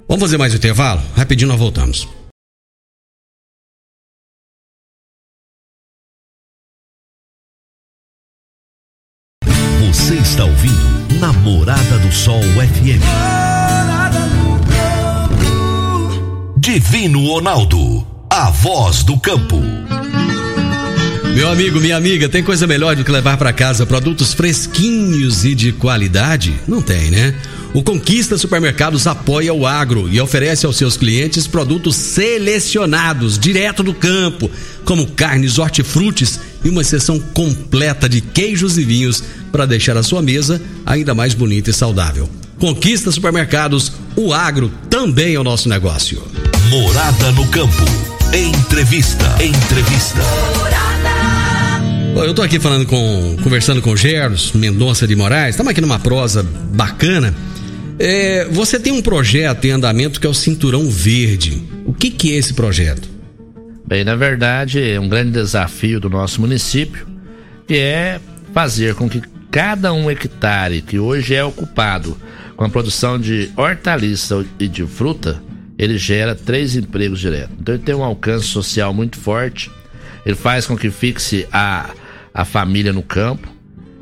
Vamos 0.08 0.22
fazer 0.22 0.38
mais 0.38 0.52
um 0.52 0.56
intervalo? 0.56 1.02
Rapidinho 1.16 1.48
nós 1.48 1.58
voltamos. 1.58 2.15
Está 10.36 10.44
ouvindo 10.44 11.18
Namorada 11.18 11.98
do 11.98 12.12
Sol 12.12 12.42
FM. 12.42 13.00
Divino 16.58 17.26
Ronaldo, 17.26 18.06
a 18.28 18.50
voz 18.50 19.02
do 19.02 19.18
campo. 19.18 19.56
Meu 21.34 21.50
amigo, 21.50 21.80
minha 21.80 21.96
amiga, 21.96 22.28
tem 22.28 22.42
coisa 22.42 22.66
melhor 22.66 22.94
do 22.94 23.02
que 23.02 23.10
levar 23.10 23.38
para 23.38 23.50
casa 23.50 23.86
produtos 23.86 24.34
fresquinhos 24.34 25.46
e 25.46 25.54
de 25.54 25.72
qualidade? 25.72 26.60
Não 26.68 26.82
tem, 26.82 27.10
né? 27.10 27.34
O 27.76 27.82
Conquista 27.82 28.38
Supermercados 28.38 29.06
apoia 29.06 29.52
o 29.52 29.66
agro 29.66 30.08
e 30.10 30.18
oferece 30.18 30.64
aos 30.64 30.78
seus 30.78 30.96
clientes 30.96 31.46
produtos 31.46 31.94
selecionados, 31.94 33.38
direto 33.38 33.82
do 33.82 33.92
campo, 33.92 34.50
como 34.82 35.06
carnes, 35.08 35.58
hortifrutis 35.58 36.40
e 36.64 36.70
uma 36.70 36.82
seção 36.82 37.20
completa 37.20 38.08
de 38.08 38.22
queijos 38.22 38.78
e 38.78 38.82
vinhos 38.82 39.22
para 39.52 39.66
deixar 39.66 39.94
a 39.94 40.02
sua 40.02 40.22
mesa 40.22 40.58
ainda 40.86 41.14
mais 41.14 41.34
bonita 41.34 41.68
e 41.68 41.74
saudável. 41.74 42.26
Conquista 42.58 43.12
Supermercados, 43.12 43.92
o 44.16 44.32
agro 44.32 44.72
também 44.88 45.34
é 45.34 45.38
o 45.38 45.44
nosso 45.44 45.68
negócio. 45.68 46.22
Morada 46.70 47.30
no 47.32 47.46
campo. 47.48 47.84
Entrevista. 48.32 49.36
Entrevista. 49.38 50.22
Eu 52.24 52.32
tô 52.32 52.40
aqui 52.40 52.58
falando 52.58 52.86
com, 52.86 53.36
conversando 53.42 53.82
com 53.82 53.94
Geros 53.94 54.52
Mendonça 54.54 55.06
de 55.06 55.14
Moraes. 55.14 55.50
Estamos 55.50 55.72
aqui 55.72 55.82
numa 55.82 55.98
prosa 55.98 56.42
bacana 56.72 57.34
é, 57.98 58.44
você 58.46 58.78
tem 58.78 58.92
um 58.92 59.02
projeto 59.02 59.64
em 59.64 59.70
andamento 59.70 60.20
que 60.20 60.26
é 60.26 60.30
o 60.30 60.34
Cinturão 60.34 60.88
Verde. 60.88 61.62
O 61.84 61.92
que, 61.92 62.10
que 62.10 62.32
é 62.32 62.36
esse 62.36 62.54
projeto? 62.54 63.08
Bem, 63.86 64.04
na 64.04 64.16
verdade, 64.16 64.82
é 64.82 64.98
um 64.98 65.08
grande 65.08 65.30
desafio 65.30 66.00
do 66.00 66.10
nosso 66.10 66.40
município, 66.40 67.06
que 67.66 67.74
é 67.74 68.20
fazer 68.52 68.94
com 68.94 69.08
que 69.08 69.22
cada 69.50 69.92
um 69.92 70.10
hectare 70.10 70.82
que 70.82 70.98
hoje 70.98 71.34
é 71.34 71.44
ocupado 71.44 72.16
com 72.56 72.64
a 72.64 72.68
produção 72.68 73.18
de 73.18 73.50
hortaliça 73.56 74.44
e 74.58 74.66
de 74.66 74.84
fruta, 74.86 75.42
ele 75.78 75.98
gera 75.98 76.34
três 76.34 76.74
empregos 76.74 77.20
diretos. 77.20 77.56
Então 77.60 77.74
ele 77.74 77.84
tem 77.84 77.94
um 77.94 78.02
alcance 78.02 78.46
social 78.46 78.92
muito 78.92 79.18
forte, 79.18 79.70
ele 80.24 80.36
faz 80.36 80.66
com 80.66 80.76
que 80.76 80.90
fixe 80.90 81.46
a, 81.52 81.90
a 82.34 82.44
família 82.44 82.92
no 82.92 83.02
campo, 83.02 83.48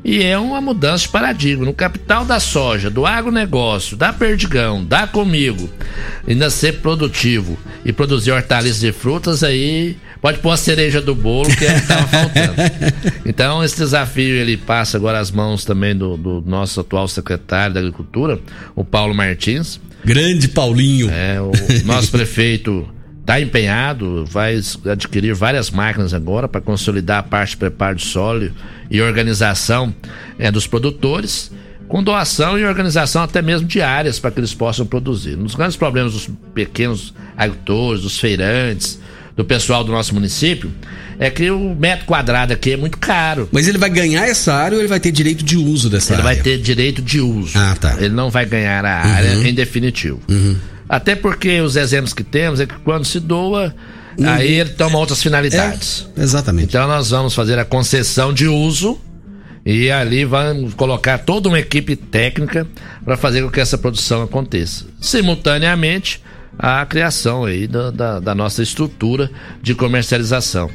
e 0.05 0.21
é 0.21 0.37
uma 0.37 0.61
mudança 0.61 1.05
de 1.05 1.09
paradigma. 1.09 1.65
No 1.65 1.73
capital 1.73 2.23
da 2.23 2.39
soja, 2.39 2.91
do 2.91 3.07
agronegócio, 3.07 3.97
da 3.97 4.13
Perdigão, 4.13 4.85
da 4.85 5.07
Comigo, 5.07 5.67
ainda 6.27 6.51
ser 6.51 6.73
produtivo 6.73 7.57
e 7.83 7.91
produzir 7.91 8.31
hortaliças 8.31 8.83
e 8.83 8.91
frutas, 8.91 9.43
aí 9.43 9.97
pode 10.21 10.37
pôr 10.37 10.51
a 10.51 10.57
cereja 10.57 11.01
do 11.01 11.15
bolo 11.15 11.49
que 11.55 11.65
é 11.65 11.75
estava 11.75 12.07
faltando. 12.07 12.53
Então, 13.25 13.63
esse 13.63 13.77
desafio 13.77 14.35
ele 14.35 14.55
passa 14.55 14.95
agora 14.95 15.19
às 15.19 15.31
mãos 15.31 15.65
também 15.65 15.95
do, 15.95 16.15
do 16.15 16.43
nosso 16.45 16.79
atual 16.79 17.07
secretário 17.07 17.73
da 17.73 17.79
Agricultura, 17.79 18.39
o 18.75 18.85
Paulo 18.85 19.15
Martins. 19.15 19.79
Grande 20.03 20.47
Paulinho. 20.47 21.09
É, 21.09 21.41
o 21.41 21.51
nosso 21.85 22.11
prefeito 22.11 22.87
está 23.21 23.41
empenhado, 23.41 24.23
vai 24.25 24.61
adquirir 24.85 25.33
várias 25.33 25.71
máquinas 25.71 26.13
agora 26.13 26.47
para 26.47 26.61
consolidar 26.61 27.17
a 27.17 27.23
parte 27.23 27.51
de 27.51 27.57
preparo 27.57 27.95
de 27.95 28.05
solo 28.05 28.51
e 28.89 29.01
organização 29.01 29.93
é, 30.37 30.51
dos 30.51 30.67
produtores, 30.67 31.51
com 31.87 32.03
doação 32.03 32.57
e 32.57 32.65
organização 32.65 33.23
até 33.23 33.41
mesmo 33.41 33.67
de 33.67 33.81
áreas 33.81 34.19
para 34.19 34.31
que 34.31 34.39
eles 34.39 34.53
possam 34.53 34.85
produzir. 34.85 35.35
Um 35.35 35.43
dos 35.43 35.55
grandes 35.55 35.77
problemas 35.77 36.13
dos 36.13 36.29
pequenos 36.53 37.13
agricultores, 37.37 38.01
dos 38.01 38.19
feirantes, 38.19 38.99
do 39.35 39.43
pessoal 39.43 39.83
do 39.83 39.91
nosso 39.91 40.13
município, 40.13 40.71
é 41.19 41.29
que 41.29 41.49
o 41.51 41.75
metro 41.75 42.05
quadrado 42.05 42.53
aqui 42.53 42.71
é 42.71 42.77
muito 42.77 42.97
caro. 42.97 43.49
Mas 43.51 43.67
ele 43.67 43.77
vai 43.77 43.89
ganhar 43.89 44.25
essa 44.25 44.53
área 44.53 44.75
ou 44.75 44.81
ele 44.81 44.87
vai 44.87 44.99
ter 44.99 45.11
direito 45.11 45.43
de 45.43 45.57
uso 45.57 45.89
dessa 45.89 46.13
ele 46.13 46.21
área? 46.21 46.31
Ele 46.31 46.35
vai 46.35 46.43
ter 46.43 46.61
direito 46.61 47.01
de 47.01 47.19
uso. 47.19 47.57
Ah, 47.57 47.75
tá. 47.79 47.95
Ele 47.99 48.13
não 48.13 48.29
vai 48.29 48.45
ganhar 48.45 48.83
a 48.85 49.05
área 49.05 49.37
uhum. 49.37 49.45
em 49.45 49.53
definitivo. 49.53 50.21
Uhum. 50.29 50.55
Até 50.87 51.15
porque 51.15 51.59
os 51.61 51.75
exemplos 51.75 52.13
que 52.13 52.23
temos 52.23 52.59
é 52.59 52.65
que 52.65 52.75
quando 52.79 53.05
se 53.05 53.19
doa, 53.19 53.75
aí 54.23 54.53
ele 54.59 54.71
toma 54.71 54.97
outras 54.97 55.21
finalidades. 55.21 56.07
É, 56.15 56.21
exatamente. 56.21 56.67
Então 56.67 56.87
nós 56.87 57.09
vamos 57.09 57.33
fazer 57.33 57.59
a 57.59 57.65
concessão 57.65 58.33
de 58.33 58.47
uso 58.47 58.99
e 59.65 59.89
ali 59.89 60.23
vamos 60.23 60.73
colocar 60.73 61.17
toda 61.17 61.49
uma 61.49 61.59
equipe 61.59 61.95
técnica 61.95 62.67
para 63.03 63.17
fazer 63.17 63.41
com 63.41 63.49
que 63.49 63.59
essa 63.59 63.77
produção 63.77 64.21
aconteça. 64.21 64.85
Simultaneamente, 65.01 66.21
a 66.57 66.85
criação 66.85 67.45
aí 67.45 67.67
da, 67.67 67.91
da, 67.91 68.19
da 68.19 68.35
nossa 68.35 68.61
estrutura 68.61 69.29
de 69.61 69.73
comercialização. 69.73 70.69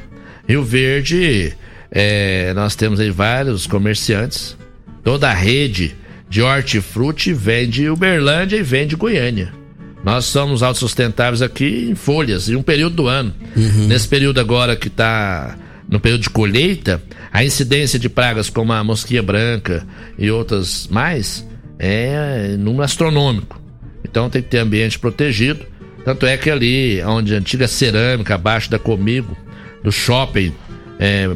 Rio 0.49 0.65
Verde, 0.65 1.55
é, 1.91 2.53
nós 2.55 2.75
temos 2.75 2.99
aí 2.99 3.11
vários 3.11 3.67
comerciantes, 3.67 4.57
toda 5.05 5.31
a 5.31 5.35
rede 5.35 5.97
de 6.29 6.43
hortifruti 6.43 7.33
vem 7.33 7.69
de 7.69 7.89
Uberlândia 7.89 8.57
e 8.57 8.63
vem 8.63 8.87
de 8.87 8.97
Goiânia. 8.97 9.60
Nós 10.03 10.25
somos 10.25 10.63
autossustentáveis 10.63 11.43
aqui 11.43 11.89
em 11.91 11.95
folhas, 11.95 12.49
em 12.49 12.57
um 12.57 12.63
período 12.63 12.97
do 12.97 13.09
ano. 13.09 13.35
Uhum. 13.57 13.87
Nesse 13.87 14.09
período 14.09 14.41
agora 14.41 14.75
que 14.75 14.89
está 14.89 15.57
no 15.89 16.01
período 16.01 16.23
de 16.23 16.31
colheita, 16.31 17.03
a 17.33 17.45
incidência 17.45 17.99
de 17.99 18.09
pragas 18.09 18.49
como 18.49 18.73
a 18.73 18.83
mosquinha 18.83 19.23
branca 19.23 19.87
e 20.19 20.31
outras 20.31 20.89
mais 20.89 21.47
é 21.79 22.57
número 22.59 22.85
astronômico. 22.85 23.61
Então 24.05 24.31
tem 24.31 24.43
que 24.43 24.49
ter 24.49 24.59
ambiente 24.59 24.99
protegido. 24.99 25.67
Tanto 26.05 26.25
é 26.25 26.37
que 26.37 26.51
ali, 26.51 27.03
onde 27.03 27.35
a 27.35 27.39
antiga 27.39 27.69
cerâmica, 27.69 28.35
abaixo 28.35 28.71
da 28.71 28.79
Comigo, 28.79 29.37
do 29.83 29.93
shopping 29.93 30.55
é, 30.99 31.31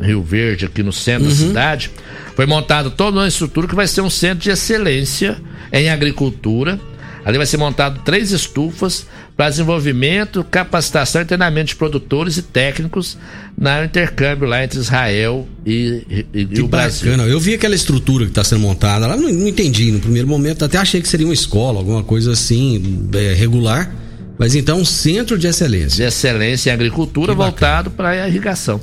Rio 0.00 0.22
Verde, 0.22 0.66
aqui 0.66 0.82
no 0.82 0.92
centro 0.92 1.24
uhum. 1.24 1.30
da 1.30 1.36
cidade, 1.36 1.90
foi 2.34 2.46
montada 2.46 2.90
toda 2.90 3.18
uma 3.18 3.28
estrutura 3.28 3.68
que 3.68 3.74
vai 3.76 3.86
ser 3.86 4.00
um 4.00 4.10
centro 4.10 4.40
de 4.40 4.50
excelência 4.50 5.40
em 5.72 5.88
agricultura 5.88 6.80
Ali 7.28 7.36
vai 7.36 7.46
ser 7.46 7.58
montado 7.58 8.00
três 8.06 8.32
estufas 8.32 9.06
para 9.36 9.50
desenvolvimento, 9.50 10.42
capacitação 10.42 11.20
e 11.20 11.26
treinamento 11.26 11.66
de 11.66 11.76
produtores 11.76 12.38
e 12.38 12.42
técnicos 12.42 13.18
no 13.54 13.84
intercâmbio 13.84 14.48
lá 14.48 14.64
entre 14.64 14.78
Israel 14.78 15.46
e, 15.66 16.24
e, 16.32 16.46
que 16.46 16.58
e 16.58 16.62
o 16.62 16.68
Brasil. 16.68 17.10
Bacana. 17.10 17.28
Eu 17.28 17.38
vi 17.38 17.52
aquela 17.52 17.74
estrutura 17.74 18.24
que 18.24 18.30
está 18.30 18.42
sendo 18.42 18.62
montada 18.62 19.06
lá, 19.06 19.14
não, 19.14 19.30
não, 19.30 19.46
entendi 19.46 19.92
no 19.92 20.00
primeiro 20.00 20.26
momento, 20.26 20.64
até 20.64 20.78
achei 20.78 21.02
que 21.02 21.08
seria 21.08 21.26
uma 21.26 21.34
escola, 21.34 21.80
alguma 21.80 22.02
coisa 22.02 22.32
assim, 22.32 23.10
é, 23.12 23.34
regular. 23.34 23.94
Mas 24.38 24.54
então, 24.54 24.80
um 24.80 24.84
centro 24.86 25.36
de 25.36 25.46
excelência. 25.48 25.96
De 25.96 26.02
excelência 26.04 26.70
em 26.70 26.72
agricultura 26.72 27.34
voltado 27.34 27.90
para 27.90 28.08
a 28.08 28.26
irrigação. 28.26 28.80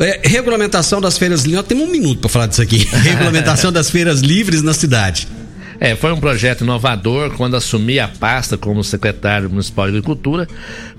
É, 0.00 0.20
regulamentação 0.24 1.00
das 1.00 1.16
feiras 1.16 1.44
livres. 1.44 1.64
Temos 1.68 1.88
um 1.88 1.92
minuto 1.92 2.22
para 2.22 2.28
falar 2.28 2.46
disso 2.48 2.60
aqui. 2.60 2.78
regulamentação 2.90 3.70
das 3.70 3.88
feiras 3.88 4.18
livres 4.18 4.62
na 4.62 4.74
cidade. 4.74 5.28
É, 5.80 5.94
foi 5.94 6.12
um 6.12 6.18
projeto 6.18 6.62
inovador. 6.62 7.30
Quando 7.36 7.56
assumi 7.56 7.98
a 7.98 8.08
pasta 8.08 8.56
como 8.56 8.82
secretário 8.82 9.48
municipal 9.48 9.86
de 9.86 9.92
Agricultura, 9.92 10.48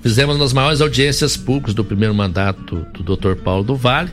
fizemos 0.02 0.36
uma 0.36 0.44
das 0.44 0.54
maiores 0.54 0.82
audiências 0.82 1.36
públicas 1.36 1.74
do 1.74 1.84
primeiro 1.84 2.14
mandato 2.14 2.86
do, 2.94 3.16
Dr. 3.16 3.36
Paulo 3.36 3.64
do 3.64 3.76
Vale 3.76 4.12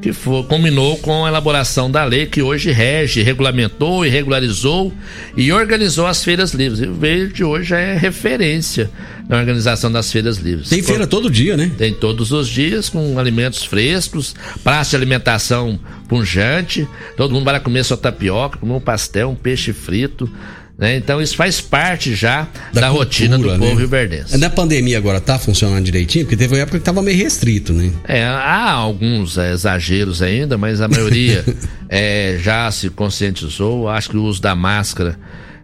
que 0.00 0.12
culminou 0.48 0.98
com 0.98 1.24
a 1.24 1.28
elaboração 1.28 1.90
da 1.90 2.04
lei 2.04 2.26
que 2.26 2.42
hoje 2.42 2.70
rege, 2.70 3.22
regulamentou 3.22 4.04
e 4.04 4.08
regularizou 4.08 4.92
e 5.36 5.50
organizou 5.52 6.06
as 6.06 6.22
feiras 6.22 6.52
livres. 6.52 6.80
E 6.80 6.86
o 6.86 6.94
Verde 6.94 7.42
hoje 7.42 7.74
é 7.74 7.96
referência 7.96 8.90
na 9.28 9.38
organização 9.38 9.90
das 9.90 10.12
feiras 10.12 10.36
livres. 10.36 10.68
Tem 10.68 10.82
feira 10.82 11.06
todo 11.06 11.30
dia, 11.30 11.56
né? 11.56 11.70
Tem 11.76 11.92
todos 11.92 12.30
os 12.30 12.48
dias, 12.48 12.88
com 12.88 13.18
alimentos 13.18 13.64
frescos, 13.64 14.34
praça 14.62 14.90
de 14.90 14.96
alimentação 14.96 15.80
punjante, 16.08 16.86
todo 17.16 17.32
mundo 17.32 17.44
vai 17.44 17.58
comer 17.58 17.84
sua 17.84 17.96
tapioca, 17.96 18.58
comer 18.58 18.74
um 18.74 18.80
pastel, 18.80 19.30
um 19.30 19.34
peixe 19.34 19.72
frito, 19.72 20.30
né? 20.78 20.96
Então 20.96 21.20
isso 21.22 21.36
faz 21.36 21.60
parte 21.60 22.14
já 22.14 22.42
da, 22.72 22.82
da 22.82 22.88
cultura, 22.88 23.04
rotina 23.04 23.38
do 23.38 23.48
né? 23.48 23.58
povo 23.58 23.78
rioverdense. 23.78 24.36
Na 24.36 24.50
pandemia 24.50 24.98
agora 24.98 25.20
tá 25.20 25.38
funcionando 25.38 25.84
direitinho? 25.84 26.24
Porque 26.24 26.36
teve 26.36 26.54
uma 26.54 26.60
época 26.60 26.78
que 26.78 26.82
estava 26.82 27.02
meio 27.02 27.16
restrito, 27.16 27.72
né? 27.72 27.90
É, 28.04 28.24
há 28.24 28.72
alguns 28.72 29.38
é, 29.38 29.52
exageros 29.52 30.20
ainda, 30.20 30.58
mas 30.58 30.80
a 30.80 30.88
maioria 30.88 31.44
é, 31.88 32.38
já 32.42 32.70
se 32.70 32.90
conscientizou. 32.90 33.88
Acho 33.88 34.10
que 34.10 34.16
o 34.16 34.24
uso 34.24 34.42
da 34.42 34.54
máscara, 34.54 35.18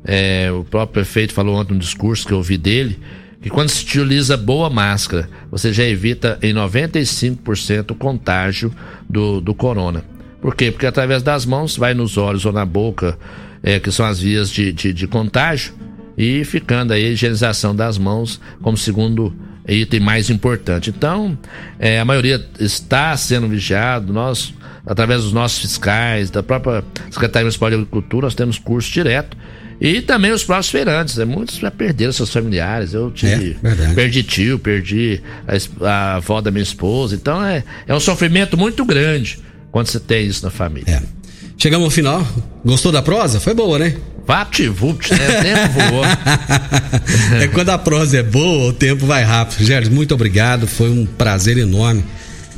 é, 0.04 0.50
o 0.50 0.64
próprio 0.64 1.04
prefeito 1.04 1.34
falou 1.34 1.56
ontem 1.56 1.74
no 1.74 1.80
discurso 1.80 2.26
que 2.26 2.32
eu 2.32 2.38
ouvi 2.38 2.56
dele, 2.56 2.98
que 3.42 3.50
quando 3.50 3.68
se 3.68 3.84
utiliza 3.84 4.36
boa 4.36 4.70
máscara, 4.70 5.28
você 5.50 5.72
já 5.72 5.84
evita 5.84 6.38
em 6.40 6.54
95% 6.54 7.90
o 7.90 7.94
contágio 7.94 8.72
do, 9.10 9.40
do 9.40 9.52
corona. 9.52 10.04
Por 10.40 10.54
quê? 10.56 10.70
Porque 10.70 10.86
através 10.86 11.22
das 11.22 11.44
mãos, 11.44 11.76
vai 11.76 11.92
nos 11.92 12.16
olhos 12.16 12.46
ou 12.46 12.52
na 12.52 12.64
boca, 12.64 13.18
é, 13.62 13.78
que 13.78 13.90
são 13.90 14.04
as 14.06 14.20
vias 14.20 14.50
de, 14.50 14.72
de, 14.72 14.92
de 14.92 15.06
contágio, 15.06 15.74
e 16.16 16.44
ficando 16.44 16.92
aí 16.92 17.06
a 17.06 17.10
higienização 17.10 17.74
das 17.74 17.96
mãos 17.96 18.40
como 18.60 18.76
segundo 18.76 19.34
item 19.66 20.00
mais 20.00 20.30
importante. 20.30 20.90
Então, 20.90 21.38
é, 21.78 22.00
a 22.00 22.04
maioria 22.04 22.44
está 22.58 23.16
sendo 23.16 23.48
vigiado, 23.48 24.12
nós, 24.12 24.52
através 24.84 25.22
dos 25.22 25.32
nossos 25.32 25.58
fiscais, 25.58 26.30
da 26.30 26.42
própria 26.42 26.84
Secretaria 27.10 27.44
Municipal 27.44 27.70
de 27.70 27.76
Agricultura, 27.76 28.26
nós 28.26 28.34
temos 28.34 28.58
curso 28.58 28.90
direto. 28.92 29.36
E 29.80 30.00
também 30.00 30.30
os 30.30 30.44
próprios 30.44 30.70
feirantes, 30.70 31.16
né? 31.16 31.24
muitos 31.24 31.56
já 31.56 31.70
perderam 31.70 32.12
seus 32.12 32.32
familiares. 32.32 32.94
Eu 32.94 33.10
tive, 33.10 33.56
é, 33.64 33.94
perdi 33.94 34.22
tio, 34.22 34.56
perdi 34.56 35.20
a, 35.48 35.88
a, 35.88 36.14
avó 36.16 36.40
da 36.40 36.52
minha 36.52 36.62
esposa. 36.62 37.16
Então 37.16 37.44
é, 37.44 37.64
é 37.88 37.92
um 37.92 37.98
sofrimento 37.98 38.56
muito 38.56 38.84
grande 38.84 39.40
quando 39.72 39.88
você 39.88 39.98
tem 39.98 40.26
isso 40.26 40.44
na 40.44 40.50
família. 40.50 40.88
É. 40.88 41.21
Chegamos 41.62 41.84
ao 41.84 41.90
final. 41.92 42.26
Gostou 42.64 42.90
da 42.90 43.00
prosa? 43.00 43.38
Foi 43.38 43.54
boa, 43.54 43.78
né? 43.78 43.94
Vapt-vupt, 44.26 45.14
né? 45.14 45.28
O 45.28 45.42
tempo 45.42 45.90
voou. 45.90 46.04
é 47.40 47.46
quando 47.46 47.68
a 47.68 47.78
prosa 47.78 48.18
é 48.18 48.22
boa, 48.24 48.70
o 48.70 48.72
tempo 48.72 49.06
vai 49.06 49.22
rápido. 49.22 49.64
Gerson, 49.64 49.92
muito 49.92 50.12
obrigado. 50.12 50.66
Foi 50.66 50.90
um 50.90 51.06
prazer 51.06 51.56
enorme 51.58 52.04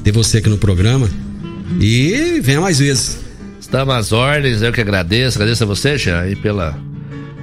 ter 0.02 0.10
você 0.10 0.38
aqui 0.38 0.48
no 0.48 0.56
programa. 0.56 1.06
E 1.78 2.40
venha 2.40 2.62
mais 2.62 2.78
vezes. 2.78 3.18
Estamos 3.60 3.94
às 3.94 4.10
ordens, 4.10 4.62
eu 4.62 4.72
que 4.72 4.80
agradeço. 4.80 5.36
Agradeço 5.36 5.64
a 5.64 5.66
você, 5.66 5.98
Jean, 5.98 6.20
aí 6.20 6.34
pela 6.34 6.74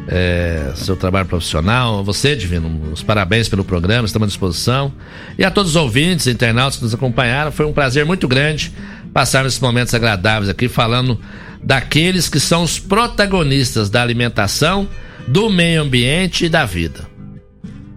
é, 0.07 0.71
seu 0.73 0.95
trabalho 0.95 1.27
profissional. 1.27 2.03
Você, 2.03 2.35
Divino, 2.35 2.91
os 2.91 3.03
parabéns 3.03 3.47
pelo 3.47 3.63
programa, 3.63 4.07
estamos 4.07 4.25
à 4.25 4.29
disposição. 4.29 4.91
E 5.37 5.45
a 5.45 5.51
todos 5.51 5.69
os 5.69 5.75
ouvintes, 5.75 6.25
internautas 6.25 6.77
que 6.77 6.83
nos 6.85 6.93
acompanharam, 6.95 7.51
foi 7.51 7.67
um 7.67 7.71
prazer 7.71 8.03
muito 8.03 8.27
grande 8.27 8.73
passar 9.13 9.45
esses 9.45 9.59
momentos 9.59 9.93
agradáveis 9.93 10.49
aqui 10.49 10.67
falando 10.67 11.19
daqueles 11.63 12.27
que 12.29 12.39
são 12.39 12.63
os 12.63 12.79
protagonistas 12.79 13.89
da 13.89 14.01
alimentação, 14.01 14.87
do 15.27 15.49
meio 15.49 15.81
ambiente 15.81 16.45
e 16.45 16.49
da 16.49 16.65
vida. 16.65 17.07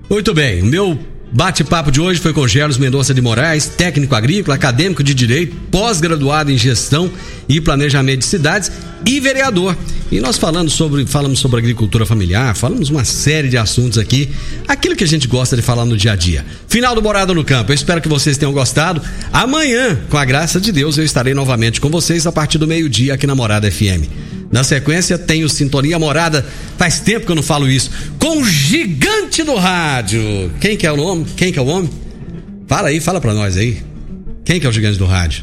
Muito 0.09 0.35
bem, 0.35 0.63
meu 0.63 1.14
Bate-papo 1.35 1.91
de 1.91 2.01
hoje 2.01 2.21
foi 2.21 2.33
com 2.33 2.47
Geros 2.47 2.79
Mendonça 2.79 3.13
de 3.13 3.21
Moraes, 3.21 3.67
técnico 3.67 4.15
agrícola, 4.15 4.55
acadêmico 4.55 5.03
de 5.03 5.13
direito, 5.13 5.57
pós-graduado 5.69 6.53
em 6.53 6.57
gestão 6.57 7.11
e 7.49 7.61
planejamento 7.61 8.21
de 8.21 8.27
cidades 8.27 8.71
e 9.05 9.19
vereador. 9.19 9.77
E 10.13 10.21
nós 10.21 10.39
falando 10.39 10.71
sobre, 10.71 11.05
falamos 11.07 11.41
sobre 11.41 11.59
agricultura 11.59 12.07
familiar, 12.07 12.55
falamos 12.55 12.89
uma 12.89 13.05
série 13.05 13.49
de 13.49 13.59
assuntos 13.59 13.99
aqui, 13.99 14.31
aquilo 14.69 14.95
que 14.95 15.03
a 15.03 15.09
gente 15.09 15.27
gosta 15.27 15.57
de 15.57 15.63
falar 15.63 15.85
no 15.85 15.97
dia 15.97 16.13
a 16.13 16.17
dia. 16.17 16.47
Final 16.69 16.95
do 16.95 17.03
Morada 17.03 17.35
no 17.35 17.43
Campo. 17.43 17.73
Eu 17.73 17.75
espero 17.75 18.01
que 18.01 18.09
vocês 18.09 18.39
tenham 18.39 18.53
gostado. 18.53 19.03
Amanhã, 19.33 19.99
com 20.09 20.17
a 20.17 20.25
graça 20.25 20.61
de 20.61 20.71
Deus, 20.71 20.99
eu 20.99 21.05
estarei 21.05 21.35
novamente 21.35 21.81
com 21.81 21.91
vocês 21.91 22.29
a 22.29 22.31
partir 22.31 22.59
do 22.59 22.69
meio-dia 22.69 23.15
aqui 23.15 23.27
na 23.27 23.35
Morada 23.35 23.69
FM. 23.69 24.07
Na 24.55 24.63
sequência, 24.63 25.19
tem 25.19 25.43
o 25.43 25.49
Sintonia 25.49 25.99
Morada. 25.99 26.47
Faz 26.79 27.01
tempo 27.01 27.27
que 27.27 27.33
eu 27.33 27.35
não 27.35 27.43
falo 27.43 27.69
isso. 27.69 27.91
Com 28.21 28.39
o 28.39 28.45
gigante 28.45 29.43
do 29.43 29.57
rádio. 29.57 30.23
Quem 30.61 30.77
que 30.77 30.87
é 30.87 30.93
o 30.93 30.97
nome? 30.97 31.27
Quem 31.37 31.53
que 31.53 31.59
é 31.59 31.63
o 31.63 31.67
homem? 31.67 31.91
Fala 32.69 32.87
aí, 32.87 33.01
fala 33.01 33.21
pra 33.21 33.35
nós 33.35 33.57
aí. 33.57 33.83
Quem 34.45 34.61
que 34.61 34.67
é 34.67 34.69
o 34.69 34.73
gigante 34.73 34.97
do 34.97 35.07
rádio? 35.07 35.43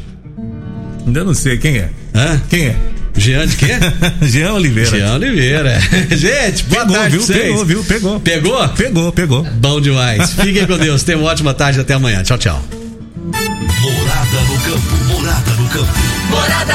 Ainda 1.06 1.24
não 1.24 1.34
sei 1.34 1.58
quem 1.58 1.76
é. 1.76 1.90
Hã? 2.14 2.40
Quem 2.48 2.68
é? 2.68 2.76
Jean 3.14 3.46
de 3.46 3.56
quê? 3.56 3.66
Jean 4.24 4.54
Oliveira. 4.54 4.90
Jean 4.90 5.14
Oliveira. 5.16 5.78
Gente, 6.16 6.64
boa 6.64 6.86
pegou, 6.86 6.96
tarde 6.96 7.18
viu? 7.18 7.26
Pegou, 7.26 7.64
viu? 7.66 7.84
Pegou. 7.84 8.20
Pegou? 8.20 8.68
Pegou, 8.70 9.12
pegou. 9.12 9.44
Bom 9.44 9.78
demais. 9.78 10.32
Fiquem 10.32 10.66
com 10.66 10.78
Deus. 10.78 11.02
Tenha 11.02 11.18
uma 11.18 11.30
ótima 11.30 11.52
tarde. 11.52 11.78
Até 11.78 11.92
amanhã. 11.92 12.22
Tchau, 12.22 12.38
tchau. 12.38 12.64
Morada 13.82 14.40
no 14.48 14.58
campo. 14.58 15.04
Morada 15.06 15.50
no 15.50 15.68
campo. 15.68 15.98
Morada 16.30 16.74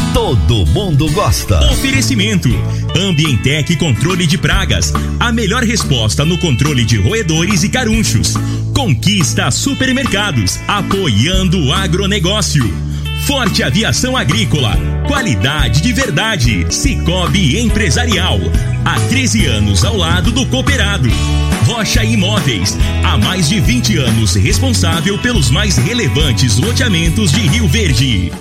todo 0.13 0.65
mundo 0.67 1.09
gosta. 1.11 1.71
Oferecimento: 1.71 2.49
Ambientec 2.95 3.75
Controle 3.77 4.27
de 4.27 4.37
Pragas. 4.37 4.93
A 5.19 5.31
melhor 5.31 5.63
resposta 5.63 6.25
no 6.25 6.37
controle 6.37 6.83
de 6.83 6.97
roedores 6.97 7.63
e 7.63 7.69
carunchos. 7.69 8.33
Conquista 8.73 9.49
Supermercados, 9.51 10.59
apoiando 10.67 11.57
o 11.65 11.73
agronegócio. 11.73 12.63
Forte 13.25 13.63
Aviação 13.63 14.17
Agrícola. 14.17 14.77
Qualidade 15.07 15.81
de 15.81 15.93
verdade. 15.93 16.65
Cicobi 16.69 17.59
Empresarial. 17.59 18.39
Há 18.83 18.99
13 19.09 19.45
anos 19.45 19.85
ao 19.85 19.95
lado 19.95 20.31
do 20.31 20.45
cooperado. 20.47 21.09
Rocha 21.65 22.03
Imóveis. 22.03 22.77
Há 23.03 23.17
mais 23.17 23.47
de 23.47 23.59
20 23.59 23.97
anos 23.97 24.35
responsável 24.35 25.17
pelos 25.19 25.49
mais 25.49 25.77
relevantes 25.77 26.57
loteamentos 26.57 27.31
de 27.31 27.41
Rio 27.41 27.67
Verde. 27.67 28.31